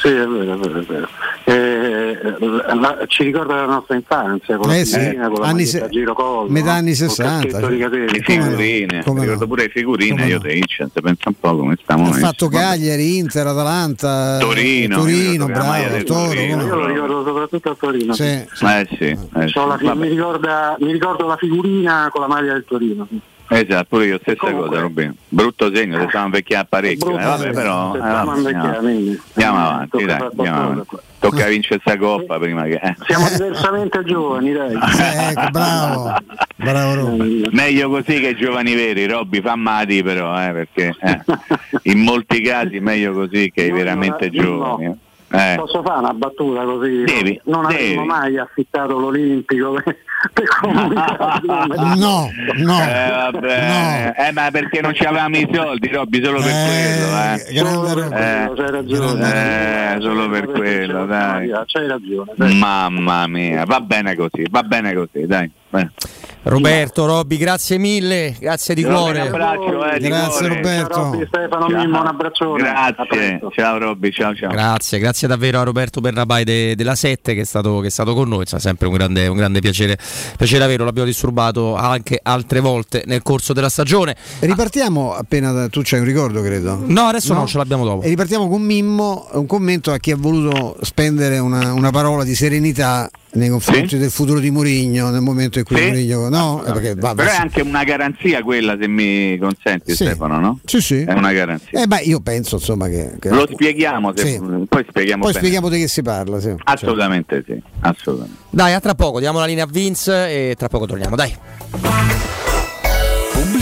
[0.00, 1.08] Sì, è vero, è vero, è vero.
[1.46, 5.46] Eh, la- la- ci ricorda la nostra infanzia con la Eh sì, figurina, con la
[5.48, 7.88] anni se- a girocollo, metà anni Col 60, caschetto di cioè.
[7.98, 9.22] Le figurine, Come no?
[9.24, 10.40] ricordo pure le figurine, Come io no?
[10.42, 15.48] te Hitchens, pensa un po' come stiamo Ha fatto Cagliari, Inter, Atalanta, Torino, io Torino,
[15.48, 16.24] la maglia bravo, Toro.
[16.28, 16.62] Torino.
[16.66, 18.14] Io lo ricordo soprattutto a Torino.
[18.14, 19.84] Sì, Eh sì, eh C'ho la sì.
[19.84, 19.98] Vabbè.
[20.00, 23.06] mi, ricorda- mi ricordo la figurina con la maglia del Torino.
[23.46, 25.14] Esatto, pure io, stessa Comunque- cosa, Robin.
[25.28, 27.06] Brutto segno, se stiamo invecchiando parecchio.
[27.06, 27.92] Brutto eh, vabbè, però.
[27.92, 30.96] se eh, andiamo, avanti, Tocca dai, andiamo avanti.
[31.18, 32.80] Tocca vincere questa coppa prima che.
[32.82, 32.94] eh.
[33.06, 34.74] Siamo diversamente giovani, dai.
[35.30, 36.14] ecco, bravo,
[36.56, 37.24] bravo Roma.
[37.50, 41.20] Meglio così che giovani veri, Robby, fa mati però, eh, perché eh,
[41.82, 44.42] in molti casi meglio così che i No, veramente no, no.
[44.42, 44.98] giovani.
[45.32, 45.54] eh.
[45.56, 47.04] Posso fare una battuta così?
[47.04, 47.84] Devi, non devi.
[47.84, 49.80] avevo mai affittato l'Olimpico
[50.32, 51.40] per, comunicare.
[51.96, 52.80] No, no.
[52.82, 54.14] Eh, vabbè.
[54.16, 57.52] Eh, ma perché non c'avevamo i soldi, Robby, solo per quello, eh.
[57.52, 58.16] grande Roma.
[58.16, 59.94] Eh, C'hai ragione.
[59.94, 61.50] eh, solo per quello, dai.
[61.66, 62.32] C'hai ragione.
[62.36, 62.54] dai.
[62.56, 65.50] Mamma mia, va bene così, va bene così, dai.
[65.70, 65.88] Beh.
[66.44, 69.20] Roberto, Robby, grazie mille, grazie di Robby, cuore.
[69.22, 70.54] Un abbraccio, eh, di Grazie cuore.
[70.54, 71.02] Roberto.
[71.02, 72.62] Robby, Stefano, Mimmo, un abbraccione.
[72.62, 74.50] Grazie, ciao Robby, ciao ciao.
[74.50, 78.12] Grazie, grazie davvero a Roberto Bernabai de- della Sette che è stato, che è stato
[78.12, 79.96] con noi, è sempre un grande, un grande piacere,
[80.36, 84.16] piacere averlo, l'abbiamo disturbato anche altre volte nel corso della stagione.
[84.40, 86.82] Ripartiamo appena da, tu c'hai un ricordo, credo.
[86.86, 88.02] No, adesso no, ce l'abbiamo dopo.
[88.02, 92.34] E ripartiamo con Mimmo, un commento a chi ha voluto spendere una, una parola di
[92.34, 95.84] serenità nei confronti del futuro di Mourinho nel momento in cui Sì.
[95.84, 99.90] Mourinho no, eh, perché va- Però va- è anche una garanzia quella, se mi consenti
[99.94, 100.04] Sì.
[100.04, 100.58] Stefano, no?
[100.64, 101.00] Sì, sì.
[101.02, 101.82] È una garanzia.
[101.82, 104.38] Eh beh, io penso insomma che, che- Lo spieghiamo, se- Sì.
[104.68, 105.38] poi spieghiamo poi bene.
[105.44, 106.54] spieghiamo di che si parla, sì.
[106.64, 108.38] Assolutamente sì, assolutamente.
[108.50, 111.34] Dai, a tra poco, diamo la linea a Vince e tra poco torniamo, dai.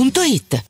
[0.00, 0.69] otticasalvagente.it.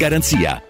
[0.00, 0.69] garanzia.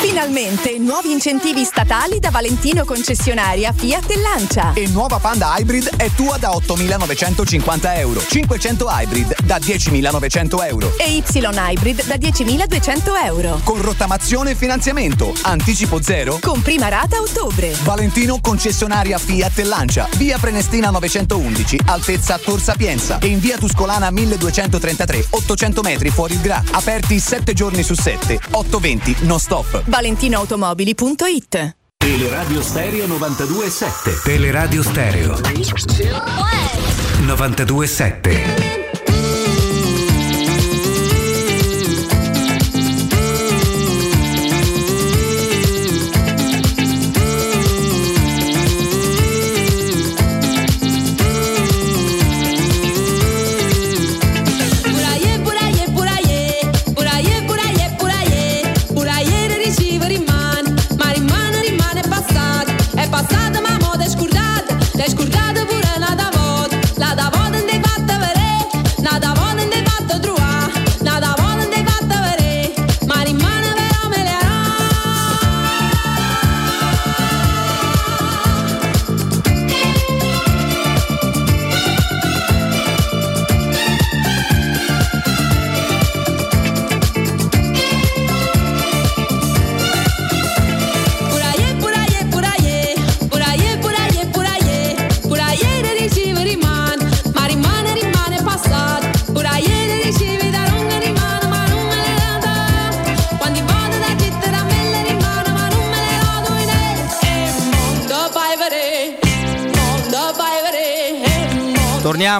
[0.00, 4.72] Finalmente nuovi incentivi statali da Valentino concessionaria Fiat e Lancia.
[4.72, 8.22] E nuova Panda Hybrid è tua da 8.950 euro.
[8.26, 10.94] 500 Hybrid da 10.900 euro.
[10.96, 13.60] E Y Hybrid da 10.200 euro.
[13.62, 15.34] Con rottamazione e finanziamento.
[15.42, 16.38] Anticipo zero.
[16.40, 17.76] Con prima rata a ottobre.
[17.82, 20.08] Valentino concessionaria Fiat e Lancia.
[20.16, 23.18] Via Prenestina 911, altezza Tor Sapienza.
[23.18, 26.64] E in via Tuscolana 1233, 800 metri fuori il Gra.
[26.70, 28.40] Aperti 7 giorni su 7.
[28.52, 29.88] 820 non stop.
[29.90, 35.36] ValentinoAutomobili.it Teleradio Stereo 92.7 Teleradio Stereo.
[37.26, 38.79] 92.7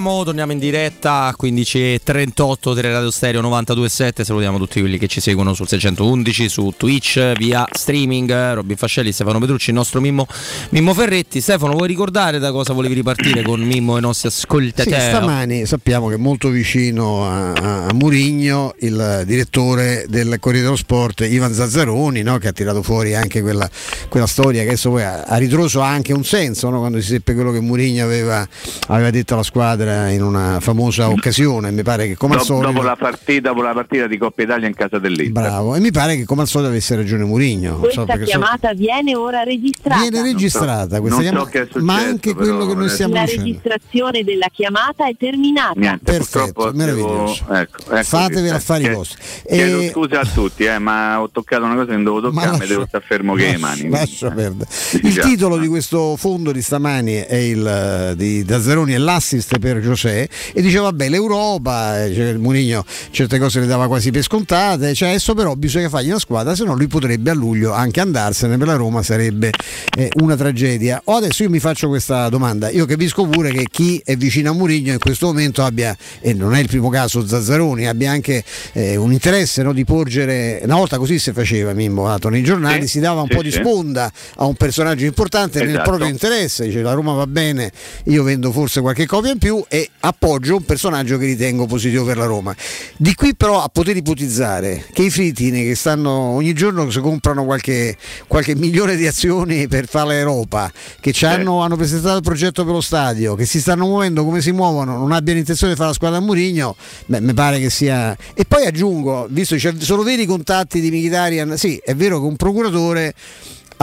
[0.01, 5.53] Torniamo, torniamo in diretta a 15.38 Teleradio Stereo 92.7 Salutiamo tutti quelli che ci seguono
[5.53, 10.25] sul 611 Su Twitch, via streaming Robin Fascelli, Stefano Petrucci, il nostro Mimmo,
[10.69, 14.37] Mimmo Ferretti Stefano, vuoi ricordare da cosa volevi ripartire con Mimmo e i nostri Sì,
[14.37, 14.99] ascoltatori?
[14.99, 21.53] stamani sappiamo che molto vicino a, a, Murigno il direttore del Corriere dello Sport Ivan
[21.53, 22.39] Zazzaroni no?
[22.39, 23.69] che ha tirato fuori anche quella,
[24.09, 26.79] quella storia che adesso poi a, a ritroso ha anche un senso no?
[26.79, 28.47] quando si seppe quello che Murigno aveva,
[28.87, 31.71] aveva detto alla squadra squadra in una famosa occasione.
[31.71, 32.71] Mi pare che come al Dopo, solito.
[32.71, 35.31] dopo la partita, dopo la partita di Coppa Italia in casa dell'Inter.
[35.31, 37.73] Bravo, e mi pare che come al solito avesse ragione Mourinho.
[37.73, 40.01] So Questa so- chiamata viene ora registrata.
[40.01, 43.21] Viene registrata questa so chiamata, che è successo, ma anche quello che noi stiamo La
[43.23, 43.43] dicendo.
[43.45, 45.73] registrazione della chiamata è terminata.
[45.79, 47.43] Niente, Perfetto, purtroppo meraviglioso.
[47.47, 49.21] devo- ecco, ecco, Fatevi affari vostri.
[49.47, 52.51] Chiedo E- scusa a tutti, eh, ma ho toccato una cosa che non dovevo toccare,
[52.51, 53.89] lascia- devo stare fermo che le lascia- mani.
[53.89, 54.69] lascia perdere.
[55.03, 59.70] Il titolo di questo fondo di stamani è il eh, di Dazzaroni e l'assist per
[59.79, 64.23] José e dice vabbè l'Europa, eh, cioè, il Mourinho certe cose le dava quasi per
[64.23, 67.99] scontate, cioè adesso però bisogna fargli una squadra, se no lui potrebbe a luglio anche
[67.99, 69.51] andarsene, per la Roma sarebbe
[69.97, 71.01] eh, una tragedia.
[71.05, 74.53] O adesso io mi faccio questa domanda, io capisco pure che chi è vicino a
[74.53, 78.43] Mourinho in questo momento abbia, e non è il primo caso Zazzaroni, abbia anche
[78.73, 82.81] eh, un interesse no, di porgere, una volta così si faceva Mimmo, Ato, nei giornali
[82.81, 85.89] Sì, si dava un sì, po' di sponda a un personaggio importante nel Esatto.
[85.89, 87.71] proprio interesse, dice la Roma va bene,
[88.05, 92.17] io vendo forse qualche copia in più e appoggio un personaggio che ritengo positivo per
[92.17, 92.55] la Roma.
[92.97, 97.45] Di qui però a poter ipotizzare che i fritini che stanno ogni giorno si comprano
[97.45, 97.97] qualche,
[98.27, 102.73] qualche milione di azioni per fare l'Europa, che ci hanno, hanno presentato il progetto per
[102.73, 105.95] lo stadio, che si stanno muovendo come si muovono, non abbiano intenzione di fare la
[105.95, 106.75] squadra a Murigno,
[107.07, 108.15] mi pare che sia...
[108.33, 112.25] E poi aggiungo, visto che sono veri i contatti di Mkhitaryan, sì, è vero che
[112.25, 113.13] un procuratore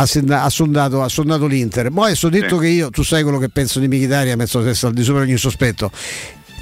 [0.00, 1.90] ha, sondato, ha sondato l'Inter.
[1.90, 2.62] Ma adesso detto Sì.
[2.62, 5.22] che io, tu sai quello che penso di Mkhitaryan, penso che sia al di sopra
[5.22, 5.90] ogni sospetto.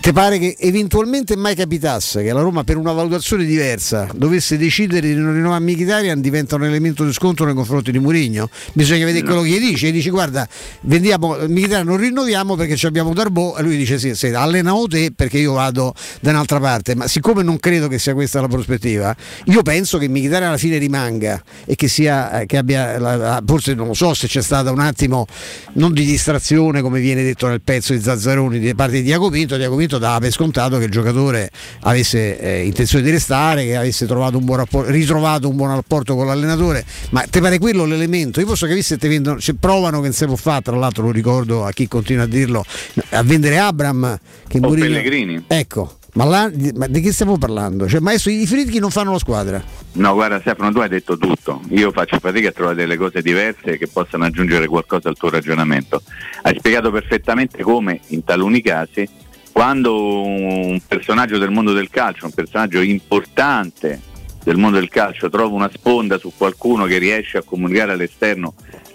[0.07, 5.09] Ti pare che eventualmente mai capitasse che la Roma per una valutazione diversa dovesse decidere
[5.09, 8.49] di non rinnovare Mkhitaryan diventa un elemento di scontro nei confronti di Mourinho?
[8.73, 9.33] Bisogna vedere No.
[9.33, 10.47] quello che gli dice, gli dici guarda,
[10.83, 15.11] vendiamo Mkhitaryan non rinnoviamo perché ci abbiamo Darbo e lui dice sì, sì, allenavo te
[15.11, 19.13] perché io vado da un'altra parte, ma siccome non credo che sia questa la prospettiva,
[19.47, 23.43] io penso che Mkhitaryan alla fine rimanga e che sia eh, che abbia la- la-
[23.45, 25.27] forse non lo so se c'è stata un attimo
[25.73, 29.57] non di distrazione come viene detto nel pezzo di Zazzaroni da parte di Diaco Pinto,
[29.57, 31.51] Diaco Pinto dava per scontato che il giocatore
[31.81, 36.15] avesse eh, intenzione di restare, che avesse trovato un buon rapporto, ritrovato un buon rapporto
[36.15, 38.41] con l'allenatore, ma ti pare quello l'elemento?
[38.41, 41.05] Io posso capire se ti vendono, se provano che non si può fare, tra l'altro
[41.05, 42.65] lo ricordo a chi continua a dirlo,
[43.11, 44.19] a vendere Abram
[44.49, 45.45] che O Pellegrini.
[45.47, 47.89] Ecco, ma, là, di- ma di che stiamo parlando?
[47.89, 49.63] Cioè, ma adesso i Fritchi non fanno la squadra.
[49.93, 51.61] No, guarda Stefano, tu hai detto tutto.
[51.71, 56.03] Io faccio fatica a trovare delle cose diverse che possano aggiungere qualcosa al tuo ragionamento.
[56.43, 59.09] Hai spiegato perfettamente come in taluni casi,
[59.57, 63.99] quando un personaggio del mondo del calcio, un personaggio importante
[64.45, 68.53] del mondo del calcio, trova una sponda su qualcuno che riesce a comunicare all'esterno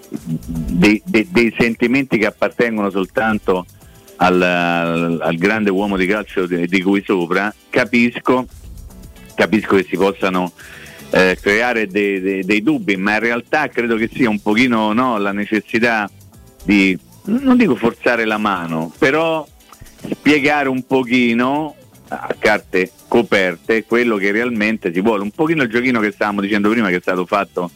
[0.07, 3.65] dei, dei- dei sentimenti che appartengono soltanto
[4.17, 8.45] al, al- al grande uomo di calcio di, di cui sopra, capisco,
[9.33, 10.51] capisco che si possano
[11.09, 15.17] eh, creare dei, dei- dei dubbi, ma in realtà credo che sia un pochino no,
[15.17, 16.07] la necessità
[16.63, 19.43] di, non dico forzare la mano, però
[20.09, 21.75] spiegare un pochino
[22.07, 26.69] a carte coperte quello che realmente si vuole, un pochino il giochino che stavamo dicendo
[26.69, 27.71] prima che è stato fatto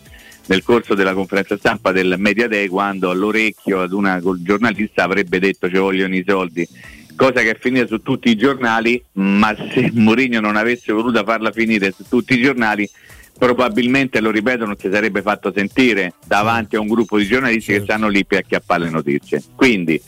[0.48, 5.70] nel corso della conferenza stampa del Media Day quando all'orecchio ad una giornalista avrebbe detto
[5.70, 6.68] ci vogliono i soldi.
[7.16, 11.52] Cosa che è finita su tutti i giornali ma se Mourinho non avesse voluto farla
[11.52, 12.90] finire su tutti i giornali
[13.38, 17.82] probabilmente lo ripeto non si sarebbe fatto sentire davanti a un gruppo di giornalisti che
[17.82, 19.42] stanno lì per acchiappare le notizie.
[19.56, 20.00] Quindi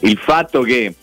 [0.00, 0.94] il fatto che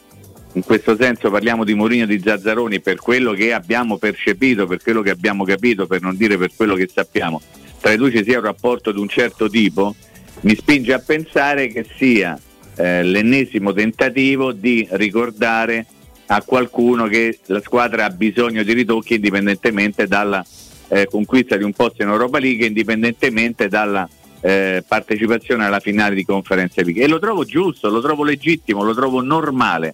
[0.56, 5.02] in questo senso parliamo di Mourinho di Zazzaroni per quello che abbiamo percepito, per quello
[5.02, 7.41] che abbiamo capito, per non dire per quello che sappiamo,
[7.82, 9.94] tra i due ci sia un rapporto di un certo tipo,
[10.41, 12.40] mi spinge a pensare che sia
[12.77, 15.88] eh, l'ennesimo tentativo di ricordare
[16.27, 20.44] a qualcuno che la squadra ha bisogno di ritocchi indipendentemente dalla
[20.88, 24.07] eh, conquista di un posto in Europa League, indipendentemente dalla
[24.40, 27.03] eh, partecipazione alla finale di Conference League.
[27.03, 29.94] E lo trovo giusto, lo trovo legittimo, lo trovo normale.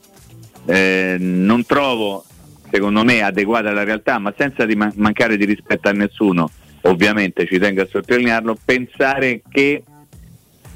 [0.66, 2.24] Eh, non trovo,
[2.72, 6.50] secondo me, adeguata alla realtà, ma senza di man- mancare di rispetto a nessuno,
[6.82, 9.84] ovviamente ci tengo a sottolinearlo, pensare che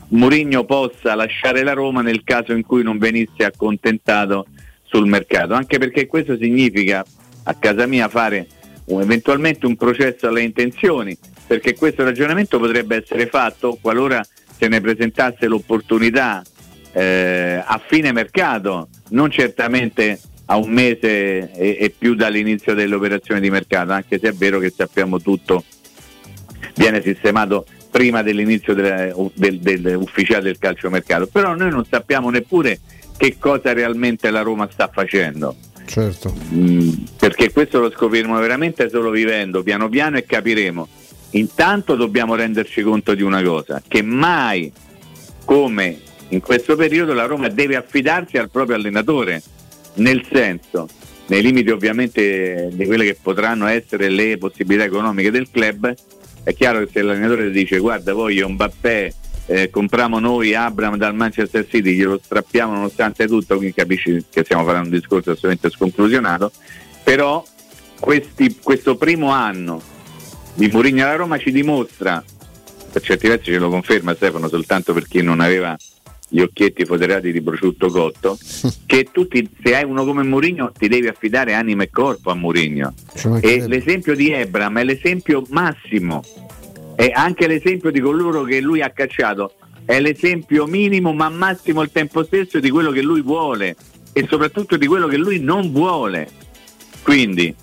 [0.10, 4.48] Mourinho possa lasciare la Roma nel caso in cui non venisse accontentato
[4.84, 7.04] sul mercato, anche perché questo significa
[7.44, 8.48] a casa mia fare
[8.86, 11.18] un- eventualmente un processo alle intenzioni,
[11.48, 14.24] perché questo ragionamento potrebbe essere fatto qualora
[14.58, 16.42] se ne presentasse l'opportunità
[16.98, 23.40] eh, a fine mercato, non certamente a un mese e, e più dall'inizio delle operazioni
[23.42, 25.64] di mercato, anche se è vero che sappiamo tutto
[26.76, 29.82] viene sistemato prima dell'inizio delle- del, del-
[30.42, 32.80] del calciomercato, però noi non sappiamo neppure
[33.18, 35.56] che cosa realmente la Roma sta facendo.
[35.86, 36.36] Certo.
[36.54, 40.88] Mm, perché questo lo scopriremo veramente solo vivendo piano piano e capiremo.
[41.32, 44.72] Intanto dobbiamo renderci conto di una cosa, che mai
[45.46, 46.00] come
[46.30, 49.42] in questo periodo la Roma deve affidarsi al proprio allenatore,
[49.96, 50.88] nel senso,
[51.28, 55.94] nei limiti ovviamente di quelle che potranno essere le possibilità economiche del club,
[56.44, 59.14] è chiaro che se l'allenatore dice guarda voglio Mbappé,
[59.48, 64.64] eh, compriamo noi Abram dal Manchester City, glielo strappiamo nonostante tutto, quindi capisci che stiamo
[64.64, 66.52] facendo un discorso assolutamente sconclusionato,
[67.04, 67.44] però
[68.00, 69.82] questi- questo primo anno
[70.56, 72.24] di Mourinho alla Roma ci dimostra,
[72.92, 75.76] per certi versi ce lo conferma Stefano, soltanto per chi non aveva
[76.36, 78.38] gli occhietti foderati di prosciutto cotto,
[78.86, 82.36] che tu ti- se hai uno come Mourinho ti devi affidare anima e corpo a
[82.36, 82.94] Mourinho.
[83.40, 86.22] E l'esempio di Ebram è l'esempio massimo,
[86.96, 89.54] è anche l'esempio di coloro che lui ha cacciato,
[89.86, 93.78] è l'esempio minimo ma massimo al tempo stesso di quello che lui vuole
[94.12, 96.28] e soprattutto di quello che lui non vuole.
[97.02, 97.56] Quindi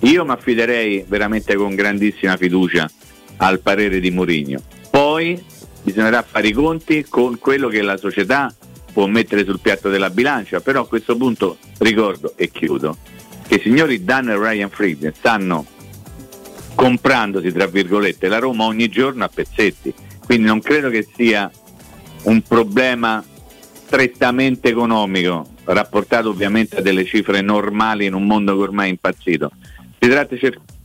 [0.00, 2.90] io mi affiderei veramente con grandissima fiducia
[3.36, 4.60] al parere di Mourinho.
[4.90, 5.40] Poi
[5.86, 8.52] bisognerà fare i conti con quello che la società
[8.92, 12.96] può mettere sul piatto della bilancia, però a questo punto ricordo e chiudo
[13.46, 15.64] che i signori Dan e Ryan Friedman stanno
[16.74, 19.94] comprandosi tra virgolette la Roma ogni giorno a pezzetti,
[20.24, 21.48] quindi non credo che sia
[22.24, 23.24] un problema
[23.84, 29.52] strettamente economico, rapportato ovviamente a delle cifre normali in un mondo che ormai è impazzito.
[30.00, 30.34] Si tratta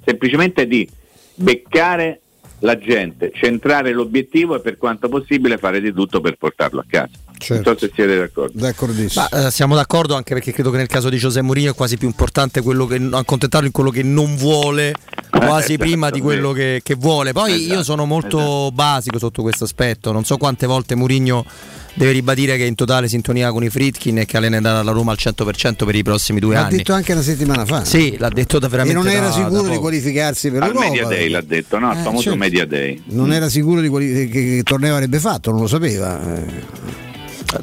[0.06, 0.88] semplicemente di
[1.34, 2.22] beccare
[2.62, 7.10] la gente, centrare l'obiettivo e per quanto possibile fare di tutto per portarlo a casa.
[7.50, 8.52] Non so se siete d'accordo.
[8.54, 9.26] D'accordissimo.
[9.32, 11.98] Ma, eh, siamo d'accordo anche perché credo che nel caso di Giuseppe Mourinho è quasi
[11.98, 14.94] più importante quello che accontentarlo in quello che non vuole
[15.32, 17.32] quasi esatto, prima di quello che, che vuole.
[17.32, 20.12] Poi io Esatto, sono molto basico sotto questo aspetto.
[20.12, 21.46] Non so quante volte Mourinho
[21.94, 25.12] deve ribadire che è in totale sintonia con i Fritkin e che allenerà la Roma
[25.12, 26.78] al 100% per i prossimi due L'ha anni.
[26.78, 27.84] detto anche una settimana fa.
[27.86, 30.70] Sì, l'ha detto da E veramente non era da- sicuro da di qualificarsi per Al
[30.72, 30.90] l'Europa.
[30.90, 31.90] Media Day l'ha detto, no?
[31.90, 32.38] Al Eh, famoso certo.
[32.38, 33.02] Media Day.
[33.08, 36.20] Non era sicuro di quali- che, che torneo avrebbe fatto, non lo sapeva.
[36.38, 36.46] eh.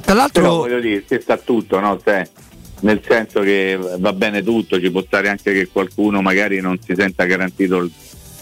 [0.02, 1.98] Tra l'altro, Però voglio dire, ci sta tutto, no?
[2.05, 2.28] Se-
[2.80, 6.92] nel senso che va bene tutto, ci può stare anche che qualcuno magari non si
[6.96, 7.90] senta garantito il-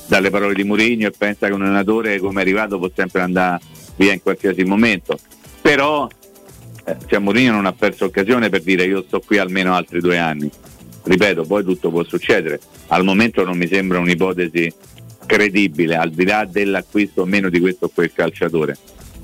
[0.09, 3.61] dalle parole di Mourinho e pensa che un allenatore come è arrivato può sempre andare
[3.97, 5.19] via in qualsiasi momento.
[5.67, 6.07] Però
[6.85, 10.17] eh, cioè, Mourinho non ha perso occasione per dire io sto qui almeno altri due
[10.17, 10.49] anni.
[11.03, 12.61] Ripeto, poi tutto può succedere.
[12.87, 14.73] Al momento non mi sembra un'ipotesi
[15.27, 18.79] credibile, al di là dell'acquisto o meno di questo o quel calciatore.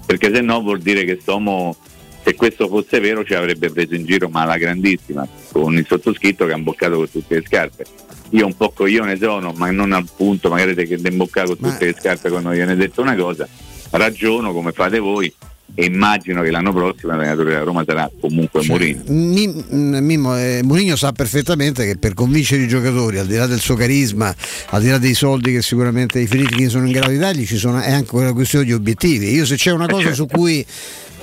[0.05, 1.77] Perché se no vuol dire che Somo,
[2.25, 6.45] se questo fosse vero, ci avrebbe preso in giro ma alla grandissima, con il sottoscritto
[6.45, 7.85] che ha imboccato con tutte le scarpe.
[8.31, 11.85] Io un po' coglione sono, ma non al punto magari che di imboccare con tutte
[11.85, 13.47] le scarpe quando gliene detto una cosa,
[13.91, 15.33] ragiono come fate voi
[15.75, 19.03] e immagino che l'anno prossimo l'allenatore della Roma sarà comunque Mourinho.
[19.07, 23.47] Mi- mm, Mimmo, eh, Mourinho sa perfettamente che per convincere i giocatori, al di là
[23.47, 24.35] del suo carisma,
[24.71, 27.57] al di là dei soldi che sicuramente i Fritkin sono in grado di dargli, ci
[27.57, 29.33] sono, è anche una questione di obiettivi.
[29.33, 30.65] Io se c'è una cosa su cui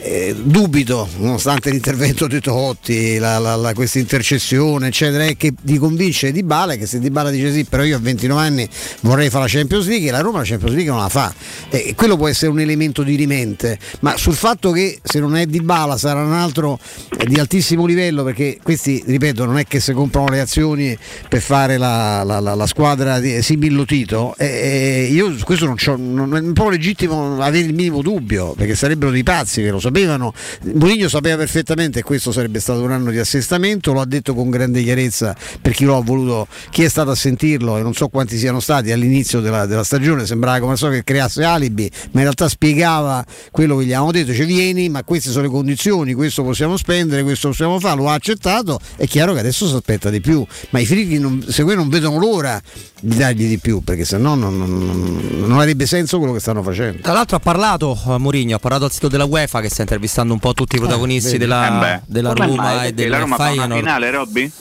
[0.01, 5.77] eh, dubito, nonostante l'intervento di Totti, la, la- la- questa intercessione, eccetera, è che di
[5.77, 8.67] convincere Di Bala che se Di Bala dice sì, però io a 29 anni
[9.01, 11.33] vorrei fare la Champions League e la Roma la Champions League non la fa.
[11.69, 15.45] E quello può essere un elemento di rimente, ma sul fatto che se non è
[15.45, 16.79] Di Bala sarà un altro
[17.17, 20.97] eh, di altissimo livello, perché questi, ripeto, non è che se comprano le azioni
[21.27, 25.77] per fare la, la- squadra di Sibillo Tito, eh, eh, io su questo non,
[26.13, 29.79] non è un po' legittimo avere il minimo dubbio, perché sarebbero dei pazzi che lo
[29.89, 30.33] sapevano.
[30.73, 34.49] Mourinho sapeva perfettamente che questo sarebbe stato un anno di assestamento, lo ha detto con
[34.49, 38.07] grande chiarezza per chi lo ha voluto, chi è stato a sentirlo e non so
[38.07, 42.21] quanti siano stati all'inizio della, della stagione, sembrava come so che creasse alibi, ma in
[42.21, 46.43] realtà spiegava quello che gli avevamo detto, cioè vieni, ma queste sono le condizioni, questo
[46.43, 50.21] possiamo spendere, questo possiamo fare, lo ha accettato, è chiaro che adesso si aspetta di
[50.21, 51.17] più, ma i frighi
[51.47, 52.61] se quelli non vedono l'ora
[53.01, 56.39] di dargli di più, perché se no non, non- non- non avrebbe senso quello che
[56.39, 57.01] stanno facendo.
[57.01, 60.33] Tra l'altro ha parlato eh, Mourinho, ha parlato al sito della UEFA che sta intervistando
[60.33, 63.35] un po' tutti i protagonisti della, Eh della come Roma e Perché del la Roma
[63.35, 64.51] fa una finale, Robby?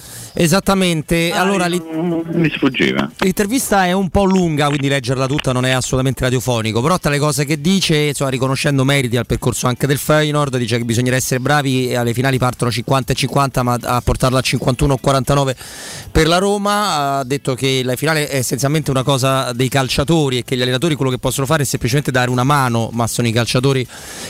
[0.41, 1.83] Esattamente, Ah, allora li-
[2.33, 3.11] Mi sfuggiva.
[3.19, 7.19] L'intervista è un po' lunga, quindi leggerla tutta non è assolutamente radiofonico, però tra le
[7.19, 11.41] cose che dice, insomma, riconoscendo meriti al percorso anche del Feyenoord, dice che bisognerà essere
[11.41, 15.57] bravi e alle finali partono 50 e 50, ma a portarla a 51 o 49
[16.13, 20.45] per la Roma, ha detto che la finale è essenzialmente una cosa dei calciatori e
[20.45, 23.33] che gli allenatori quello che possono fare è semplicemente dare una mano, ma sono i
[23.33, 23.85] calciatori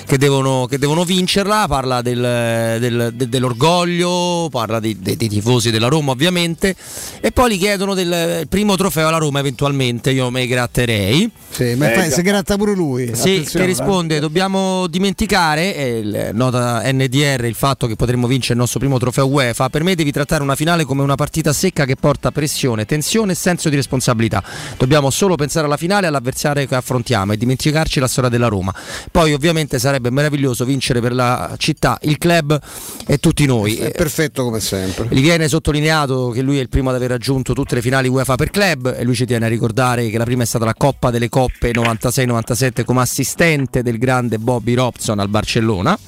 [0.07, 5.71] che devono, che devono vincerla, parla del- del- de- dell'orgoglio, parla dei, dei- dei tifosi
[5.71, 6.75] della Roma Roma ovviamente,
[7.21, 11.31] e poi gli chiedono del primo trofeo alla Roma eventualmente, io me gratterei.
[11.51, 13.15] Sì, ma fai- si gratta pure lui.
[13.15, 18.79] Sì, che risponde, dobbiamo dimenticare, eh, nota NDR, il fatto che potremmo vincere il nostro
[18.79, 22.31] primo trofeo UEFA, per me devi trattare una finale come una partita secca che porta
[22.31, 24.43] pressione, tensione e senso di responsabilità.
[24.77, 28.73] Dobbiamo solo pensare alla finale e all'avversario che affrontiamo e dimenticarci la storia della Roma.
[29.11, 32.59] Poi ovviamente sarebbe meraviglioso vincere per la città, il club
[33.07, 33.77] e tutti noi.
[33.77, 35.09] È perfetto come sempre.
[35.11, 38.35] Gli viene sottolineato che lui è il primo ad aver raggiunto tutte le finali UEFA
[38.37, 41.11] per club e lui ci tiene a ricordare che la prima è stata la Coppa
[41.11, 45.99] delle Coppe 96-97 come assistente del grande Bobby Robson al Barcellona,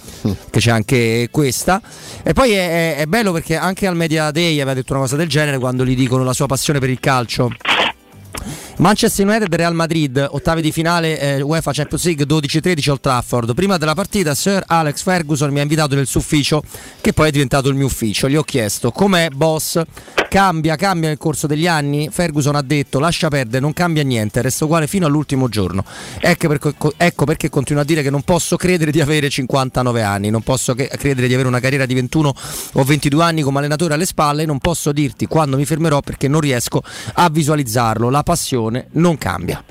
[0.50, 1.80] che c'è anche questa.
[2.22, 5.16] E poi è, è- è bello perché anche al Media Day aveva detto una cosa
[5.16, 7.50] del genere quando gli dicono la sua passione per il calcio.
[8.80, 13.52] Manchester United Real Madrid, ottavi di finale eh, UEFA Champions League 12-13 Old Trafford.
[13.52, 16.62] Prima della partita Sir Alex Ferguson mi ha invitato nel suo ufficio,
[17.02, 18.26] che poi è diventato il mio ufficio.
[18.26, 19.82] Gli ho chiesto com'è boss?
[20.30, 22.08] Cambia, cambia nel corso degli anni?
[22.10, 25.84] Ferguson ha detto lascia perdere, non cambia niente, resto uguale fino all'ultimo giorno.
[26.18, 30.30] Ecco perché, ecco perché continuo a dire che non posso credere di avere 59 anni,
[30.30, 32.32] non posso che- credere di avere una carriera di 21
[32.74, 36.40] o 22 anni come allenatore alle spalle, non posso dirti quando mi fermerò perché non
[36.40, 36.80] riesco
[37.14, 38.08] a visualizzarlo.
[38.08, 39.62] La passione non cambia.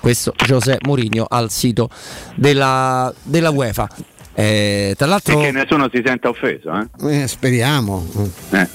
[0.00, 1.88] Questo José Mourinho al sito
[2.34, 3.88] della, della UEFA.
[4.34, 7.22] Eh, tra l'altro, E che nessuno si senta offeso, eh?
[7.22, 8.04] Eh, speriamo.
[8.50, 8.68] Eh,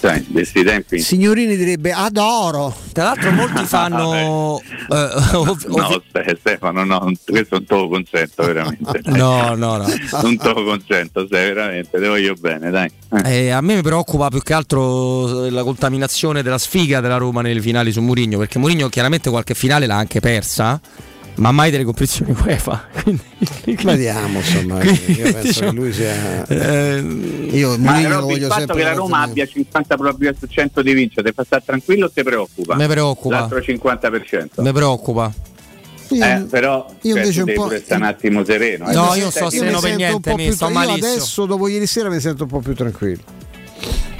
[0.00, 0.98] sai, di questi tempi.
[1.00, 2.74] Signorini direbbe adoro.
[2.92, 4.60] Tra l'altro molti fanno...
[4.60, 9.00] eh, No, Ste- Stefano, no, questo non te lo consento veramente.
[9.02, 9.16] dai.
[9.18, 9.86] No, no, no.
[10.22, 12.90] Non te lo consento, sei veramente, te voglio bene, dai.
[13.24, 17.60] Eh, a me mi preoccupa più che altro la contaminazione della sfiga della Roma nelle
[17.60, 20.80] finali su Mourinho, perché Mourinho chiaramente qualche finale l'ha anche persa,
[21.40, 22.88] ma mai delle competizioni UEFA.
[23.02, 23.22] Quindi,
[23.82, 26.46] Vediamo, insomma, Quindi, io penso diciamo, che lui sia.
[26.46, 26.98] eh,
[27.52, 28.76] Io Ma Robby, il voglio fatto sempre.
[28.76, 32.10] che la Roma abbia 50 probabilità su 100 di vincere, ti fa stare tranquillo o
[32.10, 32.74] ti preoccupa?
[32.76, 33.38] Mi preoccupa.
[33.40, 34.48] L'altro 50%.
[34.62, 35.32] mi preoccupa.
[36.12, 37.62] Io- Eh, però io cioè, invece un po'.
[37.62, 38.88] pure stare un attimo sereno.
[38.90, 38.94] eh.
[38.94, 40.72] No, io stai- sto sereno mi per sento niente, un po' mi più sto io
[40.72, 41.06] malissimo.
[41.12, 43.22] adesso, dopo ieri sera, mi sento un po' più tranquillo.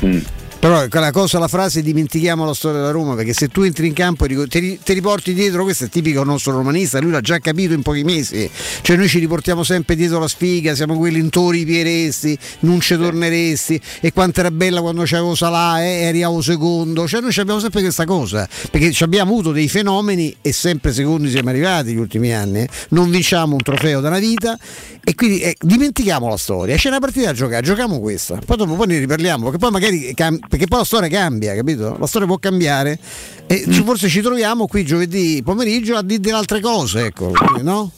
[0.05, 0.19] Mm.
[0.61, 3.95] Però quella cosa, la frase dimentichiamo la storia della Roma, perché se tu entri in
[3.95, 7.39] campo e ti, ri- ti riporti dietro, questo è tipico nostro romanista, lui l'ha già
[7.39, 8.49] capito in pochi mesi,
[8.83, 13.81] cioè noi ci riportiamo sempre dietro la sfiga, siamo quelli intori pieresti, non ci torneresti,
[14.01, 17.59] e quanto era bella quando c'avevo Salà eh, e arrivavo secondo, cioè noi ci abbiamo
[17.59, 22.35] sempre questa cosa, perché abbiamo avuto dei fenomeni e sempre secondi siamo arrivati negli ultimi
[22.35, 22.69] anni, eh.
[22.91, 24.59] non vinciamo un trofeo da una vita
[25.03, 28.75] e quindi eh, dimentichiamo la storia, c'è una partita da giocare, giochiamo questa, poi dopo
[28.75, 31.97] poi ne riparliamo, perché poi magari cam- perché poi la storia cambia, capito?
[31.99, 32.99] La storia può cambiare
[33.47, 37.31] e ci- forse ci troviamo qui giovedì pomeriggio a dire delle altre cose, ecco,
[37.63, 37.93] no?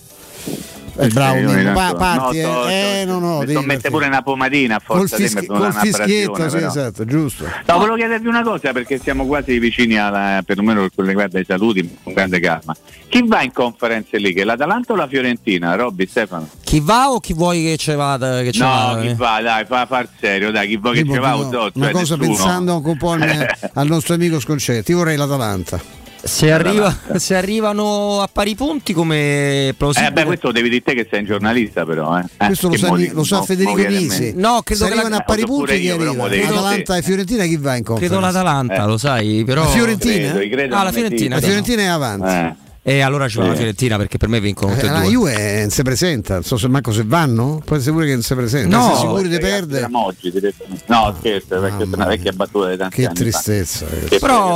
[0.95, 3.89] Eh, bravo, ogni pa- parti, no, so- eh, eh, no, no, mi devi sto mette
[3.91, 7.45] pure una pomadina a col, forza te, fischi- col una fischietto, sì, esatto, giusto.
[7.67, 11.39] No, volevo chiedervi una cosa perché siamo quasi vicini alla, perlomeno per quello che riguarda
[11.41, 12.77] i saluti, con grande calma.
[13.09, 14.35] Chi va in conferenze lì?
[14.35, 15.75] Che l'Atalanta o la Fiorentina?
[15.77, 16.49] Robby Stefano?
[16.63, 18.43] Chi va o chi vuoi che ce vada?
[18.43, 19.15] Che ce No, vada, chi eh?
[19.15, 21.31] va, dai, fa far serio, dai, chi vuoi che Tipo, ci va?
[21.31, 22.17] no, una cioè cosa nessuno.
[22.19, 26.01] pensando anche un po' al, al nostro amico Sconcerti, io vorrei l'Atalanta.
[26.25, 30.11] Se, arriva- se arrivano a pari punti come plausibile...
[30.11, 32.25] Eh beh, questo lo devi dire te che sei un giornalista però, eh.
[32.39, 33.89] Eh, Questo lo che sa, mo- lo sa Federico a.
[33.89, 34.33] Nisi.
[34.37, 36.47] No, credo Se che la- arrivano a pari Lo so pure punti chi però arriva?
[36.49, 38.15] Atalanta e Fiorentina chi va in conferenza?
[38.17, 38.87] Credo l'Atalanta, Eh.
[38.87, 39.63] lo sai, però...
[39.65, 40.33] La Fiorentina?
[40.33, 41.41] Credo, credo Ah, la Fiorentina, La.
[41.41, 42.27] Fiorentina è avanti.
[42.29, 42.71] Eh.
[42.85, 43.59] E allora ci va la Sì.
[43.59, 45.09] Fiorentina perché per me vincono tutte Eh, e la due.
[45.11, 48.35] Juve non si presenta, non so se manco se vanno, essere pure che non si
[48.35, 48.77] presenta.
[48.77, 49.79] No, Sei sicuri di perdere?
[49.79, 50.85] eravamo oggi, direttamente.
[50.89, 53.87] No, scherzo, perché è una vecchia battuta di tanti Che anni tristezza.
[53.87, 54.47] Che Però-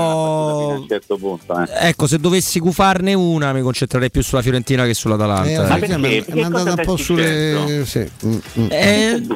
[0.66, 1.88] poi a un certo punto, eh.
[1.88, 5.62] Ecco, se dovessi gufarne una mi concentrerei più sulla Fiorentina che Eh, sull'Atalanta.
[5.62, 6.32] la Ma Fiorentina perché?
[6.32, 7.82] è andata un po' sulle.
[7.86, 8.10] Sì.
[8.26, 8.66] mm, mm.
[8.70, 9.26] Eh,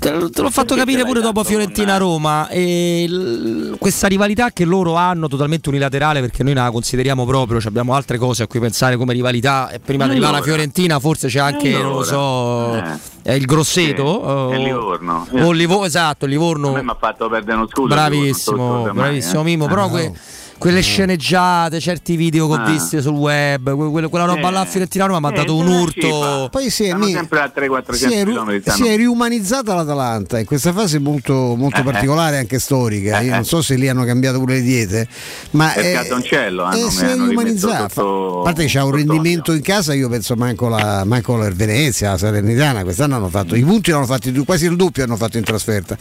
[0.00, 2.48] te, l'ho fatto Perché capire pure dopo dato Fiorentina-Roma.
[2.48, 7.70] E l- questa rivalità che loro hanno totalmente unilaterale perché noi la consideriamo proprio, cioè
[7.70, 9.70] abbiamo altre cose a cui pensare come rivalità.
[9.84, 10.52] Prima di arrivare alla Allora.
[10.52, 12.98] Fiorentina forse c'è anche, non lo so, Eh.
[13.24, 14.48] eh, il Grosseto.
[14.50, 15.26] Sì, è Livorno.
[15.32, 16.72] O Livo- esatto, Livorno.
[16.82, 17.94] mi ha fatto perdere uno scudo.
[17.94, 19.68] Bravissimo, so se mai, bravissimo eh.
[19.68, 20.12] Però Ah, que-.
[20.58, 22.70] Quelle sceneggiate, certi video che ho Ah.
[22.70, 24.50] visto sul web, que- quella, quella roba Eh.
[24.52, 26.48] là a Fiorentina Roma mi ha Eh, dato un urto.
[26.50, 30.44] Poi si è, mi- sempre a 300-400 si è, ru- si è riumanizzata l'Atalanta in
[30.46, 33.20] questa fase molto, molto Eh, particolare, anche storica.
[33.20, 35.08] Io Eh, non so se lì hanno cambiato pure le diete,
[35.52, 37.88] ma è- Casoncello hanno- eh, si è hanno riumanizzata.
[37.88, 41.48] sotto- A parte che c'ha un rendimento in casa, io penso manco la, manco la
[41.50, 45.38] Venezia, la Salernitana, quest'anno hanno fatto i punti, l'hanno fatti quasi il doppio hanno fatto
[45.38, 45.96] in trasferta.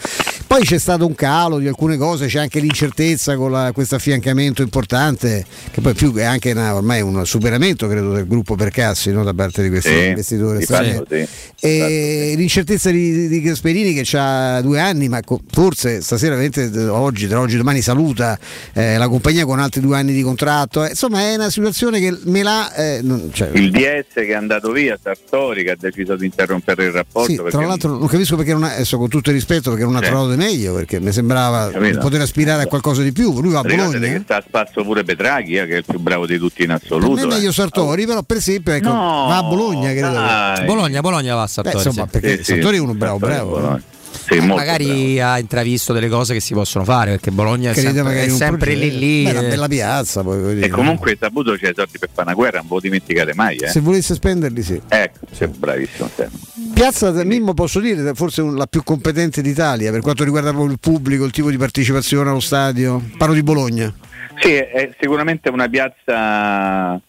[0.48, 4.46] Poi c'è stato un calo di alcune cose, c'è anche l'incertezza con la- questo affiancamento
[4.48, 9.12] cambiamento importante, che poi più è anche una- ormai un superamento credo del gruppo Percassi
[9.12, 10.98] no, da parte di questi Sì, stranieri.
[10.98, 11.28] fatto sì.
[11.60, 15.20] E l'incertezza di, di Gasperini che ha due anni, ma
[15.52, 18.38] forse stasera, veramente, d- oggi, tra oggi e domani saluta
[18.74, 20.84] eh, la compagnia con altri due anni di contratto.
[20.86, 22.74] Eh, insomma, è una situazione che me l'ha.
[22.74, 26.86] eh, non- cioè, Il DS che è andato via, Sartori che ha deciso di interrompere
[26.86, 27.32] il rapporto.
[27.32, 29.96] sì, tra l'altro non capisco perché non ha, adesso con tutto il rispetto perché non
[29.96, 32.00] ha trovato di meglio, perché mi sembrava Capito.
[32.00, 33.40] poter aspirare a qualcosa di più.
[33.42, 34.00] Lui va a Bologna.
[34.00, 34.24] che eh?
[34.42, 36.80] Sta a spasso pure Petraghi, eh, che è il più bravo di tutti in Per
[36.84, 37.14] assoluto.
[37.14, 37.54] me è meglio eh.
[37.54, 40.12] Sartori, però per esempio ecco, No, va a Bologna, credo.
[40.12, 40.66] dai.
[40.66, 41.76] Bologna, Bologna va a Beh, Sartori.
[41.78, 42.10] insomma, sì.
[42.12, 42.52] perché Sì, sì.
[42.54, 43.76] Sartori è uno bravo, Sartori è bravo.
[43.78, 43.96] Eh.
[44.30, 48.24] Sì, magari ha intravisto delle cose che si possono fare perché Bologna è Crede sempre,
[48.26, 49.24] è sempre lì lì.
[49.24, 49.50] Beh, è una eh.
[49.50, 52.74] bella piazza, poi, E comunque Saputo c'è i soldi per fare una guerra, non ve
[52.76, 53.56] lo dimenticate mai.
[53.58, 53.70] Eh?
[53.70, 54.82] Se volesse spenderli, sì.
[54.88, 56.10] Ecco, sei bravissimo.
[56.14, 56.28] te.
[56.74, 60.80] Piazza del Mimmo posso dire forse la più competente d'Italia per quanto riguarda proprio il
[60.80, 63.02] pubblico, il tipo di partecipazione allo stadio.
[63.18, 63.94] Parlo di Bologna.
[64.40, 67.00] Sì, è- sicuramente una piazza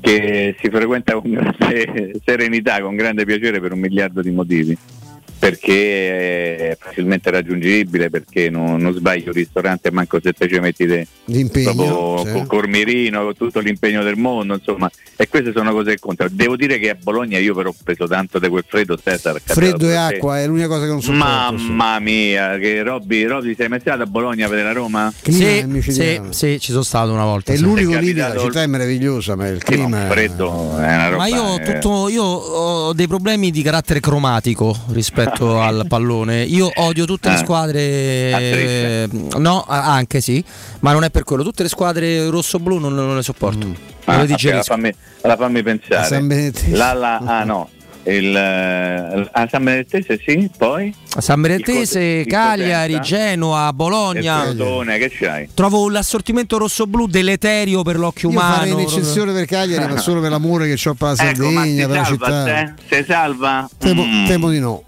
[0.00, 4.76] che si frequenta con grande serenità, con grande piacere per un miliardo di motivi.
[5.38, 10.86] Perché è facilmente raggiungibile, perché non, non sbagli un ristorante manco se te ci metti
[10.86, 12.22] te L'impegno.
[12.24, 12.32] sì.
[12.32, 16.30] con Cormirino, con tutto l'impegno del mondo, insomma, e queste sono cose che contano.
[16.32, 19.40] Devo dire che a Bologna io però ho preso tanto di quel freddo, Cesar.
[19.42, 21.10] Freddo e acqua è l'unica cosa che non sì.
[21.12, 25.12] Mamma mia, che Robby, Robby sei mai stato a Bologna a vedere la Roma?
[25.22, 27.52] Clima Sì, sì, sì, ci sono stato una volta.
[27.52, 27.62] È sì.
[27.62, 31.16] l'unico lì, la città è meravigliosa, ma il clima un freddo è una roba.
[31.16, 35.23] Ma io, eh, tutto, io ho dei problemi di carattere cromatico rispetto
[35.60, 36.42] al pallone.
[36.42, 37.38] Io odio tutte le Ah.
[37.38, 38.32] squadre.
[38.34, 40.42] A eh, no, a- anche sì,
[40.80, 41.42] ma non è per quello.
[41.42, 43.66] Tutte le squadre rosso-blu non, non le sopporto.
[43.66, 43.76] Me
[44.06, 44.62] Ah, digerisco.
[44.74, 44.92] fammi,
[45.22, 46.06] allora fammi pensare.
[46.06, 46.76] San Benedettese.
[46.76, 47.70] La, la, ah no,
[48.04, 51.82] il, eh, a San Benedettese sì, poi San Il Benedetese,
[52.16, 54.42] Cos- il Cagliari, il Bologna.
[54.42, 55.48] Crotone, che c'hai?
[55.54, 58.82] Trovo l'assortimento rosso-blu deleterio per l'occhio Io farei umano.
[58.86, 62.04] un'eccezione per Cagliari, ma solo per l'amore che ho per la Ecco, Sardegna, per la
[62.04, 62.44] salva, città.
[62.44, 62.96] te?
[62.98, 63.70] Si salva?
[63.78, 64.26] Temo, Mm.
[64.26, 64.82] temo di no.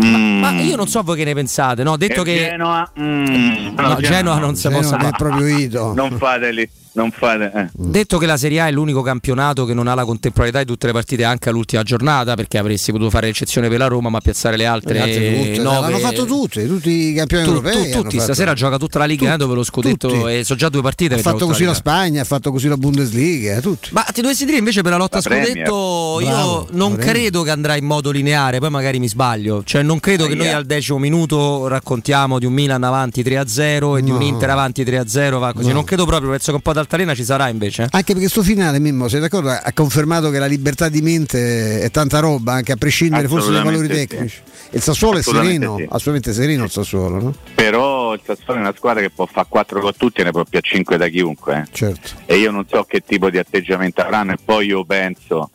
[0.00, 0.40] Mm.
[0.40, 1.96] Ma io non so voi che ne pensate, no?
[1.96, 3.76] Detto E che Genoa, mm.
[3.76, 5.92] No, Genoa non si Genoa non è proprio Ito.
[5.94, 7.50] Non fateli, non fate.
[7.54, 7.68] eh.
[7.72, 10.86] Detto che la Serie A è l'unico campionato che non ha la contemporaneità di tutte
[10.86, 14.56] le partite anche all'ultima giornata, perché avresti potuto fare eccezione per la Roma, ma piazzare
[14.56, 17.72] le altre Le altre tutte, nove- L'hanno fatto tutti, tutti i campioni Tu- europei.
[17.90, 20.30] tu- tutti, fatto- stasera gioca tutta la Liga Tutti, eh, dove lo scudetto tutti.
[20.32, 21.14] e sono già due partite.
[21.14, 21.74] Ha fatto così la Liga.
[21.78, 23.88] Spagna, ha fatto così la Bundesliga, tutti.
[23.92, 26.22] Ma ti dovessi dire invece per la lotta La a scudetto, Premier.
[26.22, 29.62] io Bravo, non credo che andrà in modo lineare, poi magari mi sbaglio.
[29.64, 30.56] Cioè, non credo che noi Ahia.
[30.58, 34.16] al decimo minuto raccontiamo di un Milan avanti 3-0 e di No.
[34.16, 35.38] un Inter avanti 3-0.
[35.38, 35.68] Va così.
[35.68, 35.74] No.
[35.74, 37.86] Non credo proprio, penso che un po' d'altalena ci sarà invece.
[37.90, 39.48] Anche perché sto finale, Mimmo, sei d'accordo?
[39.50, 43.62] Ha confermato che la libertà di mente è tanta roba, anche a prescindere forse dai
[43.62, 44.40] valori Assolutamente tecnici.
[44.74, 45.82] Il Sassuolo è Assolutamente sereno, sì.
[45.90, 47.34] assolutamente sereno il Sassuolo, no?
[47.54, 50.44] Però il Sassuolo è una squadra che può fare 4 con tutti e ne può
[50.44, 51.56] più a 5 da chiunque.
[51.66, 51.68] eh.
[51.72, 52.10] Certo.
[52.26, 55.50] E io non so che tipo di atteggiamento avranno e poi io penso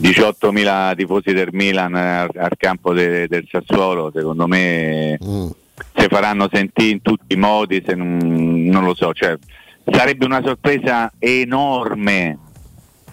[0.00, 5.48] 18.000 tifosi del Milan al, al campo de- del Sassuolo, secondo me Mm.
[5.96, 8.16] si faranno sentire in tutti i modi, se non,
[8.66, 9.36] non lo so, cioè,
[9.90, 12.38] sarebbe una sorpresa enorme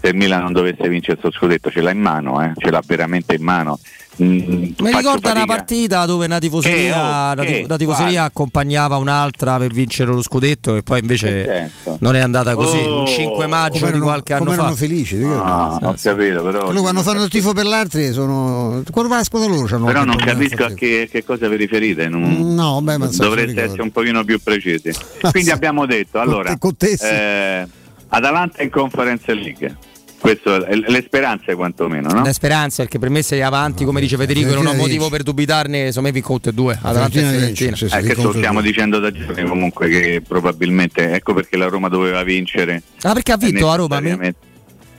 [0.06, 2.84] se il Milan non dovesse vincere questo scudetto, ce l'ha in mano, eh, ce l'ha
[2.86, 3.80] veramente in mano.
[4.24, 4.38] Mm,
[4.80, 9.74] Mi ricorda una partita dove una tifoseria, Che, oh, tif- una tifoseria accompagnava un'altra per
[9.74, 11.98] vincere lo scudetto e poi invece senso?
[12.00, 12.78] non è andata così.
[12.78, 14.54] Oh, un 5 maggio Come di erano, qualche anno fa.
[14.54, 15.22] erano felici.
[15.22, 16.68] Ah, ho capito, però.
[16.68, 18.84] Loro quando fanno il tifo per l'altri sono.
[18.90, 22.08] Quando va a squadra loro c'hanno Però non capisco a che, che cosa vi riferite.
[22.08, 24.94] non- No, beh, ma dovreste essere un pochino più precisi.
[25.32, 27.04] Quindi abbiamo detto, Con allora, te- con te sì.
[27.06, 27.68] eh,
[28.08, 29.76] Atalanta in Conference League.
[30.20, 32.24] Questo è le speranze quantomeno, no?
[32.24, 35.22] Le speranze, perché per me sei avanti, come dice Federico, e non ho motivo per
[35.24, 36.74] dubitarne, insomma, vi tutte e due.
[36.74, 38.72] Atalanta e Fiorentina sì, Eh, lo stiamo tutti.
[38.72, 42.82] dicendo da giorni comunque che probabilmente ecco perché la Roma doveva vincere.
[43.02, 44.02] Ah, perché ha vinto a Roma?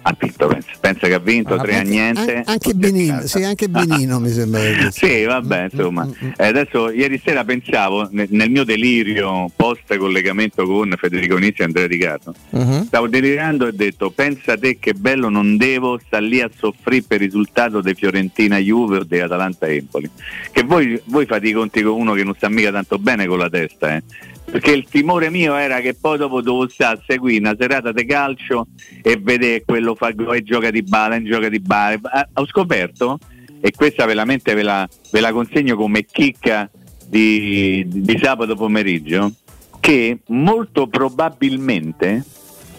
[0.09, 2.35] Ha vinto, pensa, pensa che ha vinto Ah, 3 a pensa- niente.
[2.37, 4.61] An- anche a Benino, sì, anche Benino mi sembra.
[4.61, 6.09] che- Sì, vabbè, insomma.
[6.37, 11.65] Eh, adesso ieri sera pensavo, ne- nel mio delirio post collegamento con Federico Nizzi e
[11.65, 12.87] Andrea Di Carlo, Mhm.
[12.87, 17.03] stavo delirando e ho detto, pensa te che bello non devo sta lì a soffrire
[17.09, 20.09] per il risultato di Fiorentina Juve o di Atalanta Empoli.
[20.53, 23.39] Che voi, voi fate i conti con uno che non sta mica tanto bene con
[23.39, 24.03] la testa, eh.
[24.51, 28.06] Perché il timore mio era che poi dopo dovevo stare a seguire una serata di
[28.06, 28.68] calcio
[29.02, 31.98] e vedere quello fa e gioca di bala, e gioca di bala.
[32.02, 33.18] Ah, Ho scoperto,
[33.60, 36.70] e questa veramente ve la, ve la consegno come chicca
[37.06, 39.32] di, di sabato pomeriggio,
[39.81, 42.24] che molto probabilmente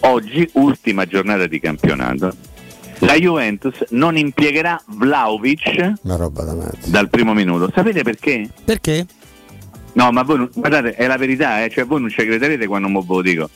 [0.00, 2.34] oggi, ultima giornata di campionato,
[3.00, 6.90] la Juventus non impiegherà Vlaovic Una roba da matti.
[6.90, 7.70] dal primo minuto.
[7.72, 8.48] Sapete perché?
[8.64, 9.06] Perché?
[9.98, 13.04] No, ma voi guardate, è la verità, eh, cioè voi non ci crederete quando ve
[13.08, 13.50] lo dico.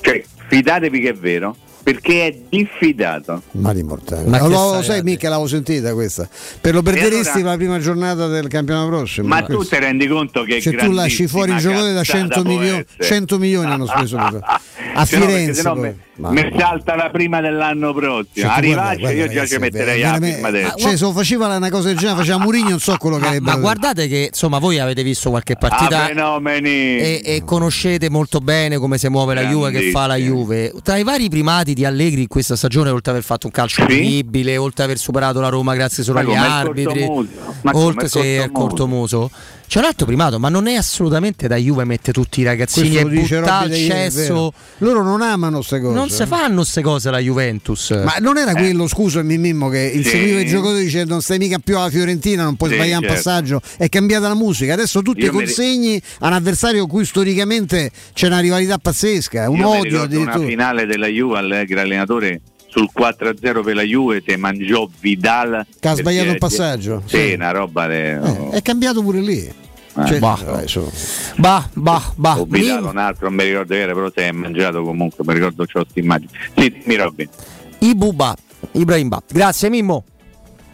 [0.00, 1.56] Cioè, fidatevi che è vero,
[1.92, 3.42] perché è diffidato.
[3.52, 4.28] Mali mortali.
[4.28, 6.28] Ma Ma lo stai sai a mica l'avevo sentita questa.
[6.60, 9.26] Per lo perderesti allora- la prima giornata del campionato prossimo.
[9.28, 9.74] Ma tu Questo.
[9.74, 13.70] ti rendi conto che Se tu lasci fuori il giocatore da 100 milioni, 100 milioni
[13.72, 14.40] hanno speso per-
[14.94, 15.62] a Firenze.
[15.62, 18.26] no, me, Ma- me salta la prima dell'anno prossimo.
[18.34, 20.76] Cioè, tu Arrivacci, guarda, io già ci metterei veramente- firma adesso.
[20.76, 23.28] Cioè, se lo faceva una cosa del genere, faceva Mourinho, non so quello che Ma,
[23.28, 26.68] avrebbe ma guardate che insomma voi avete visto qualche partita Ah, fenomeni.
[26.98, 30.72] e, e conoscete molto bene come si muove la Juve, che fa la Juve.
[30.82, 33.82] Tra i vari primati di Allegri in questa stagione, oltre ad aver fatto un calcio
[33.82, 37.08] incredibile, oltre ad aver superato la Roma grazie solo Ma agli arbitri,
[37.70, 39.28] oltre se è cortomuso?
[39.28, 39.30] cortomuso,
[39.68, 43.08] c'è un altro primato, ma non è assolutamente da Juve mette tutti i ragazzini Questo
[43.08, 44.52] e dice butta al cesso.
[44.78, 45.94] Loro non amano queste cose.
[45.94, 46.26] Non si eh.
[46.26, 47.90] fanno queste cose la Juventus.
[47.90, 51.76] Ma non era quello, scusa Mimmo, che inseguiva i giocatori dicendo non stai mica più
[51.76, 53.16] alla Fiorentina, non puoi Sì, sbagliare un certo.
[53.16, 56.88] passaggio, è cambiata la musica, adesso tu ti Io mi consegni a un avversario con
[56.88, 60.46] cui storicamente c'è una rivalità pazzesca, un Io mi odio addirittura.
[60.46, 65.66] finale della Juve, Allegri allenatore sul 4-0 per la Juve, te mangiò Vidal.
[65.78, 67.32] Che ha sbagliato un passaggio, Sì, sì.
[67.32, 67.86] una roba.
[67.86, 69.66] de- È cambiato pure lì.
[70.06, 70.38] Cioè, bah.
[71.36, 72.38] Bah, bah, bah.
[72.38, 75.34] o Vidal un altro, non mi ricordo che era, però si è mangiato comunque, mi
[75.34, 76.30] ricordo c'ho questa immagine.
[76.56, 77.28] Sì, dimmi Robin.
[77.78, 78.34] Ibuba,
[78.72, 79.22] Ibrahim Ba.
[79.28, 80.04] Grazie Mimmo.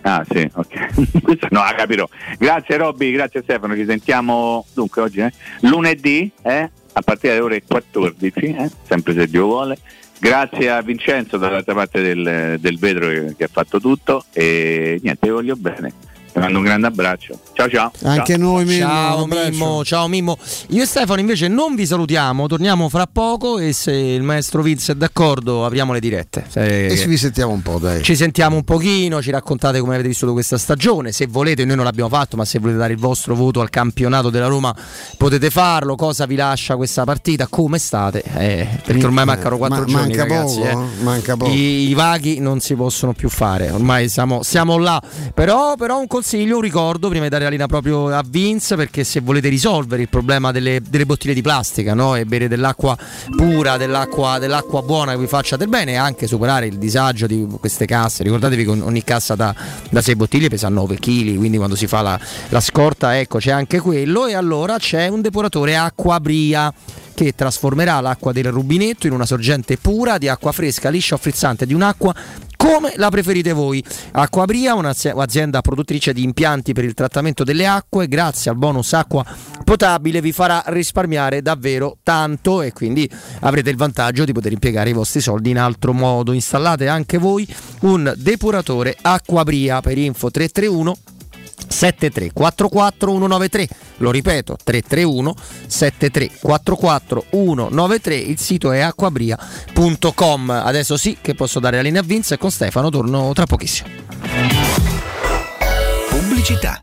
[0.03, 1.23] Ah sì, ok.
[1.23, 2.07] Questo no, la capirò.
[2.39, 5.33] Grazie Robby, grazie Stefano, ci sentiamo dunque oggi, eh?
[5.61, 6.71] lunedì, eh?
[6.93, 8.71] a partire dalle ore 14, eh?
[8.87, 9.79] sempre se Dio vuole.
[10.25, 15.29] Grazie a Vincenzo dall'altra parte del, del vetro che, che ha fatto tutto e niente,
[15.29, 15.93] voglio bene.
[16.35, 17.39] Vi mando un grande abbraccio.
[17.53, 17.93] Ciao ciao.
[18.03, 18.43] Anche Ciao.
[18.43, 19.27] noi, Mimmo, Ciao.
[19.27, 20.37] Mimmo, ciao Mimmo.
[20.71, 24.93] Io e Stefano invece non vi salutiamo, torniamo fra poco e se il maestro Vince
[24.93, 26.45] è d'accordo apriamo le dirette.
[26.49, 28.03] Se- E vi sentiamo un po', dai.
[28.03, 31.85] Ci sentiamo un pochino, ci raccontate come avete vissuto questa stagione, se volete, noi non
[31.85, 34.75] l'abbiamo fatto, ma se volete dare il vostro voto al campionato della Roma
[35.17, 39.87] potete farlo, cosa vi lascia questa partita, come state, Eh, perché ormai mancano quattro Ma-
[39.87, 40.59] giorni manca ragazzi.
[40.59, 40.73] poco, eh.
[40.73, 41.03] eh?
[41.05, 41.51] manca poco.
[41.53, 45.01] I, i vaghi non si possono più fare, ormai siamo, siamo là,
[45.33, 49.05] però, però un consiglio, un ricordo prima di dare la linea proprio a Vince, perché
[49.05, 52.17] se volete risolvere il problema delle, delle bottiglie di plastica no?
[52.17, 52.97] e bere dell'acqua
[53.37, 57.47] pura, dell'acqua, dell'acqua buona che vi faccia del bene e anche superare il disagio di
[57.61, 59.55] queste casse, ricordatevi che ogni cassa da,
[59.91, 62.19] da 6 bottiglie pesa 9 kg, quindi quando si fa la,
[62.49, 66.73] la scorta ecco c'è anche quello e allora c'è un depuratore acqua bria
[67.15, 71.65] che trasformerà l'acqua del rubinetto in una sorgente pura di acqua fresca, liscia o frizzante
[71.65, 72.15] di un'acqua
[72.57, 73.85] come la preferite voi.
[74.13, 79.25] Acquabria, un'azienda produttrice di impianti per il trattamento delle acque, grazie al bonus acqua
[79.65, 83.11] potabile vi farà risparmiare davvero tanto e quindi
[83.41, 86.33] avrete il vantaggio di poter impiegare i vostri soldi in altro modo.
[86.33, 87.47] Installate anche voi
[87.81, 90.97] un depuratore Acquabria per info 331
[91.69, 93.69] 7344 193
[93.99, 95.35] lo ripeto 331
[95.67, 102.35] 7344 193 il sito è acquabria.com adesso sì che posso dare la linea a Vince.
[102.35, 103.89] E con Stefano torno tra pochissimo.
[106.09, 106.83] Pubblicità.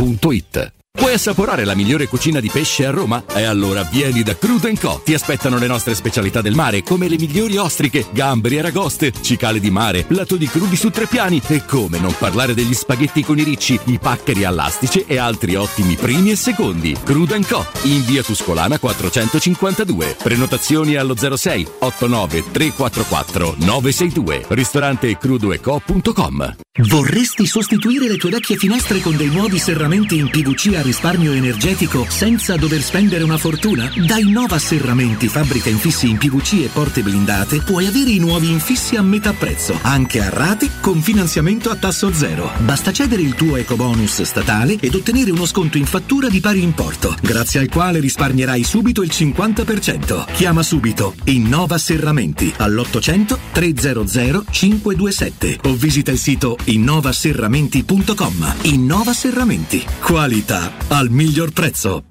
[0.01, 3.23] www.ita Vuoi assaporare la migliore cucina di pesce a Roma?
[3.33, 5.01] E allora vieni da Crudo Co.
[5.03, 9.59] Ti aspettano le nostre specialità del mare, come le migliori ostriche, gamberi e aragoste, cicale
[9.59, 13.43] di mare, latoni crudi su tre piani e come non parlare degli spaghetti con i
[13.43, 16.95] ricci, i paccheri all'astice e altri ottimi primi e secondi.
[17.03, 17.65] Crudo Co.
[17.83, 20.17] In via Tuscolana 452.
[20.21, 24.45] Prenotazioni allo 06 89 344 962.
[24.49, 26.55] Ristorante crudoeco.com.
[26.83, 32.05] Vorresti sostituire le tue vecchie finestre con dei nuovi serramenti in PVC a risparmio energetico
[32.09, 33.91] senza dover spendere una fortuna?
[34.05, 38.95] Da Innova Serramenti, fabbrica infissi in PVC e porte blindate, puoi avere i nuovi infissi
[38.95, 42.51] a metà prezzo, anche a rate con finanziamento a tasso zero.
[42.59, 47.15] Basta cedere il tuo ecobonus statale ed ottenere uno sconto in fattura di pari importo,
[47.21, 50.33] grazie al quale risparmierai subito il 50%.
[50.33, 58.55] Chiama subito Innova Serramenti all'800 300 527 o visita il sito innovaserramenti.com.
[58.63, 59.85] Innova Serramenti.
[60.01, 62.10] Qualità al miglior prezzo.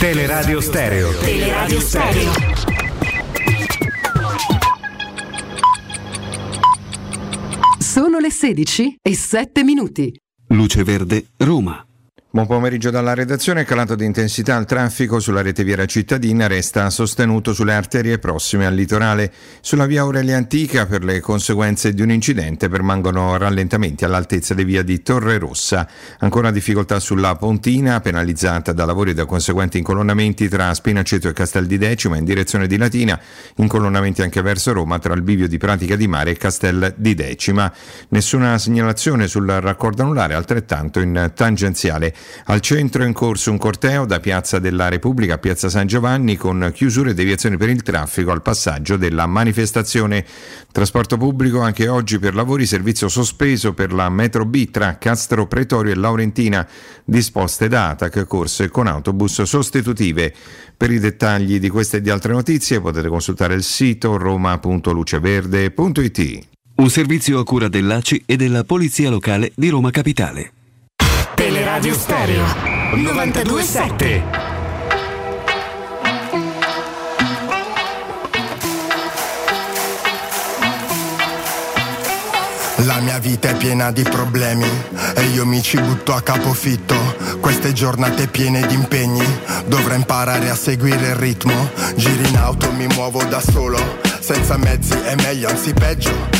[0.00, 1.12] Teleradio Stereo.
[1.18, 2.32] Teleradio Stereo.
[7.78, 10.18] Sono le 16 e 7 minuti.
[10.48, 11.84] Luce Verde, Roma.
[12.32, 13.64] Buon pomeriggio dalla redazione.
[13.64, 18.74] Calato di intensità il traffico sulla rete viaria cittadina resta sostenuto sulle arterie prossime al
[18.74, 19.32] litorale.
[19.60, 24.84] Sulla via Aurelia Antica, per le conseguenze di un incidente, permangono rallentamenti all'altezza di via
[24.84, 25.88] di Torre Rossa.
[26.20, 31.66] Ancora difficoltà sulla Pontina, penalizzata da lavori e da conseguenti incolonnamenti tra Spinaceto e Castel
[31.66, 33.20] di Decima in direzione di Latina.
[33.56, 37.72] Incolonnamenti anche verso Roma tra il bivio di Pratica di Mare e Castel di Decima.
[38.10, 44.06] Nessuna segnalazione sul raccordo anulare, altrettanto in tangenziale Al centro è in corso un corteo
[44.06, 48.32] da Piazza della Repubblica a Piazza San Giovanni con chiusure e deviazioni per il traffico
[48.32, 50.24] al passaggio della manifestazione.
[50.72, 55.92] Trasporto pubblico anche oggi per lavori, servizio sospeso per la metro B tra Castro Pretorio
[55.92, 56.66] e Laurentina,
[57.04, 60.32] disposte da ATAC corse con autobus sostitutive.
[60.76, 66.48] Per i dettagli di queste e di altre notizie potete consultare il sito roma.luceverde.it.
[66.76, 70.52] Un servizio a cura dell'ACI e della Polizia Locale di Roma Capitale.
[71.40, 72.44] Teleradio Stereo
[72.92, 74.22] 927.
[82.84, 84.68] La mia vita è piena di problemi
[85.14, 87.16] e io mi ci butto a capofitto.
[87.40, 89.24] Queste giornate piene di impegni,
[89.64, 91.70] dovrò imparare a seguire il ritmo.
[91.94, 93.78] Giri in auto, mi muovo da solo,
[94.20, 96.39] senza mezzi è meglio, anzi peggio.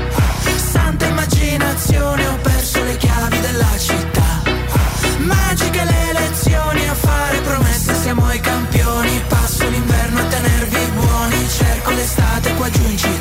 [1.51, 4.41] Santa immaginazione, ho perso le chiavi della città.
[5.17, 9.21] Magiche le lezioni a fare promesse, siamo i campioni.
[9.27, 13.20] Passo l'inverno a tenervi buoni, cerco l'estate qua giù in città.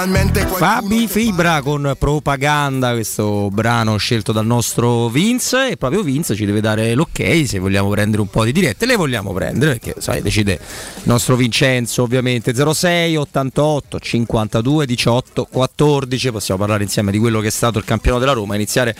[0.00, 6.46] Finalmente Fabi Fibra con Propaganda, questo brano scelto dal nostro Vince e proprio Vince ci
[6.46, 10.22] deve dare l'ok se vogliamo prendere un po' di dirette, le vogliamo prendere perché sai,
[10.22, 12.54] decide il nostro Vincenzo ovviamente.
[12.54, 18.20] 06 88 52 18 14, possiamo parlare insieme di quello che è stato il campionato
[18.22, 18.94] della Roma, iniziare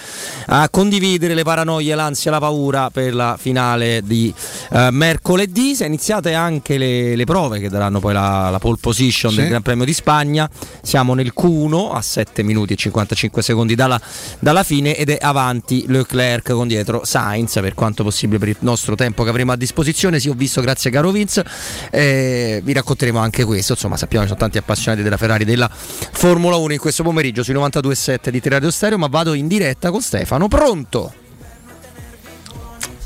[0.47, 4.35] a condividere le paranoie, l'ansia, la paura per la finale di
[4.73, 9.31] eh, mercoledì, sono iniziate anche le, le prove che daranno poi la, la pole position
[9.31, 9.39] Sì.
[9.39, 10.51] del Gran Premio di Spagna,
[10.89, 14.01] siamo nel Q1 a 7 minuti e 55 secondi dalla,
[14.39, 18.94] dalla fine ed è avanti Leclerc con dietro Sainz per quanto possibile per il nostro
[18.94, 20.19] tempo che avremo a disposizione.
[20.19, 21.44] Sì, ho visto, grazie caro Vince,
[21.90, 23.73] eh, vi racconteremo anche questo.
[23.73, 27.52] Insomma, sappiamo che sono tanti appassionati della Ferrari della Formula 1 in questo pomeriggio sui
[27.52, 30.48] 92.7 di Teradio Stereo, ma vado in diretta con Stefano.
[30.48, 31.12] Pronto?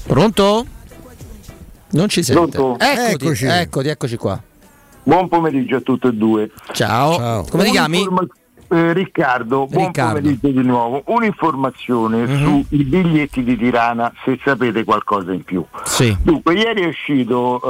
[0.05, 0.67] Pronto?
[1.91, 2.41] Non ci sente.
[2.53, 2.79] Pronto?
[2.79, 3.45] Eccoti, Eccoci.
[3.47, 4.41] eccoti, eccoci qua.
[5.05, 6.51] Buon pomeriggio a tutte e due.
[6.73, 7.45] Ciao.
[7.51, 8.07] Come ti chiami?
[8.69, 10.21] Eh, Riccardo, buon Riccardo.
[10.21, 11.03] pomeriggio di nuovo.
[11.07, 12.65] Un'informazione Mhm.
[12.69, 15.63] sui biglietti di Tirana, se sapete qualcosa in più.
[15.85, 16.17] Sì.
[16.23, 17.61] Dunque, ieri è uscito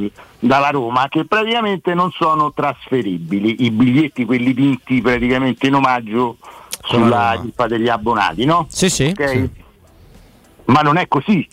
[0.00, 6.36] eh, dalla Roma che praticamente non sono trasferibili i biglietti, quelli vinti praticamente in omaggio
[6.84, 8.66] sulla riffa degli abbonati, no?
[8.70, 9.12] Sì, sì.
[9.18, 9.48] Ok?
[10.66, 11.46] Ma non è così,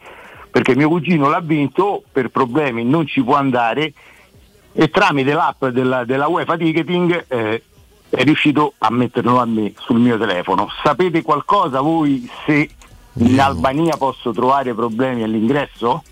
[0.49, 3.91] perché mio cugino l'ha vinto, per problemi non ci può andare
[4.73, 7.63] e tramite l'app della, della UEFA Ticketing eh,
[8.09, 10.67] è riuscito a metterlo a me sul mio telefono.
[10.83, 12.69] Sapete qualcosa voi se
[13.13, 16.03] in Albania posso trovare problemi all'ingresso?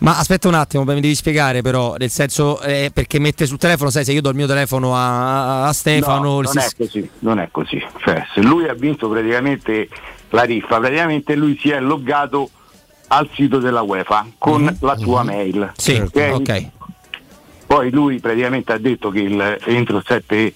[0.00, 3.90] Ma aspetta un attimo, mi devi spiegare però, nel senso eh, perché mette sul telefono,
[3.90, 6.22] sai se io do il mio telefono a, a Stefano...
[6.22, 7.84] No, non sis- è così, non è così.
[8.04, 9.88] Cioè, se lui ha vinto praticamente
[10.30, 12.48] la riffa, praticamente lui si è loggato
[13.08, 15.72] al sito della UEFA con Mhm, la sua mail.
[15.76, 16.66] Sì, ok?
[17.68, 20.54] Poi lui praticamente ha detto che il- entro il 7,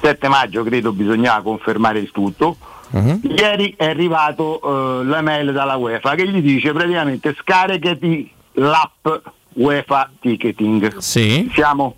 [0.00, 2.56] 7 maggio credo bisognava confermare il tutto.
[2.90, 3.20] Mhm.
[3.36, 4.60] Ieri è arrivato
[5.00, 9.08] eh, la mail dalla UEFA che gli dice praticamente scaricati l'app
[9.54, 10.98] UEFA Ticketing.
[10.98, 11.50] Sì.
[11.52, 11.96] Siamo,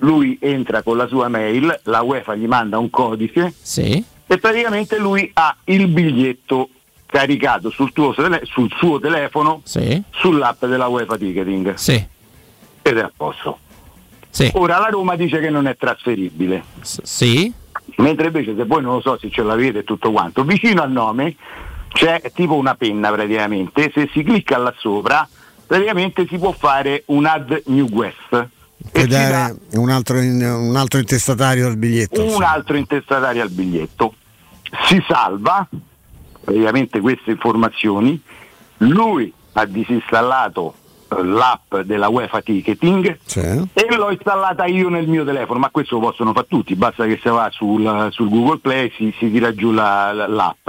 [0.00, 4.04] lui entra con la sua mail, la UEFA gli manda un codice Sì.
[4.26, 6.68] e praticamente lui ha il biglietto
[7.06, 10.02] caricato sul, tuo sul suo telefono Sì.
[10.10, 11.74] sull'app della UEFA Ticketing.
[11.74, 12.04] Sì.
[12.82, 13.60] Ed è a posto.
[14.36, 14.50] Sì.
[14.52, 16.62] Ora la Roma dice che non è trasferibile.
[16.82, 17.50] sì.
[17.96, 20.90] Mentre invece se voi non lo so se ce l'avete e tutto quanto, vicino al
[20.90, 21.36] nome
[21.88, 25.26] c'è tipo una penna praticamente, se si clicca là sopra
[25.66, 28.48] praticamente si può fare un add new guest
[28.92, 32.22] Puoi dare un altro, in- un altro intestatario al biglietto.
[32.22, 34.14] un altro intestatario al biglietto.
[34.84, 35.66] Si salva
[36.44, 38.20] praticamente queste informazioni,
[38.78, 40.74] lui ha disinstallato
[41.22, 43.18] l'app della UEFA Ticketing
[43.72, 47.18] e l'ho installata io nel mio telefono, ma questo lo possono fare tutti, basta che
[47.22, 50.68] si va sul, sul Google Play si, si tira giù la- la- l'app.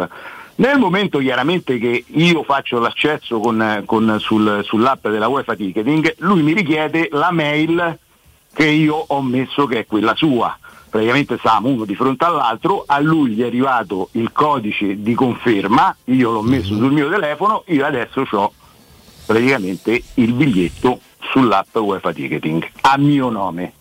[0.55, 6.41] Nel momento chiaramente che io faccio l'accesso con, con- sul- sull'app della UEFA Ticketing, lui
[6.41, 7.97] mi richiede la mail
[8.53, 10.57] che io ho messo che è quella sua.
[10.89, 15.95] Praticamente stavamo uno di fronte all'altro, a lui gli è arrivato il codice di conferma,
[16.05, 18.51] io l'ho messo sul mio telefono, io adesso ho
[19.28, 23.74] praticamente il biglietto sull'app UEFA Ticketing a mio nome.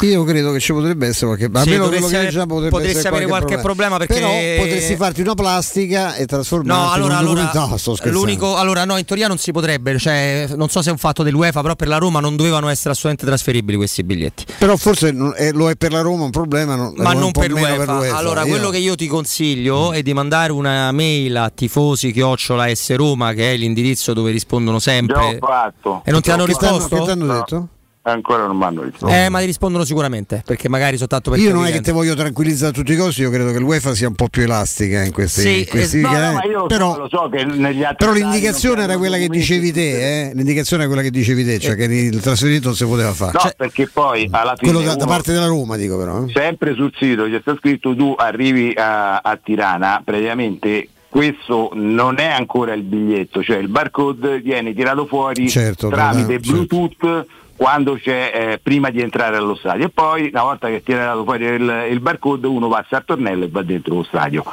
[0.00, 3.14] Io credo che ci potrebbe essere qualche Sì, almeno quello che leggiamo potrebbe potresti essere
[3.14, 4.28] avere qualche problema perché- Però
[4.62, 8.18] potresti farti una plastica e trasformarti No, allora, in un allora No, sto scherzando.
[8.26, 11.22] l'unico, allora no, in teoria non si potrebbe, cioè, non so se è un fatto
[11.22, 14.44] dell'UEFA, però per la Roma non dovevano essere assolutamente trasferibili questi biglietti.
[14.58, 17.30] Però forse non- eh, lo è per la Roma un problema, non- Ma è non
[17.30, 18.16] per meno l'UEFA.
[18.16, 22.74] Allora, Io- quello che io ti consiglio è di mandare una mail a tifosi chiocciola
[22.74, 25.38] S Roma, che è l'indirizzo dove rispondono Già sempre.
[25.40, 26.02] ho fatto.
[26.04, 26.88] E non ti hanno risposto?
[26.96, 27.32] che t'hanno No.
[27.34, 27.68] detto?
[28.06, 29.08] Ancora non mi hanno risposto.
[29.08, 32.14] Eh, ma ti rispondono sicuramente, perché magari soltanto per Io non è che ti voglio
[32.14, 35.10] tranquillizzare a tutti i costi, io credo che l'UEFA sia un po' più elastica in
[35.10, 36.26] questi, Sì, in questi eh, no, casi.
[36.26, 39.16] No, ma io lo, però, so, lo so che negli altri però l'indicazione era quella
[39.16, 40.34] che dicevi te, eh?
[40.34, 43.32] l'indicazione è quella che dicevi te, cioè che il trasferimento non si poteva fare.
[43.32, 46.24] No, Cioè, perché poi alla fine quello da, da parte della Roma, dico però.
[46.24, 46.30] eh.
[46.30, 52.74] sempre sul sito c'è scritto tu arrivi a, a Tirana, praticamente questo non è ancora
[52.74, 57.26] il biglietto, cioè il barcode viene tirato fuori Certo, tramite da- certo.
[57.56, 61.22] Quando c'è eh, prima di entrare allo stadio e poi una volta che è tirato
[61.22, 64.44] fuori il, il barcode uno passa al tornello e va dentro lo stadio.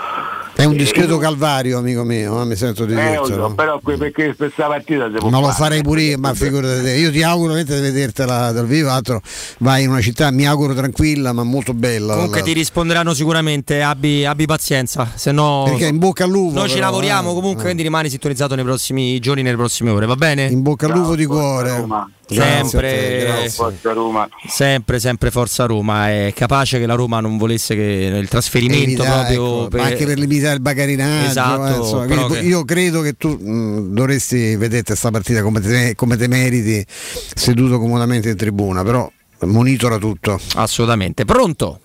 [0.54, 3.48] È un discreto calvario, amico mio, eh, mi sento di Eh, lo dirtelo.
[3.50, 5.56] so, però que- perché per questa partita si può Ma lo fare.
[5.58, 6.92] farei pure io, ma figurati te.
[6.98, 9.22] Io ti auguro di vedertela dal vivo, altro
[9.60, 12.14] vai in una città, mi auguro tranquilla, ma molto bella.
[12.14, 16.60] Comunque La- ti risponderanno sicuramente, abbi, abbi pazienza, se no Perché in bocca al lupo.
[16.60, 17.34] noi ci lavoriamo eh.
[17.34, 20.46] comunque, quindi rimani sintonizzato nei prossimi giorni, nelle prossime ore, va bene?
[20.46, 21.84] In bocca al lupo di cuore.
[22.32, 24.28] Sempre, Te, Forza Roma.
[24.48, 26.10] sempre, sempre Forza Roma.
[26.10, 27.82] È capace che la Roma non volesse che
[28.14, 31.30] il trasferimento Evita- proprio ecco, per- anche per limitare il bagarinaggio.
[31.30, 36.18] Esatto, eh, che- Io credo che tu mh, dovresti vedere questa partita come te, come
[36.18, 39.10] te meriti, seduto comodamente in tribuna, però
[39.42, 40.40] monitora tutto.
[40.56, 41.26] Assolutamente.
[41.26, 41.80] Pronto?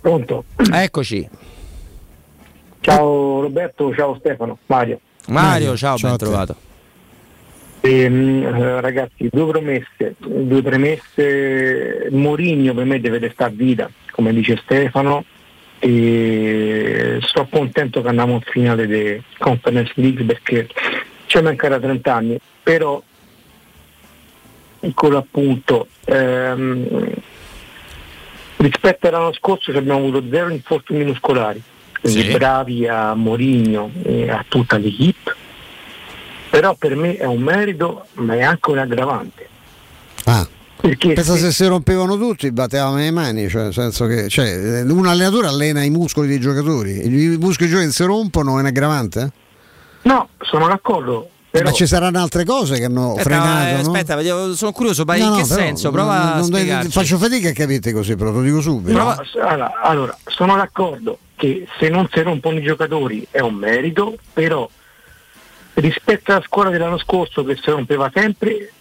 [0.00, 0.44] Pronto?
[0.72, 1.28] Eccoci.
[2.80, 5.00] Ciao Roberto, ciao Stefano, Mario.
[5.28, 6.56] Mario, ciao, ciao ben trovato.
[7.82, 12.08] Ehm, eh, ragazzi, due promesse, due premesse.
[12.10, 15.24] Mourinho per me deve restare a vita, come dice Stefano.
[15.78, 20.68] E sto contento che andiamo in finale di Conference League perché
[21.24, 23.02] ci mancano 30 anni, però
[24.80, 27.12] piccolo appunto ehm,
[28.56, 31.62] rispetto all'anno scorso abbiamo avuto zero infortuni muscolari
[32.00, 32.30] quindi Sì.
[32.32, 35.34] bravi a Mourinho e a tutta l'equipe
[36.50, 39.48] però per me è un merito ma è anche un aggravante
[40.24, 40.46] Ah.
[40.80, 44.82] perché Pensa se- se si rompevano tutti, battevamo le mani, cioè, nel senso che cioè,
[44.82, 47.08] un allenatore allena i muscoli dei giocatori, i
[47.38, 49.32] muscoli dei giocatori si rompono, è un aggravante?
[50.02, 53.92] no sono d'accordo però Ma ci saranno altre cose che hanno Aspetta, frenato, eh, no?
[53.92, 55.90] aspetta, sono curioso, ma No, in no, che però senso?
[55.90, 58.96] Prova non- a non- faccio fatica a capire così, però lo dico subito.
[58.96, 64.14] No, allora, allora, sono d'accordo che se non si rompono i giocatori è un merito,
[64.32, 64.68] però
[65.80, 68.72] rispetto alla scuola dell'anno scorso che si rompeva sempre,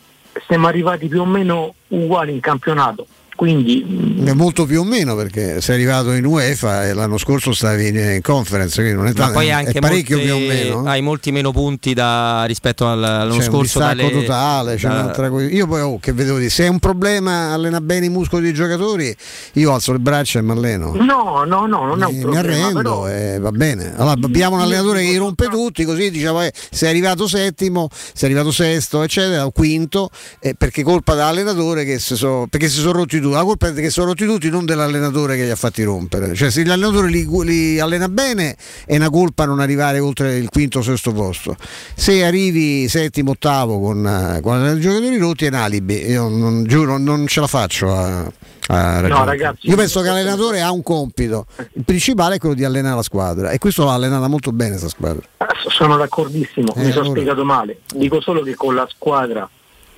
[0.48, 3.08] siamo arrivati più o meno uguali in campionato.
[3.40, 7.54] Quindi mh, È molto più o meno perché sei arrivato in UEFA e l'anno scorso
[7.54, 10.36] stavi in, in conference, quindi non è, Ma tanto- poi è anche parecchio molte- più
[10.36, 10.84] o meno.
[10.90, 13.80] hai molti meno punti da- rispetto al- all'anno C'è un scorso.
[13.80, 15.46] distacco dalle- totale, c'è da- un'altra cosa.
[15.46, 18.54] Io poi oh, che vedevo di se è un problema allena bene i muscoli dei
[18.54, 19.16] giocatori,
[19.54, 20.92] io alzo le braccia e mi alleno.
[20.96, 22.42] no, no, no, non è un Mi- mi problema.
[22.42, 23.94] arrendo però- e va bene.
[23.96, 28.32] Allora abbiamo un allenatore che li rompe tutti, così diciamo eh, sei arrivato settimo, sei
[28.32, 30.10] arrivato sesto, eccetera, o quinto,
[30.42, 33.28] eh, perché colpa dell'allenatore che si so- perché si sono rotti tutti.
[33.30, 36.34] La colpa è che sono rotti tutti, non dell'allenatore che li ha fatti rompere.
[36.36, 40.80] Cioè se l'allenatore li, li allena bene è una colpa non arrivare oltre il quinto
[40.80, 41.56] o sesto posto.
[41.96, 45.96] Se arrivi settimo, ottavo con, con i giocatori rotti è un alibi.
[46.10, 49.26] Io non, giuro, non ce la faccio a, a ragionare.
[49.26, 51.46] ragazzi, Io penso che l'allenatore ha un compito.
[51.74, 54.90] Il principale è quello di allenare la squadra e questo l'ha allenata molto bene questa
[54.90, 55.22] squadra.
[55.68, 57.10] Sono d'accordissimo, Eh, mi sono allora.
[57.20, 57.80] spiegato male.
[57.94, 59.50] Dico solo che con la squadra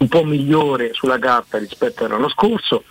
[0.01, 2.83] un po' migliore sulla carta rispetto all'anno scorso,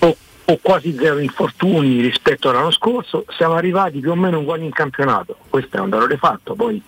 [0.00, 0.16] o,
[0.46, 5.36] o quasi zero infortuni rispetto all'anno scorso, siamo arrivati più o meno uguali in campionato.
[5.48, 6.54] Questo è un valore fatto.
[6.54, 6.82] Poi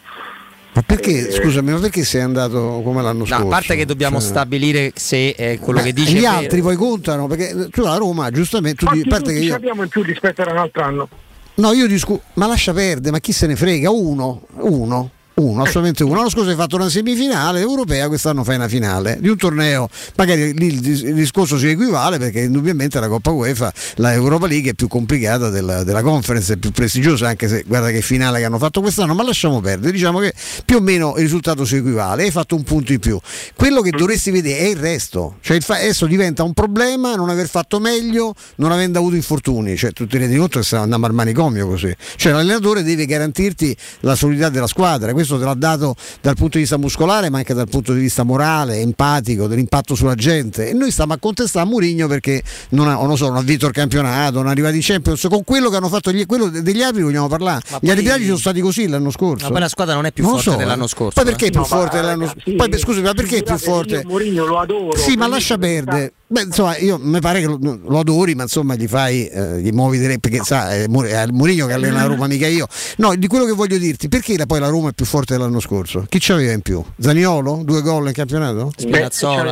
[0.73, 3.45] Ma perché, Eh, scusami, ma perché sei andato come l'anno No, scorso?
[3.45, 6.77] a parte che dobbiamo Cioè, stabilire se è quello beh, che dice gli altri poi
[6.77, 10.03] contano perché tu la Roma giustamente tu di- a parte che io abbiamo in più
[10.03, 11.09] rispetto all'altro anno?
[11.55, 15.11] no io discuto ma lascia perdere ma chi se ne frega uno uno
[15.41, 16.17] Uno, assolutamente uno.
[16.17, 19.89] L'anno scorso hai fatto una semifinale europea, quest'anno fai una finale di un torneo.
[20.17, 24.47] Magari lì il, dis- il discorso si equivale perché indubbiamente la Coppa UEFA, la Europa
[24.47, 28.39] League è più complicata della, della conference, è più prestigiosa, anche se guarda che finale
[28.39, 29.93] che hanno fatto quest'anno, ma lasciamo perdere.
[29.93, 30.35] Diciamo che
[30.67, 33.19] più o meno il risultato si equivale, hai fatto un punto in più.
[33.55, 35.37] Quello che dovresti vedere è il resto.
[35.41, 39.75] Cioè il fa- adesso diventa un problema non aver fatto meglio, non avendo avuto infortuni.
[39.75, 41.95] Cioè, tu ti rendi conto che stiamo andando al manicomio così.
[42.17, 45.15] Cioè l'allenatore deve garantirti la solidità della squadra.
[45.15, 48.23] Questo te l'ha dato dal punto di vista muscolare, ma anche dal punto di vista
[48.23, 50.69] morale, empatico, dell'impatto sulla gente.
[50.69, 53.67] E noi stiamo a contestare a Mourinho perché non ha, non so, non ha vinto
[53.67, 55.27] il campionato, non è arrivato in Champions.
[55.29, 57.63] Con quello che hanno fatto gli, quello degli arbitri vogliamo parlare.
[57.71, 59.45] Ma Gli arbitraggi sono stati così l'anno scorso.
[59.45, 60.89] Ma poi la squadra non è più Non forte so, dell'anno eh.
[60.89, 61.15] scorso.
[61.15, 61.51] Poi perché è eh.
[61.51, 62.57] più No, forte dell'anno scorso?
[62.57, 64.03] Poi scusi, ma perché è più forte?
[64.07, 64.97] Mourinho lo adoro.
[64.97, 66.13] Sì, ma lascia perdere.
[66.33, 69.71] Beh, insomma, io mi pare che lo, lo adori, ma insomma gli fai, eh, gli
[69.73, 72.69] muovi delle, perché sa, è è Mourinho che allena la Roma, mica io.
[72.99, 75.59] No, di quello che voglio dirti, perché la- poi la Roma è più forte dell'anno
[75.59, 76.05] scorso?
[76.09, 76.81] Chi c'aveva in più?
[77.01, 77.63] Zaniolo?
[77.65, 78.71] Due gol in campionato?
[78.77, 78.89] C'è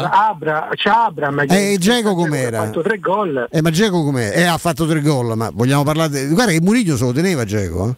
[0.08, 2.60] Abra, c'è Abram Eh, e Dzeko com'era?
[2.60, 3.48] Ha fatto tre gol.
[3.50, 4.32] Eh, ma Geco com'è?
[4.36, 6.28] Eh, ha fatto tre gol, ma vogliamo parlare.
[6.28, 7.94] di- Guarda che Mourinho se lo teneva Geco, eh?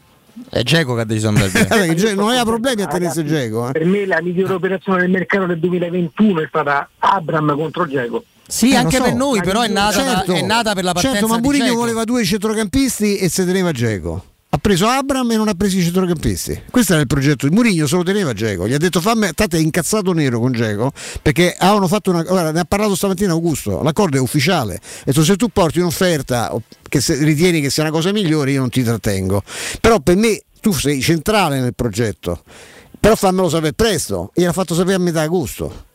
[0.49, 2.15] È Geco che ha deciso di andare via.
[2.17, 3.73] Non aveva problemi a tenersi Geco, eh?
[3.73, 8.25] Per me la migliore operazione del mercato del 2021 è stata Abram contro Dzeko.
[8.51, 9.03] Sì, Eh, anche so.
[9.05, 10.33] per noi, però è nata, Certo.
[10.33, 14.25] è nata per la partenza Certo, ma Mourinho voleva due centrocampisti e se teneva Geco.
[14.53, 16.63] Ha preso Abram e non ha preso i centrocampisti.
[16.73, 18.67] Questo era il progetto di Mourinho, se lo teneva Geco.
[18.67, 20.91] Gli ha detto fammi, tanto è incazzato nero con Geco
[21.23, 22.25] perché avevano fatto una.
[22.25, 23.81] Guarda, ne ha parlato stamattina Augusto.
[23.83, 24.81] L'accordo è ufficiale.
[25.05, 26.53] Detto se tu porti un'offerta
[26.89, 29.45] che se- ritieni che sia una cosa migliore, io non ti trattengo.
[29.81, 32.43] Però per me tu sei centrale nel progetto.
[32.99, 34.33] Però fammelo sapere presto.
[34.35, 35.87] E l'ha fatto sapere a metà agosto.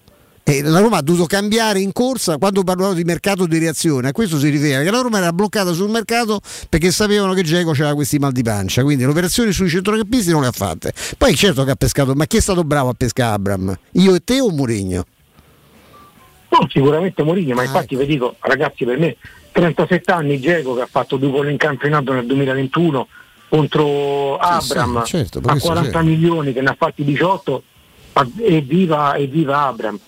[0.47, 4.11] E la Roma ha dovuto cambiare in corsa quando parlavo di mercato di reazione, a
[4.11, 7.95] questo si riferiva che la Roma era bloccata sul mercato perché sapevano che Geco aveva
[7.95, 10.93] questi mal di pancia, quindi le operazioni sui centrocampisti non le ha fatte.
[11.17, 13.75] Poi certo che ha pescato, ma chi è stato bravo a pescare Abram?
[13.93, 15.05] Io e te o Mourinho?
[16.49, 19.17] No, sicuramente Mourinho, ma infatti vi dico, ragazzi, per me
[19.51, 23.07] 37 anni Dzeko che ha fatto due gol in campionato nel 2021
[23.49, 26.07] contro Abram sì, certo, ma a questo 40 certo.
[26.07, 27.63] milioni che ne ha fatti 18
[28.13, 29.99] a- evviva, evviva Abram.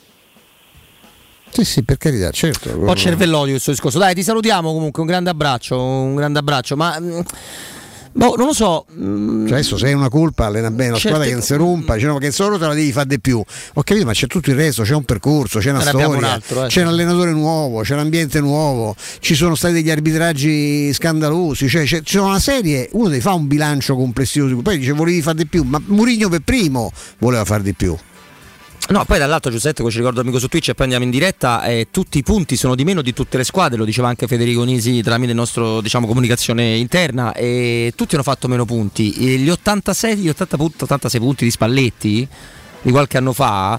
[1.52, 2.70] Sì, sì, per carità, certo.
[2.78, 3.98] Un po' cervellodio questo discorso.
[3.98, 7.20] Dai, ti salutiamo comunque, un grande abbraccio, un grande abbraccio, ma mm,
[8.12, 8.86] boh, non lo so.
[8.94, 11.56] mm, Cioè, adesso se hai una colpa, allena bene la Certe squadra che non si
[11.56, 13.38] rompa, dice, no, ma che solo te la devi fare di più.
[13.74, 16.24] Ho capito, ma c'è tutto il resto, c'è un percorso, c'è una Ne storia, un
[16.24, 16.68] altro, eh.
[16.68, 21.86] c'è un allenatore nuovo, c'è un ambiente nuovo, ci sono stati degli arbitraggi scandalosi, cioè
[21.86, 25.48] c'è, c'è una serie, uno deve fare un bilancio complessivo, poi dice volevi fare di
[25.48, 27.98] più, ma Murigno per primo voleva fare di più.
[28.90, 31.62] No, poi dall'altro Giuseppe, come ci ricordo amico su Twitch e poi andiamo in diretta,
[31.66, 34.64] eh, tutti i punti sono di meno di tutte le squadre, lo diceva anche Federico
[34.64, 39.12] Nisi tramite il nostro diciamo, comunicazione interna, e tutti hanno fatto meno punti.
[39.12, 42.28] E gli 86, gli 80 punti, 86 punti di Spalletti
[42.82, 43.78] di qualche anno fa,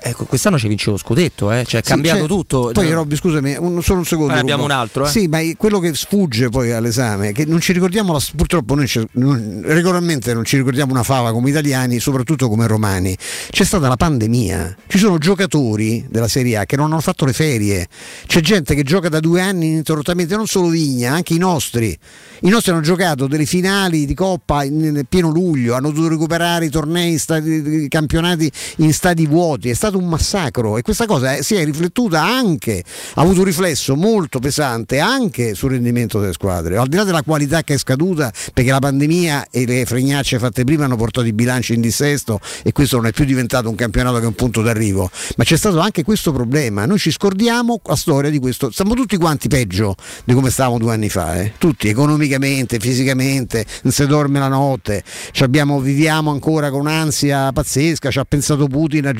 [0.00, 2.70] eh, ecco, quest'anno ci vince lo scudetto, eh, cioè è Sì, cambiato c'è- tutto.
[2.72, 4.32] Poi Cioè, Robby, scusami, un- solo un secondo.
[4.34, 5.08] Ne abbiamo un altro, eh.
[5.08, 8.86] Sì, ma quello che sfugge poi all'esame è che non ci ricordiamo, la- purtroppo noi
[8.86, 13.16] ci- non- regolarmente non ci ricordiamo una fava come italiani, soprattutto come romani.
[13.50, 17.32] C'è stata la pandemia, ci sono giocatori della Serie A che non hanno fatto le
[17.32, 17.86] ferie,
[18.26, 21.96] c'è gente che gioca da due anni ininterrottamente, non solo Vigna, anche i nostri.
[22.44, 26.66] I nostri hanno giocato delle finali di Coppa in, in pieno luglio, hanno dovuto recuperare
[26.66, 31.56] i tornei, i campionati in stadi vuoti, stato un massacro e questa cosa eh, si
[31.56, 36.86] è riflettuta anche, ha avuto un riflesso molto pesante anche sul rendimento delle squadre, al
[36.86, 40.84] di là della qualità che è scaduta perché la pandemia e le fregnacce fatte prima
[40.84, 44.22] hanno portato i bilanci in dissesto e questo non è più diventato un campionato che
[44.22, 48.30] è un punto d'arrivo, ma c'è stato anche questo problema, noi ci scordiamo la storia
[48.30, 51.54] di questo, stiamo tutti quanti peggio di come stavamo due anni fa, eh?
[51.58, 55.02] tutti economicamente, fisicamente, non si dorme la notte,
[55.40, 59.12] abbiamo- viviamo ancora con un'ansia pazzesca, ci ha pensato Putin a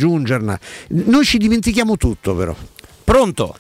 [0.43, 0.59] aggiungerla,
[1.11, 2.55] noi ci dimentichiamo tutto però.
[3.05, 3.57] Pronto?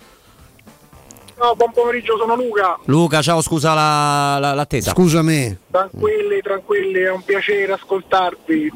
[1.38, 2.78] No, buon pomeriggio, sono Luca.
[2.84, 4.90] Luca, ciao, scusa la- la- l'attesa.
[4.92, 5.56] Scusami.
[5.70, 8.70] Tranquilli, tranquilli, è un piacere ascoltarvi.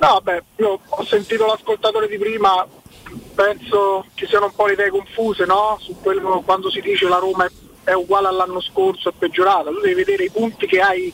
[0.00, 2.66] No, beh, io ho sentito l'ascoltatore di prima,
[3.34, 5.76] penso ci siano un po' le idee confuse, no?
[5.80, 7.50] Su quello quando si dice la Roma è,
[7.90, 9.70] è uguale all'anno scorso, è peggiorata.
[9.70, 11.12] Tu devi vedere i punti che hai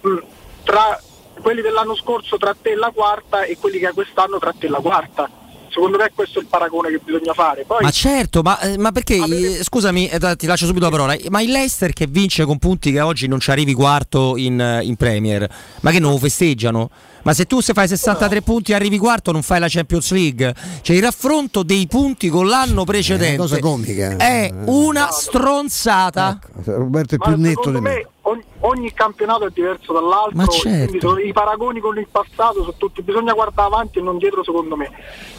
[0.00, 0.16] mh,
[0.64, 1.00] tra
[1.40, 4.66] quelli dell'anno scorso tra te e la quarta e quelli che hai quest'anno tra te
[4.66, 5.30] e la quarta.
[5.70, 7.64] Secondo me questo è il paragone che bisogna fare.
[7.64, 11.16] Poi Ma certo, ma, eh, ma perché, eh, scusami, eh, ti lascio subito la parola,
[11.28, 14.96] ma il Leicester che vince con punti che oggi non ci arrivi quarto in, in
[14.96, 15.48] Premier,
[15.80, 16.90] ma che non lo festeggiano?
[17.22, 20.54] Ma se tu se fai 63 punti e arrivi quarto non fai la Champions League,
[20.82, 24.16] cioè il raffronto dei punti con l'anno precedente cosa comica.
[24.16, 26.38] è una stronzata.
[26.64, 28.06] Roberto è più netto di me.
[28.22, 31.18] ogni- ogni campionato è diverso dall'altro, Ma certo.
[31.18, 34.90] i paragoni con il passato sono tutti, bisogna guardare avanti e non dietro secondo me.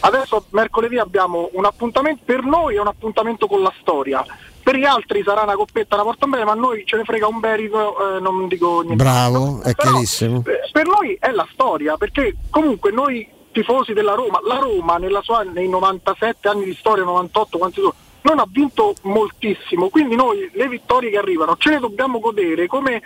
[0.01, 4.23] Adesso mercoledì abbiamo un appuntamento, per noi è un appuntamento con la storia,
[4.61, 7.27] per gli altri sarà una coppetta, una porta bene, ma a noi ce ne frega
[7.27, 9.03] un merito, eh, non dico niente.
[9.03, 10.43] Bravo, è Però, chiarissimo.
[10.45, 15.21] eh, per noi è la storia, perché comunque noi tifosi della Roma, la Roma nella
[15.21, 20.49] sua, nei 97 anni di storia, 98, quanti sono, non ha vinto moltissimo, quindi noi
[20.53, 23.01] le vittorie che arrivano ce le dobbiamo godere come,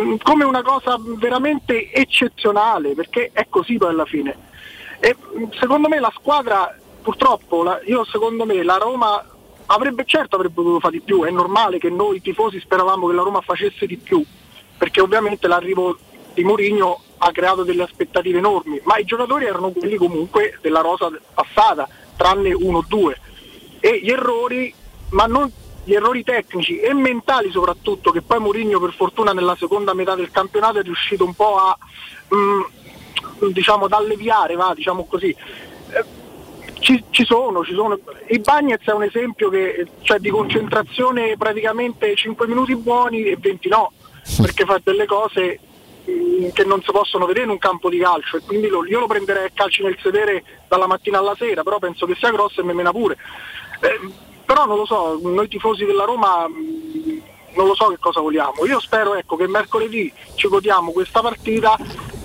[0.00, 4.36] mm, come una cosa veramente eccezionale, perché è così poi alla fine.
[5.00, 6.72] E mm, secondo me la squadra,
[7.02, 9.24] purtroppo, la- io secondo me la Roma
[9.74, 13.22] avrebbe certo avrebbe potuto fare di più, è normale che noi tifosi speravamo che la
[13.22, 14.24] Roma facesse di più,
[14.76, 15.96] perché ovviamente l'arrivo
[16.34, 21.10] di Mourinho ha creato delle aspettative enormi, ma i giocatori erano quelli comunque della rosa
[21.34, 23.18] passata, tranne uno o due.
[23.80, 24.72] E gli errori,
[25.10, 25.50] ma non
[25.84, 30.30] gli errori tecnici e mentali soprattutto, che poi Mourinho per fortuna nella seconda metà del
[30.30, 31.76] campionato è riuscito un po' a
[32.34, 35.30] mm, diciamo ad alleviare, va, diciamo così.
[35.30, 36.20] Eh,
[36.82, 37.98] ci, ci sono, ci sono.
[38.26, 43.68] I Bagnets è un esempio che, cioè, di concentrazione praticamente 5 minuti buoni e 20
[43.68, 43.92] no,
[44.42, 45.60] perché fa delle cose
[46.04, 48.98] mh, che non si possono vedere in un campo di calcio e quindi lo- io
[48.98, 52.60] lo prenderei a calci nel sedere dalla mattina alla sera, però penso che sia grosso
[52.60, 53.16] e me mena pure.
[53.80, 54.10] Eh,
[54.44, 57.22] però non lo so, noi tifosi della Roma mh,
[57.54, 58.66] non lo so che cosa vogliamo.
[58.66, 61.76] Io spero ecco, che mercoledì ci godiamo questa partita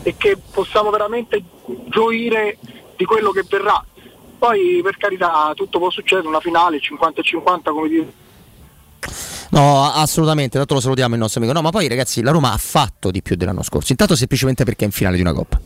[0.01, 1.43] e che possiamo veramente
[1.89, 2.57] gioire
[2.95, 3.83] di quello che verrà.
[4.37, 8.13] Poi per carità tutto può succedere, una finale 50 e 50 come dire.
[9.49, 11.55] No, assolutamente, tanto lo salutiamo il nostro amico.
[11.55, 13.91] No, ma poi ragazzi, la Roma ha fatto di più dell'anno scorso.
[13.91, 15.59] Intanto semplicemente perché è in finale di una coppa.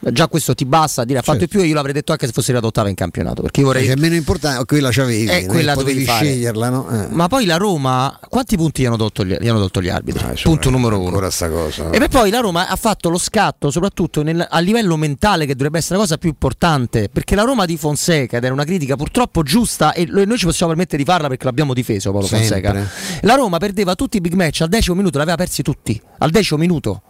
[0.00, 2.26] Già questo ti basta a dire ha fatto di più e io l'avrei detto anche
[2.26, 3.42] se fosse arrivato ottava in campionato.
[3.42, 3.84] Perché vorrei.
[3.86, 6.24] Che è meno importante, quella c'avevi, Eh, quella potevi dovevi fare.
[6.24, 6.88] sceglierla, no?
[6.88, 7.06] Eh.
[7.10, 10.24] Ma poi la Roma, quanti punti gli hanno tolto gli, gli hanno tolto gli arbitri?
[10.42, 11.18] Punto numero uno.
[11.18, 11.90] Cosa.
[11.90, 15.78] E poi la Roma ha fatto lo scatto soprattutto nel- a livello mentale che dovrebbe
[15.78, 19.42] essere la cosa più importante perché la Roma di Fonseca ed era una critica purtroppo
[19.42, 22.48] giusta e noi ci possiamo permettere di farla perché l'abbiamo difeso Paolo Sempre.
[22.62, 22.90] Fonseca.
[23.22, 26.58] La Roma perdeva tutti i big match al decimo minuto, l'aveva persi tutti, al decimo
[26.60, 27.02] minuto.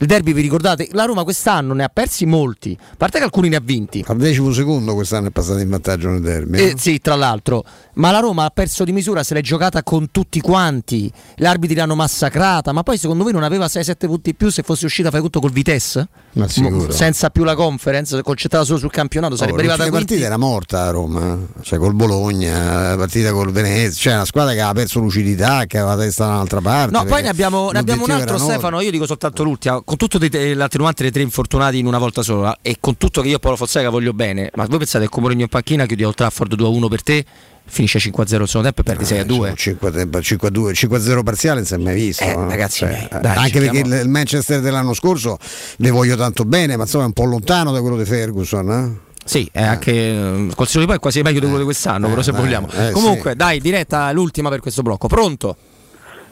[0.00, 0.88] Il derby vi ricordate?
[0.92, 4.04] La Roma quest'anno ne ha persi molti, a parte che alcuni ne ha vinti.
[4.06, 6.58] Al decimo secondo quest'anno è passato in vantaggio nel derby.
[6.58, 6.78] Eh, no?
[6.78, 10.40] sì, tra l'altro, ma la Roma ha perso di misura, se l'è giocata con tutti
[10.40, 14.50] quanti, gli arbitri l'hanno massacrata, ma poi secondo voi non aveva 6-7 punti in più
[14.50, 16.08] se fosse uscita fai conto col Vitesse?
[16.34, 16.92] Ma sicuro.
[16.92, 20.14] senza più la conference, concentrata solo sul campionato, sarebbe Oh, arrivata l'ultima quinti.
[20.14, 24.52] partita era morta a Roma, cioè col Bologna, la partita col Venezia, cioè una squadra
[24.52, 26.92] che aveva perso lucidità, che aveva la testa da un'altra parte.
[26.92, 28.38] No, poi ne abbiamo, ne abbiamo un altro.
[28.38, 32.20] Stefano, io dico soltanto l'ultima, con tutto eh, l'attenuante dei tre infortunati in una volta
[32.20, 35.22] sola e con tutto che io Paolo Fonseca voglio bene, ma voi pensate che con
[35.22, 37.24] Mourinho in panchina chiudi Old Trafford 2-1 per te,
[37.64, 39.56] finisce 5-0 il secondo tempo e perdi 6-2?
[39.56, 42.22] 5 5-2, 5-0 parziale non si è mai visto.
[42.22, 42.50] Eh, no?
[42.50, 45.38] ragazzi Cioè, eh, dai, anche perché cerchiamo- il Manchester dell'anno scorso
[45.76, 48.70] le voglio tanto bene, ma insomma è un po' lontano da quello di Ferguson.
[48.70, 49.06] eh?
[49.24, 52.20] Sì, è anche eh, senso di poi è quasi meglio di quello di quest'anno, però
[52.20, 52.68] se dai, vogliamo.
[52.72, 55.08] eh, Comunque, dai, diretta l'ultima per questo blocco.
[55.08, 55.56] Pronto?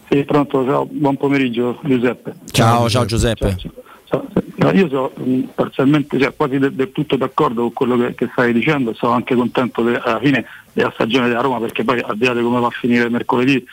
[0.09, 2.35] Sì, pronto, ciao, buon pomeriggio Giuseppe.
[2.51, 3.57] Ciao, ciao Giuseppe.
[4.05, 4.25] Ciao.
[4.57, 8.28] No, io sono mh, parzialmente, cioè, quasi de- del tutto d'accordo con quello che, che
[8.33, 12.17] stai dicendo, sono anche contento de- alla fine della stagione della Roma perché poi al
[12.17, 13.67] di là di come va a finire mercoledì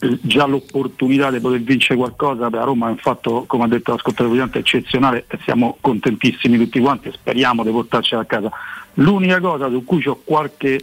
[0.00, 3.68] eh, già l'opportunità di poter vincere qualcosa per la Roma è un fatto, come ha
[3.68, 8.50] detto l'ascoltatore precedente, eccezionale e siamo contentissimi tutti quanti e speriamo di portarcela a casa.
[8.94, 10.80] L'unica cosa su cui ho qualche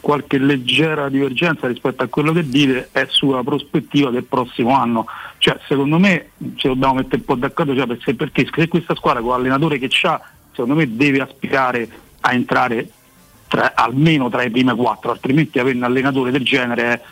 [0.00, 5.06] qualche leggera divergenza rispetto a quello che dite è sulla prospettiva del prossimo anno.
[5.38, 9.20] Cioè, secondo me ci dobbiamo mettere un po' d'accordo cioè, perché, perché se questa squadra
[9.20, 10.20] con l'allenatore che ha,
[10.52, 11.88] secondo me deve aspirare
[12.20, 12.88] a entrare
[13.48, 17.02] tra- almeno tra i primi quattro, altrimenti avere un allenatore del genere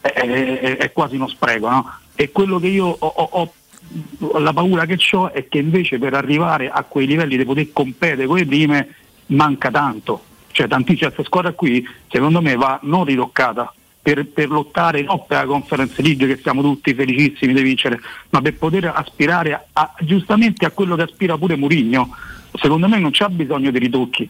[0.00, 1.68] è, è- è- è quasi uno spreco.
[1.70, 1.90] no?
[2.14, 6.14] E quello che io ho, ho- ho- la paura che ho è che invece per
[6.14, 8.94] arrivare a quei livelli di poter competere con le prime
[9.26, 10.24] manca tanto.
[10.52, 13.72] Cioè tantissima questa squadra qui secondo me va non ritoccata
[14.02, 18.40] per, per lottare non per la conference league che siamo tutti felicissimi di vincere, ma
[18.40, 22.14] per poter aspirare a- a- giustamente a quello che aspira pure Murigno.
[22.54, 24.28] Secondo me non c'ha bisogno di ritocchi,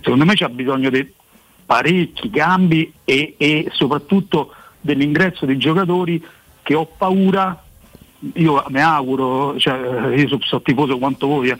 [0.00, 1.10] secondo me c'ha bisogno di
[1.64, 6.22] parecchi cambi e, e soprattutto dell'ingresso dei giocatori
[6.62, 7.64] che ho paura,
[8.34, 11.56] io mi auguro, cioè, io sono, sono tifoso quanto voi, eh,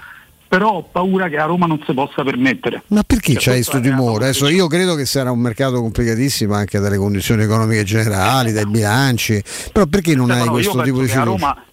[0.48, 2.82] però ho paura che la Roma non si possa permettere.
[2.88, 4.24] Ma perché c'hai questo timore?
[4.24, 9.42] Adesso io credo che sarà un mercato complicatissimo anche dalle condizioni economiche generali, dai bilanci,
[9.72, 11.24] però perché non hai Stefano, io questo tipo di fiducia?
[11.24, 11.64] Roma,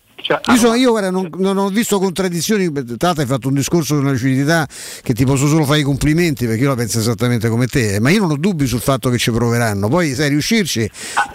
[0.41, 2.71] Cioè, Io, sono- io, guarda, non, non ho visto contraddizioni.
[2.97, 4.67] Tata hai fatto un discorso di una lucidità
[5.01, 7.99] che ti posso solo fare i complimenti perché io la penso esattamente come te.
[7.99, 9.87] Ma io non ho dubbi sul fatto che ci proveranno.
[9.89, 10.89] Poi, sai, riuscirci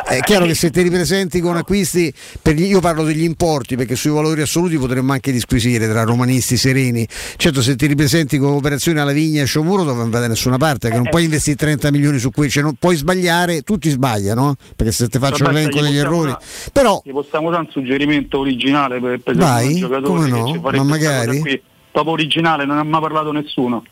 [0.06, 2.12] è chiaro che se ti ripresenti con acquisti,
[2.42, 7.06] gli- io parlo degli importi perché sui valori assoluti potremmo anche disquisire tra romanisti sereni.
[7.36, 10.56] Certo, se ti ripresenti con operazioni alla vigna e Sciomuro dove non va da nessuna
[10.56, 14.56] parte, che non puoi investire 30 milioni su quelli, cioè non puoi sbagliare, tutti sbagliano,
[14.76, 16.34] per se ti faccio l'elenco gli degli errori.
[16.72, 20.58] Però Gli possiamo dare un suggerimento originale per, per Vai, un giocatore no, che ci
[20.76, 21.40] ma magari.
[21.40, 21.62] qui.
[21.90, 23.82] Proprio originale, non ha mai parlato nessuno.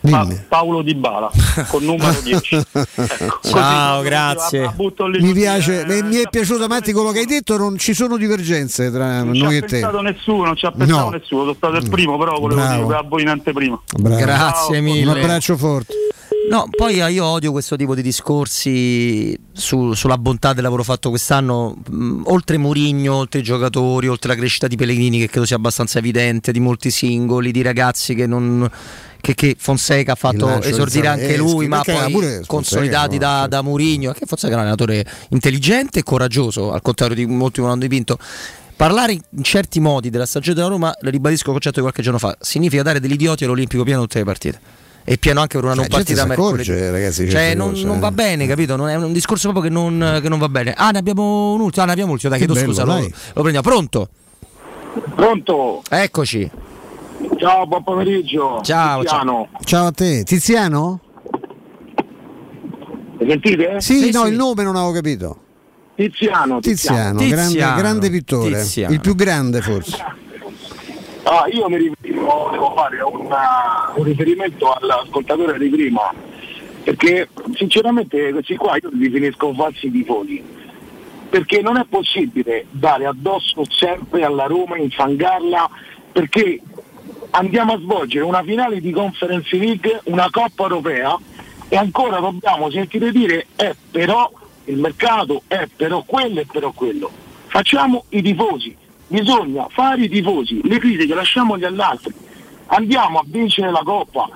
[0.00, 1.28] Pa- Paolo Di Bala
[1.68, 2.56] con numero 10.
[2.94, 4.60] Ecco, Ciao, grazie.
[4.60, 7.56] la- la butto lì mi piace, eh, mi è piaciuto Matti quello che hai detto,
[7.56, 9.66] non ci sono divergenze tra Non ci noi ha e te.
[9.66, 11.10] pensato nessuno, non ci ha pensato No.
[11.10, 12.84] nessuno, sono stato il primo, però volevo Bravo.
[12.86, 13.80] dire a voi in anteprima.
[13.98, 14.16] Bravo.
[14.16, 14.82] Grazie Ciao.
[14.82, 15.10] mille.
[15.10, 15.94] Un abbraccio forte.
[16.50, 21.10] No, poi eh, io odio questo tipo di discorsi su- sulla bontà del lavoro fatto
[21.10, 21.76] quest'anno.
[22.24, 26.52] oltre Murigno, oltre i giocatori, oltre la crescita di Pellegrini, che credo sia abbastanza evidente,
[26.52, 28.68] di molti singoli, di ragazzi che non.
[29.20, 33.62] Che, che Fonseca ha fatto esordire di anche Zaleschi, lui, ma poi consolidati da, da
[33.62, 37.70] Murigno, che Fonseca è un allenatore intelligente e coraggioso, al contrario di molti che non
[37.70, 38.16] hanno dipinto.
[38.76, 42.20] Parlare in certi modi della stagione della Roma, le ribadisco il concetto di qualche giorno
[42.20, 44.60] fa, significa dare degli idioti all'Olimpico pieno tutte le partite.
[45.10, 46.70] E pieno anche per una Cioè, non gente partita si mercoledì.
[46.70, 48.00] accorge, ragazzi, cioè, certe non, cose, non eh.
[48.00, 48.76] va bene, capito?
[48.76, 50.74] Non è un discorso proprio che non, che non va bene.
[50.76, 52.84] Ah, ne abbiamo un ultimo, ah, ne abbiamo un ultimo, dai, Che chiedo bello, scusa,
[52.84, 53.00] lo,
[53.32, 53.62] lo prendiamo.
[53.62, 54.08] Pronto?
[55.14, 55.82] Pronto?
[55.88, 56.50] Eccoci.
[57.38, 58.60] Ciao, buon pomeriggio.
[58.62, 59.48] Ciao, Tiziano.
[59.64, 60.24] Ciao a te.
[60.24, 61.00] Tiziano?
[63.18, 63.80] Mi sentite?
[63.80, 65.38] Sì, no, il nome non avevo capito.
[65.96, 66.60] Tiziano.
[66.60, 67.54] Tiziano, Tiziano.
[67.56, 68.60] Grande, grande pittore.
[68.60, 68.92] Tiziano.
[68.92, 69.96] Il più grande forse.
[71.30, 76.10] Ah, io mi riferivo, devo fare una- un riferimento all'ascoltatore di prima,
[76.82, 80.42] perché sinceramente questi qua io li definisco falsi tifosi,
[81.28, 85.68] perché non è possibile dare addosso sempre alla Roma, infangarla,
[86.12, 86.62] perché
[87.32, 91.14] andiamo a svolgere una finale di Conference League, una Coppa Europea
[91.68, 94.32] e ancora dobbiamo sentire dire è però
[94.64, 97.10] il mercato, è però quello e però quello.
[97.48, 98.74] Facciamo i tifosi,
[99.08, 102.14] bisogna fare i tifosi, le critiche lasciamole agli altri,
[102.66, 104.28] andiamo a vincere la Coppa.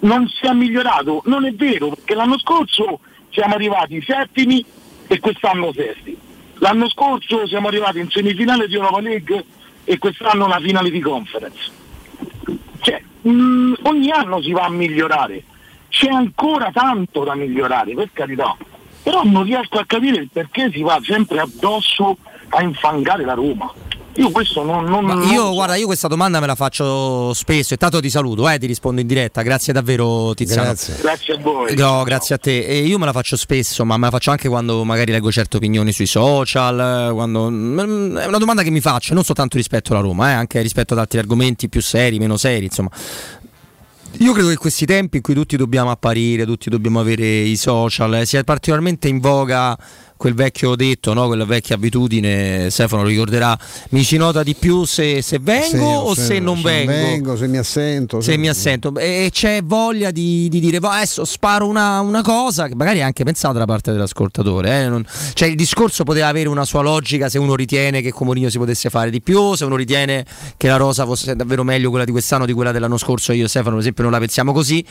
[0.00, 3.00] Non si è migliorato, non è vero, perché l'anno scorso
[3.30, 4.64] siamo arrivati settimi
[5.06, 6.16] e quest'anno sesti.
[6.58, 9.44] L'anno scorso siamo arrivati in semifinale di Europa League
[9.84, 11.70] e quest'anno una finale di conference.
[12.80, 15.44] Cioè, mh, ogni anno si va a migliorare,
[15.88, 18.56] c'è ancora tanto da migliorare, per carità,
[19.02, 22.16] però non riesco a capire il perché si va sempre addosso
[22.48, 23.72] a infangare la Roma.
[24.16, 25.52] Io questo non, non, Ma non io, so.
[25.52, 27.72] guarda, io questa domanda me la faccio spesso.
[27.72, 29.40] Intanto ti saluto, eh, ti rispondo in diretta.
[29.42, 30.64] Grazie davvero, Tiziano.
[30.64, 30.96] Grazie.
[31.00, 31.74] Grazie a voi.
[31.74, 32.64] No, grazie a te.
[32.64, 35.56] E io me la faccio spesso, ma me la faccio anche quando magari leggo certe
[35.56, 37.12] opinioni sui social.
[37.14, 37.48] Quando...
[37.50, 40.92] mm, È una domanda che mi faccio, non soltanto rispetto alla Roma, eh, anche rispetto
[40.92, 42.90] ad altri argomenti più seri, meno seri, insomma.
[44.18, 48.14] Io credo che questi tempi in cui tutti dobbiamo apparire, tutti dobbiamo avere i social,
[48.14, 49.74] eh, sia particolarmente in voga
[50.22, 51.26] quel vecchio detto, no?
[51.26, 55.84] quella vecchia abitudine, Stefano lo ricorderà, mi ci nota di più se, se vengo Se-
[55.84, 56.92] o se, non vengo.
[56.92, 58.20] vengo, se mi assento.
[58.20, 62.68] Se mi assento e c'è voglia di, di dire "Va, adesso sparo una, una cosa
[62.68, 64.82] che magari è anche pensata da parte dell'ascoltatore.
[64.84, 68.26] eh, non- cioè il discorso poteva avere una sua logica se uno ritiene che con
[68.28, 70.24] Mourinho si potesse fare di più, se uno ritiene
[70.56, 73.32] che la rosa fosse davvero meglio quella di quest'anno di quella dell'anno scorso.
[73.32, 74.84] Io e Stefano, per esempio, non la pensiamo così.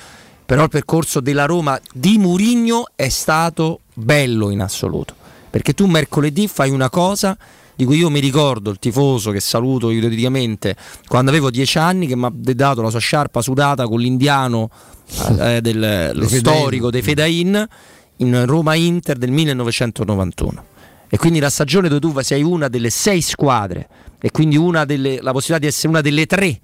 [0.43, 5.15] Però il percorso della Roma di Mourinho è stato bello in assoluto.
[5.51, 7.37] Perché tu mercoledì fai una cosa
[7.75, 10.75] di cui io mi ricordo il tifoso che saluto ipoteticamente
[11.07, 14.69] quando avevo dieci anni che mi ha dato la sua sciarpa sudata con l'indiano
[15.39, 17.67] eh, del lo storico dei Fedain
[18.17, 20.65] in Roma Inter del 1991
[21.09, 23.87] e quindi la stagione dove tu sei una delle sei squadre
[24.19, 26.59] e quindi una delle, la possibilità di essere una delle tre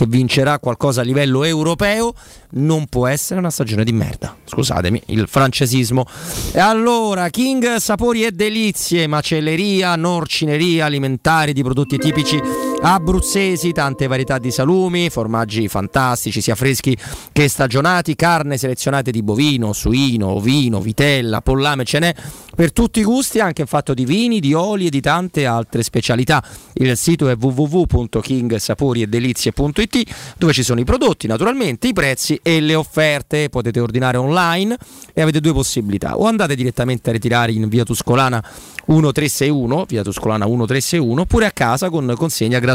[0.00, 2.14] che vincerà qualcosa a livello europeo
[2.52, 4.34] non può essere una stagione di merda.
[4.44, 6.06] Scusatemi, il francesismo.
[6.52, 12.40] E allora, King Sapori e Delizie, macelleria, norcineria, alimentari di prodotti tipici
[12.82, 16.96] abruzzesi, tante varietà di salumi, formaggi fantastici, sia freschi
[17.32, 22.14] che stagionati, carne selezionate di bovino, suino, ovino, vitella, pollame, ce n'è
[22.54, 25.82] per tutti i gusti, anche in fatto di vini, di oli e di tante altre
[25.82, 26.44] specialità.
[26.74, 30.02] Il sito è www.kingsaporiedelizie.it
[30.36, 33.48] dove ci sono i prodotti, naturalmente, i prezzi e le offerte.
[33.50, 34.76] Potete ordinare online
[35.12, 36.18] e avete due possibilità.
[36.18, 38.42] O andate direttamente a ritirare in via Tuscolana
[38.86, 42.69] 1361, via Tuscolana 1361, oppure a casa con consegna gratuita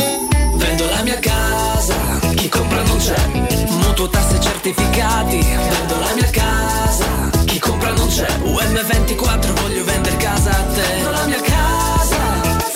[0.56, 1.94] Vendo la mia casa,
[2.34, 3.26] chi compra non c'è.
[3.68, 8.26] Mutuo tasse certificati, vendo la mia casa, chi compra non c'è.
[8.26, 10.80] UM24 voglio vendere casa a te.
[10.80, 12.18] Vendo la mia casa,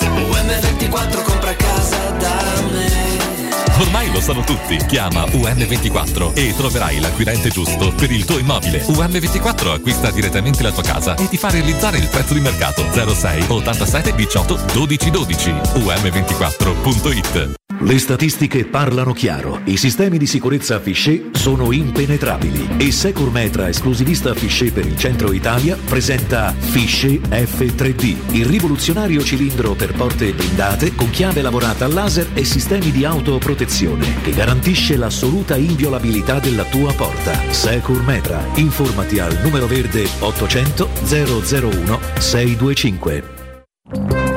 [0.01, 1.26] UM24
[3.79, 4.75] Ormai lo sanno tutti.
[4.87, 8.81] Chiama UM24 e troverai l'acquirente giusto per il tuo immobile.
[8.81, 13.45] UM24 acquista direttamente la tua casa e ti fa realizzare il prezzo di mercato 06
[13.47, 15.51] 87 18 12 12.
[15.51, 19.61] UM24.it Le statistiche parlano chiaro.
[19.65, 25.77] I sistemi di sicurezza Fichet sono impenetrabili e Securmetra, esclusivista Fichet per il centro Italia,
[25.85, 32.43] presenta Fichet F3D, il rivoluzionario cilindro per porte blindate con chiave lavorata a laser e
[32.43, 33.65] sistemi di autoprotezione
[34.23, 37.39] che garantisce l'assoluta inviolabilità della tua porta.
[37.51, 38.43] Securmetra.
[38.55, 44.36] Informati al numero verde 800 001 625.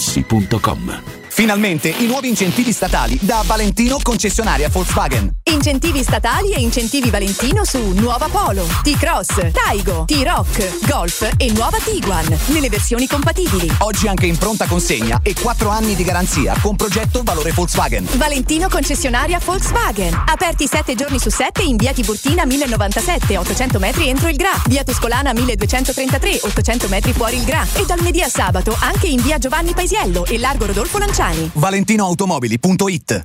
[0.00, 1.19] artigianamaterassi.com.
[1.30, 5.30] Finalmente i nuovi incentivi statali da Valentino concessionaria Volkswagen.
[5.44, 12.26] Incentivi statali e incentivi Valentino su Nuova Polo, T-Cross, Taigo, T-Rock, Golf e nuova Tiguan
[12.46, 13.72] nelle versioni compatibili.
[13.78, 18.06] Oggi anche in pronta consegna e 4 anni di garanzia con progetto valore Volkswagen.
[18.16, 20.24] Valentino concessionaria Volkswagen.
[20.26, 24.60] Aperti 7 giorni su 7 in via Tiburtina 1097, 800 metri entro il Gra.
[24.66, 27.66] Via Tuscolana 1233, 800 metri fuori il Gra.
[27.74, 31.19] E dal lunedì a sabato anche in via Giovanni Paisiello e largo Rodolfo Lanciani.
[31.54, 33.24] ValentinoAutomobili.it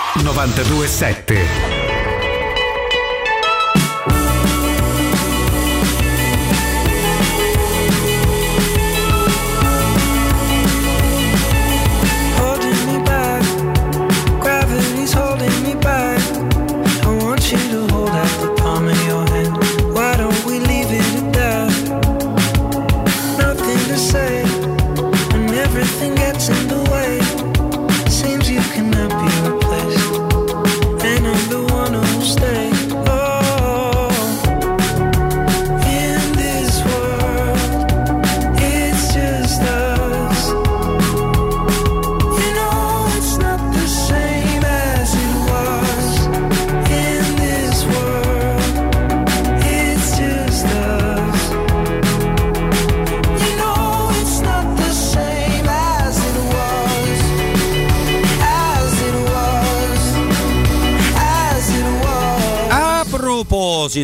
[0.17, 1.80] 927.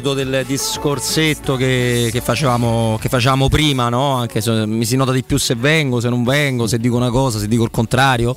[0.01, 4.14] Proposito del discorsetto che, che facevamo, che facevamo prima, no?
[4.14, 7.09] anche se mi si nota di più se vengo, se non vengo, se dico una
[7.09, 8.35] cosa, se dico il contrario.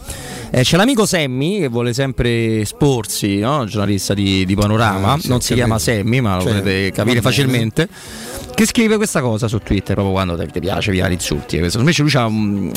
[0.50, 3.64] Eh, c'è l'amico Sammy che vuole sempre esporsi, no?
[3.64, 5.98] giornalista di, di Panorama, Ah, sì, non si chiama capito.
[5.98, 7.88] Sammy, ma lo Cioè, potete capire facilmente.
[8.60, 11.58] Che scrive questa cosa su Twitter proprio quando ti piace via insulti.
[11.58, 11.78] Questo.
[11.78, 12.70] Invece lui ha un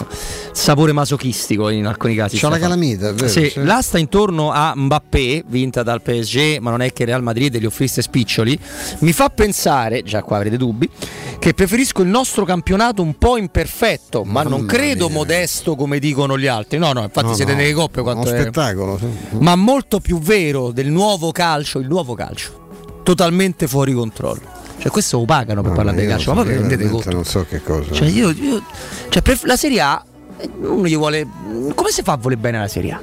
[0.53, 2.37] sapore masochistico in alcuni casi.
[2.37, 3.61] C'ha la calamita, vero, Sì, sì.
[3.65, 8.01] l'asta intorno a Mbappé, vinta dal PSG, ma non è che Real Madrid gli offrisse
[8.01, 8.57] spiccioli,
[8.99, 10.89] mi fa pensare, già qua avrete dubbi,
[11.37, 15.17] che preferisco il nostro campionato un po' imperfetto, ma non Mamma credo mia.
[15.17, 16.77] modesto come dicono gli altri.
[16.77, 18.97] No, no, infatti No, siete no, nelle coppe quanto è- spettacolo.
[18.99, 19.05] sì.
[19.39, 24.61] ma molto più vero del nuovo calcio, il nuovo calcio, totalmente fuori controllo.
[24.83, 26.67] Cioè questo lo pagano per No, parlare di io calcio, non ma so, voi vi
[26.67, 27.09] rendete conto?
[27.11, 27.93] Non so che cosa.
[27.93, 28.61] Cioè, io, io-
[29.07, 30.03] cioè, pref- la Serie A,
[30.59, 31.25] uno gli vuole.
[31.73, 32.99] Come si fa a volere bene la Serie A?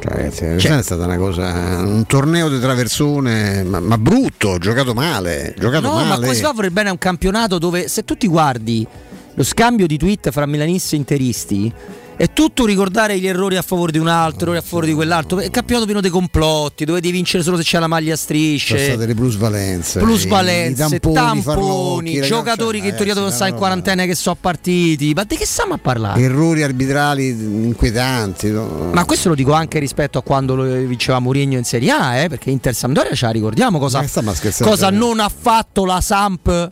[0.00, 1.78] Cioè, ragazzi, questa è stata una cosa.
[1.78, 5.54] Un torneo di traversone, ma, ma brutto, giocato male.
[5.58, 6.20] Giocato No, ma male.
[6.20, 8.86] come si fa a voler bene a un campionato dove se tu ti guardi
[9.34, 11.72] lo scambio di tweet fra milanisti e interisti
[12.16, 15.40] è tutto ricordare gli errori a favore di un altro, errori a favore di quell'altro.
[15.40, 18.38] È campionato pieno di complotti, dove devi vincere solo se c'è la maglia a Sono
[18.38, 18.84] strisce.
[18.84, 20.00] state le plusvalenze.
[20.00, 25.12] Plusvalenze, tamponi, tamponi, giocatori che in teoria ragazzi, stare in quarantena che sono partiti.
[25.12, 26.20] Ma di che stiamo a parlare?
[26.22, 28.50] Errori arbitrali inquietanti.
[28.50, 28.90] no?
[28.92, 32.50] Ma questo lo dico anche rispetto a quando vinceva Mourinho in Serie A, eh, perché
[32.50, 34.32] Inter Sampdoria ce la ricordiamo cosa, scherzando,
[34.62, 34.92] cosa eh?
[34.92, 36.70] non ha fatto la Samp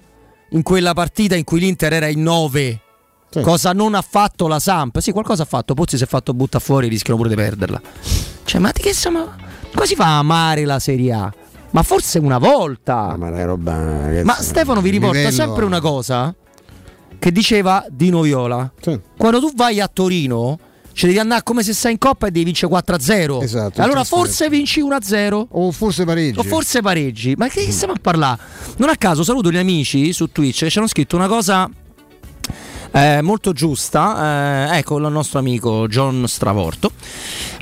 [0.53, 2.81] in quella partita in cui l'Inter era in 9.
[3.41, 4.99] Cosa non ha fatto la Samp?
[4.99, 5.73] Sì, qualcosa ha fatto.
[5.73, 7.81] Pozzi si è fatto butta fuori, rischiano pure di perderla.
[8.45, 9.31] Cioè, ma di che siamo.
[9.73, 11.33] Come si fa a amare la Serie A?
[11.71, 13.17] Ma forse una volta.
[13.17, 14.03] Ma è roba.
[14.03, 16.35] ragazzi, Ma Stefano vi riporta livello- sempre una cosa
[17.19, 18.71] che diceva Dino Viola.
[19.17, 20.59] Quando tu vai a Torino,
[20.93, 23.43] ci devi andare come se sei in coppa e devi vincere 4-0.
[23.43, 25.47] Esatto, allora forse vinci 1-0.
[25.51, 26.39] O forse pareggi.
[26.39, 27.35] O forse pareggi.
[27.37, 28.41] Ma che stiamo a parlare?
[28.77, 31.69] Non a caso saluto gli amici su Twitch che ci hanno scritto una cosa
[32.93, 34.69] eh, molto giusta.
[34.71, 36.93] eh, ecco il nostro amico John Stravorto.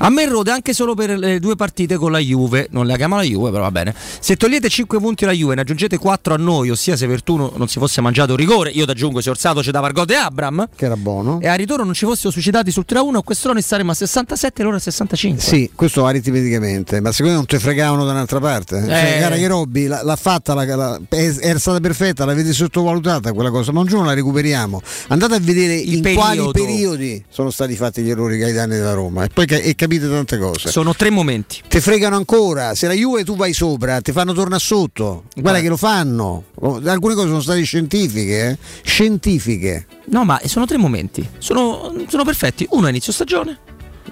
[0.03, 2.67] A me rode anche solo per le due partite con la Juve.
[2.71, 3.93] Non la chiama la Juve, però va bene.
[4.19, 7.67] Se togliete 5 punti alla Juve, ne aggiungete 4 a noi, ossia se Vertuno non
[7.67, 10.67] si fosse mangiato rigore, io ti aggiungo se Orsato ci dava il di Abram.
[10.75, 11.39] Che era buono.
[11.39, 14.77] E a ritorno non ci fossero suicidati sul 3-1, quest'anno staremo a 67 e loro
[14.77, 15.39] a 65.
[15.39, 18.79] Sì, questo aritmeticamente, ma secondo me non ti fregavano da un'altra parte.
[18.83, 19.19] Cioè, Eh.
[19.19, 23.51] cara che Robby l'ha, l'ha fatta, la- la- è, era stata perfetta, l'avete sottovalutata quella
[23.51, 24.81] cosa, ma un giorno la recuperiamo.
[25.09, 26.51] Andate a vedere in quali periodo.
[26.51, 30.37] periodi sono stati fatti gli errori ai danni della Roma e poi e capite tante
[30.37, 30.69] cose.
[30.69, 31.61] Sono tre momenti.
[31.67, 35.23] Ti fregano ancora, se la Juve tu vai sopra, ti fanno tornare sotto.
[35.35, 36.45] Guarda che lo fanno.
[36.85, 38.57] Alcune cose sono state scientifiche, eh?
[38.83, 39.87] scientifiche.
[40.05, 41.27] No, ma sono tre momenti.
[41.37, 42.67] Sono, sono perfetti.
[42.71, 43.59] Uno a inizio stagione.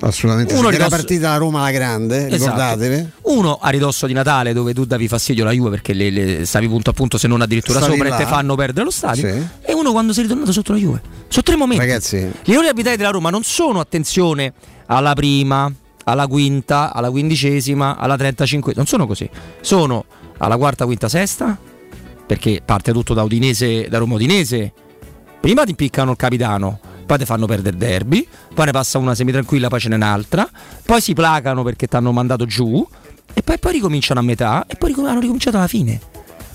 [0.01, 0.53] Assolutamente.
[0.53, 2.35] Uno era ridosso- partita la Roma alla grande, Esatto.
[2.51, 3.09] ricordatevi.
[3.23, 6.67] Uno a ridosso di Natale dove tu davi fastidio alla Juve perché le, le- stavi
[6.69, 8.15] punto a punto se non addirittura Stavi sopra là.
[8.15, 9.29] e te fanno perdere lo stadio.
[9.29, 9.47] Sì.
[9.61, 11.01] E uno quando sei ritornato sotto la Juve.
[11.27, 11.83] Sono tre momenti.
[11.85, 14.53] Ragazzi, Gli errori abitati della Roma non sono attenzione
[14.85, 15.71] alla prima,
[16.05, 18.73] alla quinta, alla quindicesima, alla trentacinque.
[18.75, 19.29] Non sono così.
[19.61, 20.05] Sono
[20.37, 21.57] alla quarta, quinta, sesta,
[22.25, 24.71] perché parte tutto da Udinese, da Roma Udinese.
[25.41, 26.79] Prima ti impiccano il capitano,
[27.09, 30.47] poi ti fanno perdere il derby, poi ne passa una semitranquilla, poi ce n'è un'altra,
[30.85, 32.87] poi si placano perché ti hanno mandato giù,
[33.33, 35.99] e poi, poi ricominciano a metà, e poi hanno ricominciato alla fine.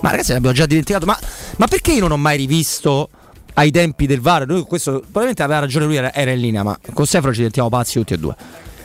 [0.00, 1.06] Ma ragazzi, l'abbiamo già dimenticato.
[1.06, 1.18] Ma,
[1.56, 3.08] ma perché io non ho mai rivisto
[3.54, 4.46] ai tempi del VAR?
[4.46, 7.68] Noi questo probabilmente aveva ragione lui, era, era in linea, ma con Stefano ci diventiamo
[7.68, 8.36] pazzi tutti e due.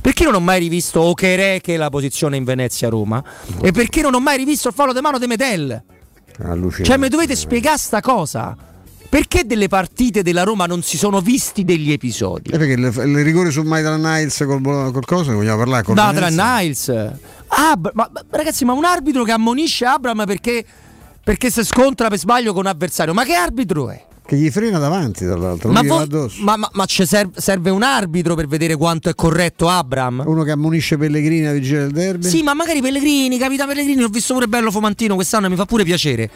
[0.02, 3.24] Perché non ho mai rivisto Okereke la posizione in Venezia-Roma?
[3.62, 5.84] E perché non ho mai rivisto il fallo di mano di Medel?
[6.42, 6.84] Allucinante.
[6.84, 8.58] Cioè, mi dovete spiegare sta cosa.
[9.10, 12.52] Perché delle partite della Roma non si sono visti degli episodi?
[12.52, 16.28] Eh, perché il, rigore su Maitland Niles col, col coso, vogliamo parlare con Da tra
[16.28, 16.90] Niles.
[17.48, 20.64] Ab- ma, ma- ragazzi, ma un arbitro che ammonisce Abram perché,
[21.24, 23.14] perché si scontra per sbaglio con un avversario.
[23.16, 24.06] Ma che arbitro è?
[24.24, 25.72] Che gli frena davanti, tra l'altro.
[25.72, 26.44] Ma, non gli va vo- addosso.
[26.44, 30.24] ma, ma- ma serve, serve un arbitro per vedere quanto è corretto Abram?
[30.24, 32.30] Uno che ammonisce Pellegrini a vigilia del derby.
[32.30, 35.66] Sì, ma magari Pellegrini, capitano Pellegrini, l'ho visto pure bello Fomantino quest'anno e mi fa
[35.66, 36.30] pure piacere.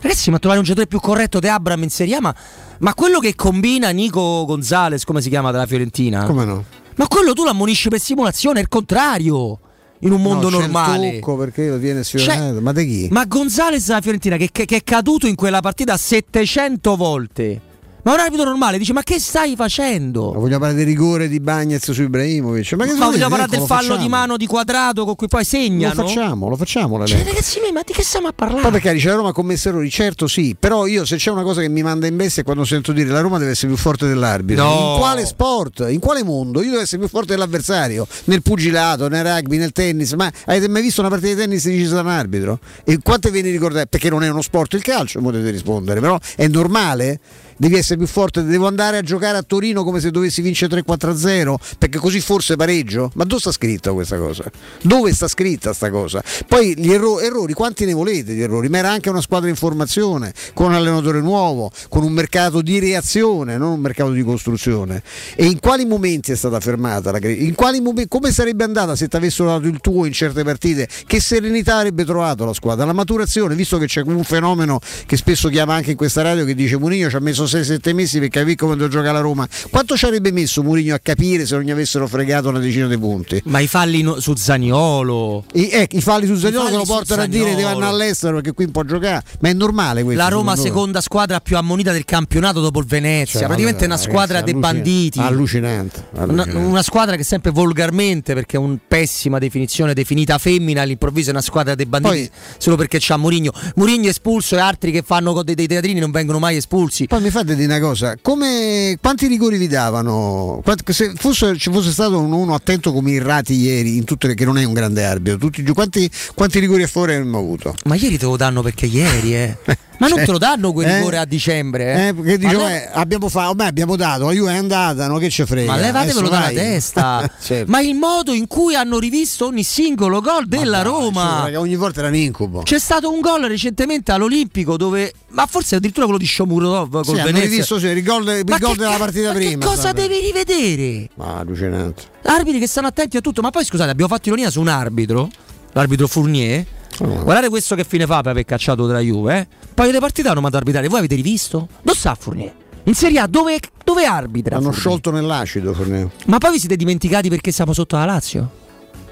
[0.00, 2.34] Ragazzi, ma trovare un giocatore più corretto di Abram in Serie A, ma,
[2.78, 6.24] ma quello che combina Nico Gonzalez, come si chiama della Fiorentina?
[6.24, 6.64] Come no?
[6.96, 9.60] Ma quello tu l'ammonisci per simulazione, è il contrario.
[10.02, 11.18] In un mondo No, il normale.
[11.18, 12.60] tocco perché lo tiene sfiorato.
[12.60, 13.08] ma di chi?
[13.10, 17.60] Ma Gonzalez della Fiorentina che, che- che è caduto in quella partita 700 volte.
[18.02, 20.32] Ma un arbitro normale dice: Ma che stai facendo?
[20.32, 22.72] Ma vogliamo parlare del rigore di Bagnez su Ibrahimovic?
[22.74, 24.02] Ma, che Ma vogliamo parlare Ecco, del lo fallo facciamo.
[24.02, 25.94] di mano di quadrato con cui poi Lo segnano?
[25.94, 27.28] facciamo, lo facciamo Cioè, l'elenco.
[27.30, 28.62] ragazzi miei, ma di che stiamo a parlare?
[28.62, 31.42] Poi perché dice la Roma ha commesso errori, certo sì, però io se c'è una
[31.42, 33.76] cosa che mi manda in bestia è quando sento dire la Roma deve essere più
[33.76, 34.64] forte dell'arbitro.
[34.64, 34.92] No.
[34.94, 35.86] In quale sport?
[35.88, 36.62] In quale mondo?
[36.62, 40.82] Io devo essere più forte dell'avversario, nel pugilato, nel rugby, nel tennis, ma avete mai
[40.82, 42.58] visto una partita di tennis decisa da un arbitro?
[42.84, 43.86] E quante ve ne ricordate?
[43.86, 47.20] Perché non è uno sport il calcio, potete rispondere, però è normale?
[47.60, 51.56] Devi essere più forte, devo andare a giocare a Torino come se dovessi vincere 3-4-0,
[51.76, 53.10] perché così forse pareggio?
[53.14, 54.44] Ma dove sta scritto questa cosa?
[54.82, 56.22] Dove sta scritta sta cosa?
[56.46, 58.68] Poi gli erro- errori, quanti ne volete di errori?
[58.68, 62.78] Ma era anche una squadra in formazione, con un allenatore nuovo, con un mercato di
[62.78, 65.02] reazione, non un mercato di costruzione.
[65.34, 67.18] E in quali momenti è stata fermata la?
[67.18, 70.88] In quali momenti, come sarebbe andata se ti avessero dato il tuo in certe partite?
[71.04, 72.84] Che serenità avrebbe trovato la squadra?
[72.84, 76.54] La maturazione, visto che c'è un fenomeno che spesso chiama anche in questa radio che
[76.54, 79.46] dice Mourinho ci ha messo 6-7 mesi per capire come devo giocare la Roma.
[79.70, 82.98] Quanto ci avrebbe messo Mourinho a capire se non gli avessero fregato una decina di
[82.98, 83.40] punti?
[83.44, 85.44] Ma i falli no- su Zaniolo.
[85.54, 88.52] I, ecco, i falli su Zagnolo che lo portano a dire devono andare all'estero perché
[88.52, 89.22] qui può giocare.
[89.40, 90.22] Ma è normale questo.
[90.22, 93.40] La Roma seconda squadra più ammonita del campionato dopo il Venezia.
[93.40, 95.18] Cioè, Praticamente è una ragazzi, squadra dei allucin- banditi.
[95.20, 96.06] Allucinante.
[96.12, 96.56] Una, allucinante.
[96.56, 101.40] una squadra che sempre volgarmente, perché è una pessima definizione, definita femmina, all'improvviso è una
[101.40, 103.52] squadra dei banditi solo perché c'ha Murigno.
[103.76, 107.06] Murigno espulso e altri che fanno dei, dei teatrini non vengono mai espulsi.
[107.06, 110.60] Poi mi fate dire una cosa, come, quanti rigori vi davano?
[110.64, 114.34] Quanti- se fosse, ci fosse stato un uno attento come Irrati ieri, in tutte le,
[114.34, 117.74] che non è un grande arbitro, tutti, quanti, quanti rigori a favore abbiamo avuto?
[117.84, 119.56] Ma ieri te lo danno perché ieri, eh.
[119.98, 120.96] Ma non Cioè, te lo danno quel eh?
[120.98, 122.06] rigore a dicembre, eh.
[122.08, 125.18] Eh, perché Ma le- eh, abbiamo fatto, ormai abbiamo dato, la Juve è andata, no?
[125.18, 125.72] che ci frega?
[125.72, 127.28] Ma levatevelo dalla testa.
[127.40, 127.70] Certo.
[127.70, 131.42] Ma il modo in cui hanno rivisto ogni singolo gol della Roma.
[131.44, 132.62] Raga, ogni volta era un incubo.
[132.62, 135.12] C'è stato un gol recentemente all'Olimpico dove.
[135.30, 137.40] Ma forse addirittura quello di Shomurodov col Sì, Venezia.
[137.48, 139.64] rivisto sì, il gol, il Ma gol della partita ma prima.
[139.64, 140.00] Che cosa vabbè.
[140.06, 141.08] devi rivedere?
[141.14, 142.02] Ma allucinante.
[142.22, 143.40] Arbitri che stanno attenti a tutto.
[143.42, 145.28] Ma poi scusate, abbiamo fatto ironia su un arbitro,
[145.72, 146.64] l'arbitro Fournier.
[147.00, 147.22] Oh.
[147.22, 149.38] Guardate questo che fine fa per aver cacciato della Juve.
[149.38, 149.46] Eh?
[149.74, 150.88] Poi le partite hanno mandato arbitrare.
[150.88, 151.68] Voi avete rivisto?
[151.82, 152.52] Dove sta Fournier?
[152.84, 154.56] In Serie A dove, dove arbitra?
[154.56, 154.80] Hanno Fournier?
[154.82, 155.72] sciolto nell'acido.
[155.74, 156.10] Forneo.
[156.26, 158.50] Ma poi vi siete dimenticati perché siamo sotto la Lazio?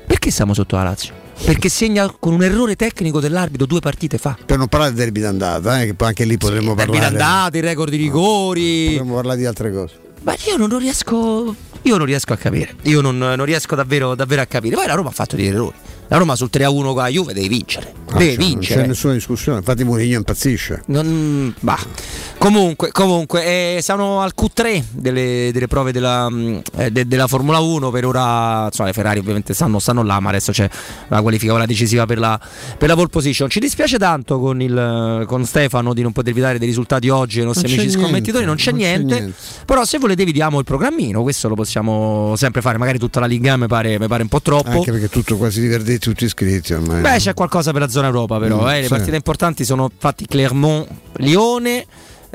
[0.06, 1.12] Perché siamo sotto la Lazio?
[1.44, 4.38] Perché segna con un errore tecnico dell'arbitro due partite fa.
[4.46, 7.16] Per non parlare del derby d'andata, eh, che poi anche lì potremmo Derby parlare.
[7.16, 8.86] d'andata, il record di rigori.
[8.92, 9.94] Potremmo parlare di altre cose.
[10.22, 11.54] Ma io non, non riesco.
[11.82, 12.74] Io non riesco a capire.
[12.82, 14.74] Io non, non riesco davvero, davvero a capire.
[14.76, 15.74] Poi la Roma ha fatto degli errori.
[16.08, 17.92] La Roma sul 3-1 con la Juve deve vincere.
[18.10, 18.80] Ah, deve cioè, Non vincere.
[18.82, 19.58] c'è nessuna discussione.
[19.58, 20.82] Infatti, Mourinho impazzisce.
[20.86, 21.78] Non- bah.
[22.38, 27.58] Comunque, comunque eh, siamo al Q3 delle, delle prove della, mm, eh, de- della Formula
[27.58, 27.90] 1.
[27.90, 30.68] Per ora, insomma, le Ferrari ovviamente stanno, stanno là, ma adesso c'è
[31.08, 32.38] la qualifica quella decisiva per la,
[32.78, 33.48] per la pole position.
[33.50, 37.46] Ci dispiace tanto con, il, con Stefano di non potervi dare dei risultati oggi ai
[37.46, 38.44] nostri Non amici niente, scommettitori.
[38.44, 39.14] Non c'è non c'è niente.
[39.14, 39.36] niente.
[39.64, 41.22] Però, se volete, vi diamo il programmino.
[41.22, 42.78] Questo lo possiamo sempre fare.
[42.78, 44.70] Magari tutta la Liga mi pare, mi pare un po' troppo.
[44.70, 47.00] Anche perché tutto quasi di verdetti tutti iscritti ormai.
[47.00, 48.62] Beh, c'è qualcosa per la zona Europa, però.
[48.62, 48.76] Mm, eh.
[48.76, 48.88] Le sì.
[48.88, 51.86] partite importanti sono fatti Clermont, Lione.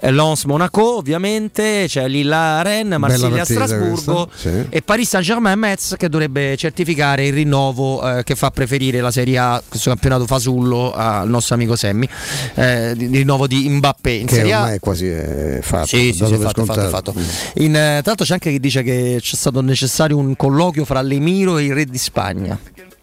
[0.04, 4.66] eh, Lens Monaco ovviamente, c'è Lilla Rennes, Marsiglia Strasburgo sì.
[4.70, 9.12] e Paris Saint Germain Metz che dovrebbe certificare il rinnovo eh, che fa preferire la
[9.12, 12.08] Serie A, questo campionato fasullo al nostro amico Semmi,
[12.56, 14.60] eh, di rinnovo di Mbappé in che Serie A.
[14.62, 15.88] ormai è quasi eh, fatto.
[15.88, 17.14] Sì, sì, sì, fatto, fatto, fatto.
[17.56, 21.02] In, eh, tra l'altro c'è anche chi dice che c'è stato necessario un colloquio fra
[21.02, 22.58] l'Emiro e il re di Spagna.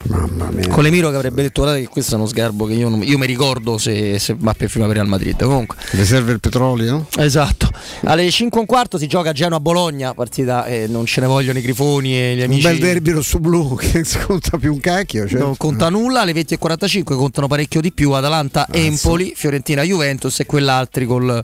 [0.09, 0.69] Mamma mia.
[0.69, 3.19] Con l'Emiro che avrebbe detto guardate che questo è uno sgarbo che io, non- io
[3.19, 5.43] mi ricordo se, se Mbappé firma per Real Madrid.
[5.43, 5.77] Comunque.
[5.93, 7.07] Le serve il petrolio?
[7.17, 7.69] Esatto.
[8.05, 11.59] Alle 5 e un quarto si gioca a Genoa-Bologna, partita eh, non ce ne vogliono
[11.59, 12.63] i grifoni e gli Un amici.
[12.63, 15.27] bel derby rosso-blu che non si conta più un cacchio.
[15.29, 15.45] certo.
[15.45, 21.07] Non conta nulla, alle 20 e 45 contano parecchio di più Atalanta-Empoli, Fiorentina-Juventus e quell'altri
[21.07, 21.43] col,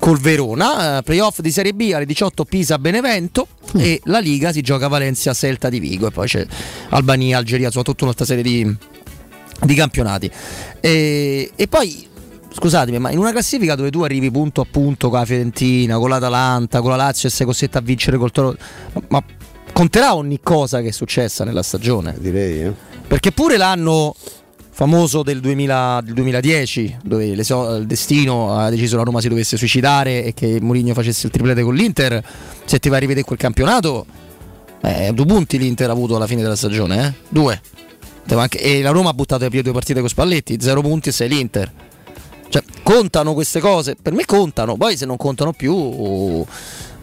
[0.00, 0.98] col Verona.
[0.98, 3.46] Eh, playoff di Serie B alle 18 Pisa-Benevento
[3.76, 6.44] e la Liga si gioca a Valencia-Celta di Vigo e poi c'è
[6.88, 8.76] Albania-Algeria, insomma tutta un'altra serie di,
[9.60, 10.28] di campionati.
[10.80, 12.08] E, e poi
[12.52, 16.08] scusatemi, ma in una classifica dove tu arrivi punto a punto con la Fiorentina, con
[16.08, 18.56] l'Atalanta, con la Lazio e sei costretto a vincere col Toro,
[18.94, 19.24] ma, ma
[19.72, 22.16] conterà ogni cosa che è successa nella stagione?
[22.18, 22.72] Direi, eh.
[23.06, 24.14] Perché pure l'anno
[24.70, 29.28] famoso del, 2000 del 2010, dove le so- il destino ha deciso la Roma si
[29.28, 32.22] dovesse suicidare e che Mourinho facesse il triplete con l'Inter,
[32.64, 34.06] se ti vai a rivedere quel campionato,
[34.82, 37.12] eh, due punti l'Inter ha avuto alla fine della stagione, eh?
[37.28, 37.60] Due.
[38.50, 41.70] E la Roma ha buttato via due partite con Spalletti, zero punti e sei l'Inter.
[42.48, 43.96] Cioè, contano queste cose?
[44.00, 45.74] Per me contano, poi se non contano più...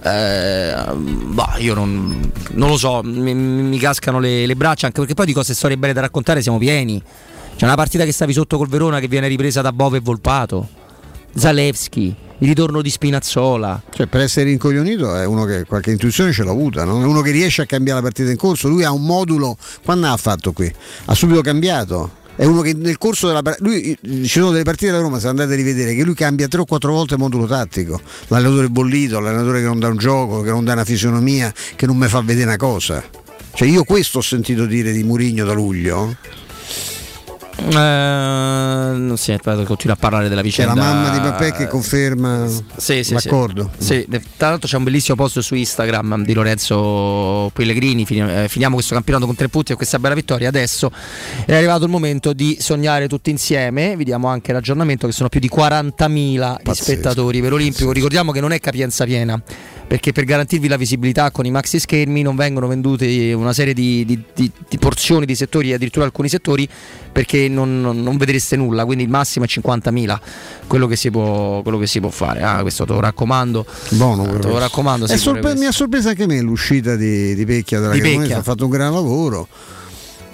[0.04, 5.16] eh, bah, io non, non lo so, mi, mi cascano le, le braccia anche perché
[5.16, 7.02] poi di cose storie belle da raccontare siamo pieni.
[7.58, 10.70] C'è una partita che stavi sotto col Verona che viene ripresa da Bove e Volpato.
[11.36, 13.82] Zalewski, il ritorno di Spinazzola.
[13.90, 17.02] Cioè, per essere incoglionito è uno che qualche intuizione ce l'ha avuta, no?
[17.02, 18.68] è uno che riesce a cambiare la partita in corso.
[18.68, 20.72] Lui ha un modulo, quando ha fatto qui?
[21.06, 22.12] Ha subito cambiato.
[22.36, 23.68] È uno che nel corso della partita.
[23.68, 26.62] Lui ci sono delle partite della Roma, se andate a rivedere, che lui cambia tre
[26.62, 28.00] o quattro volte il modulo tattico.
[28.28, 31.98] L'allenatore bollito, l'allenatore che non dà un gioco, che non dà una fisionomia, che non
[31.98, 33.04] mi fa vedere una cosa.
[33.56, 36.16] Cioè, io questo ho sentito dire di Murigno da luglio.
[37.60, 40.74] Eh, non si continua a parlare della C'è vicenda.
[40.76, 43.72] la mamma di Mbappé che conferma Sì, sì, l'accordo.
[43.78, 44.06] Sì.
[44.10, 48.06] Sì, tra l'altro c'è un bellissimo post su Instagram di Lorenzo Pellegrini.
[48.08, 50.48] Eh, finiamo questo campionato con tre punti e questa bella vittoria.
[50.50, 50.92] Adesso
[51.46, 53.96] è arrivato il momento di sognare tutti insieme.
[53.96, 57.92] Vi diamo anche l'aggiornamento che sono più di 40.000 gli spettatori per l'Olimpico.
[57.92, 59.42] Ricordiamo che non è capienza piena.
[59.88, 64.04] Perché per garantirvi la visibilità con i maxi schermi non vengono vendute una serie di,
[64.06, 66.68] di- di- di porzioni di settori, addirittura alcuni settori,
[67.10, 68.84] perché non, non- vedreste nulla.
[68.84, 70.20] Quindi il massimo è 50.000
[70.68, 72.42] quello che si può, quello che si può fare.
[72.42, 73.66] Ah, questo te lo raccomando.
[73.92, 75.08] Buono, Ah, te lo raccomando.
[75.08, 78.70] Sorpre- mi ha sorpreso anche me l'uscita di, di Pecchia dalla Cremonese, ha fatto un
[78.72, 79.48] gran lavoro.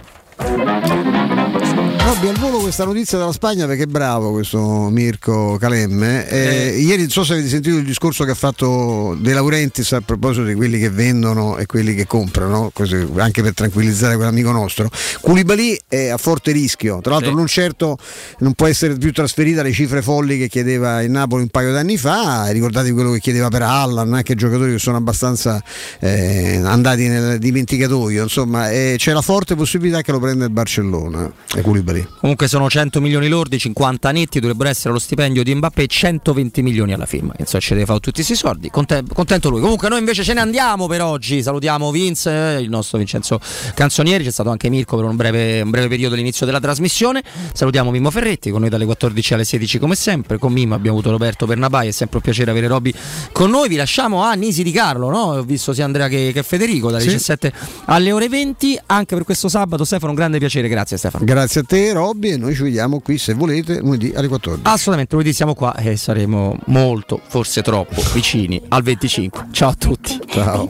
[2.09, 6.27] Robby al volo questa notizia dalla Spagna perché è bravo questo Mirko Calemme.
[6.27, 10.01] Eh, Ieri non so se avete sentito il discorso che ha fatto De Laurentiis a
[10.01, 12.71] proposito di quelli che vendono e quelli che comprano,
[13.17, 14.89] anche per tranquillizzare quell'amico nostro.
[15.21, 17.35] Koulibaly è a forte rischio, tra l'altro Sì.
[17.35, 17.97] non certo
[18.39, 21.99] non può essere più trasferita alle cifre folli che chiedeva il Napoli un paio d'anni
[21.99, 25.61] fa, ricordate quello che chiedeva per Allan, anche giocatori che sono abbastanza
[25.99, 31.31] eh, andati nel dimenticatoio, insomma eh, c'è la forte possibilità che lo prenda il Barcellona,
[31.55, 31.61] eh,
[31.99, 32.07] Koulibaly.
[32.19, 36.93] Comunque sono 100 milioni lordi, 50 netti, dovrebbero essere lo stipendio di Mbappé, 120 milioni
[36.93, 37.33] alla firma.
[37.37, 38.69] Insomma, ci deve fare tutti questi soldi.
[38.69, 39.61] Conte- contento lui.
[39.61, 41.41] Comunque, noi invece ce ne andiamo per oggi.
[41.41, 43.39] Salutiamo Vince, eh, il nostro Vincenzo
[43.73, 44.23] Canzonieri.
[44.23, 47.23] C'è stato anche Mirko per un breve, un breve periodo all'inizio della trasmissione.
[47.53, 50.37] Salutiamo Mimmo Ferretti con noi dalle 14 alle 16, come sempre.
[50.37, 51.87] Con Mimmo abbiamo avuto Roberto Bernabai.
[51.87, 52.93] È sempre un piacere avere Robby
[53.31, 53.67] con noi.
[53.69, 55.09] Vi lasciamo a Nisi di Carlo.
[55.09, 55.17] No?
[55.19, 57.09] Ho visto sia Andrea che, che Federico dalle Sì.
[57.09, 57.53] 17
[57.85, 58.79] alle ore 20.
[58.87, 60.67] Anche per questo sabato, Stefano, un grande piacere.
[60.67, 61.23] Grazie, Stefano.
[61.25, 64.63] Grazie a te per Robby e noi ci vediamo qui se volete lunedì alle 14.
[64.65, 69.47] Assolutamente, lunedì siamo qua e saremo molto, forse troppo, vicini al 25.
[69.51, 70.19] Ciao a tutti.
[70.27, 70.69] Ciao.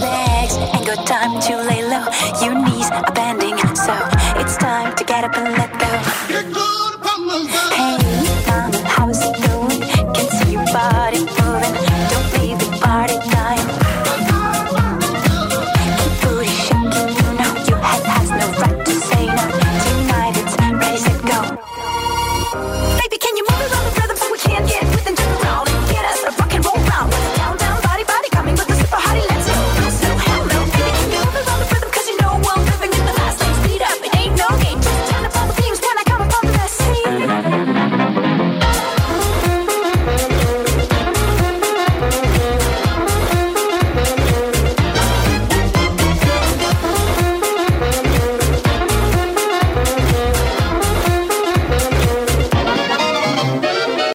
[0.00, 2.04] Legs ain't got time to lay low,
[2.40, 3.92] your knees are bending, so
[4.40, 5.71] it's time to get up and let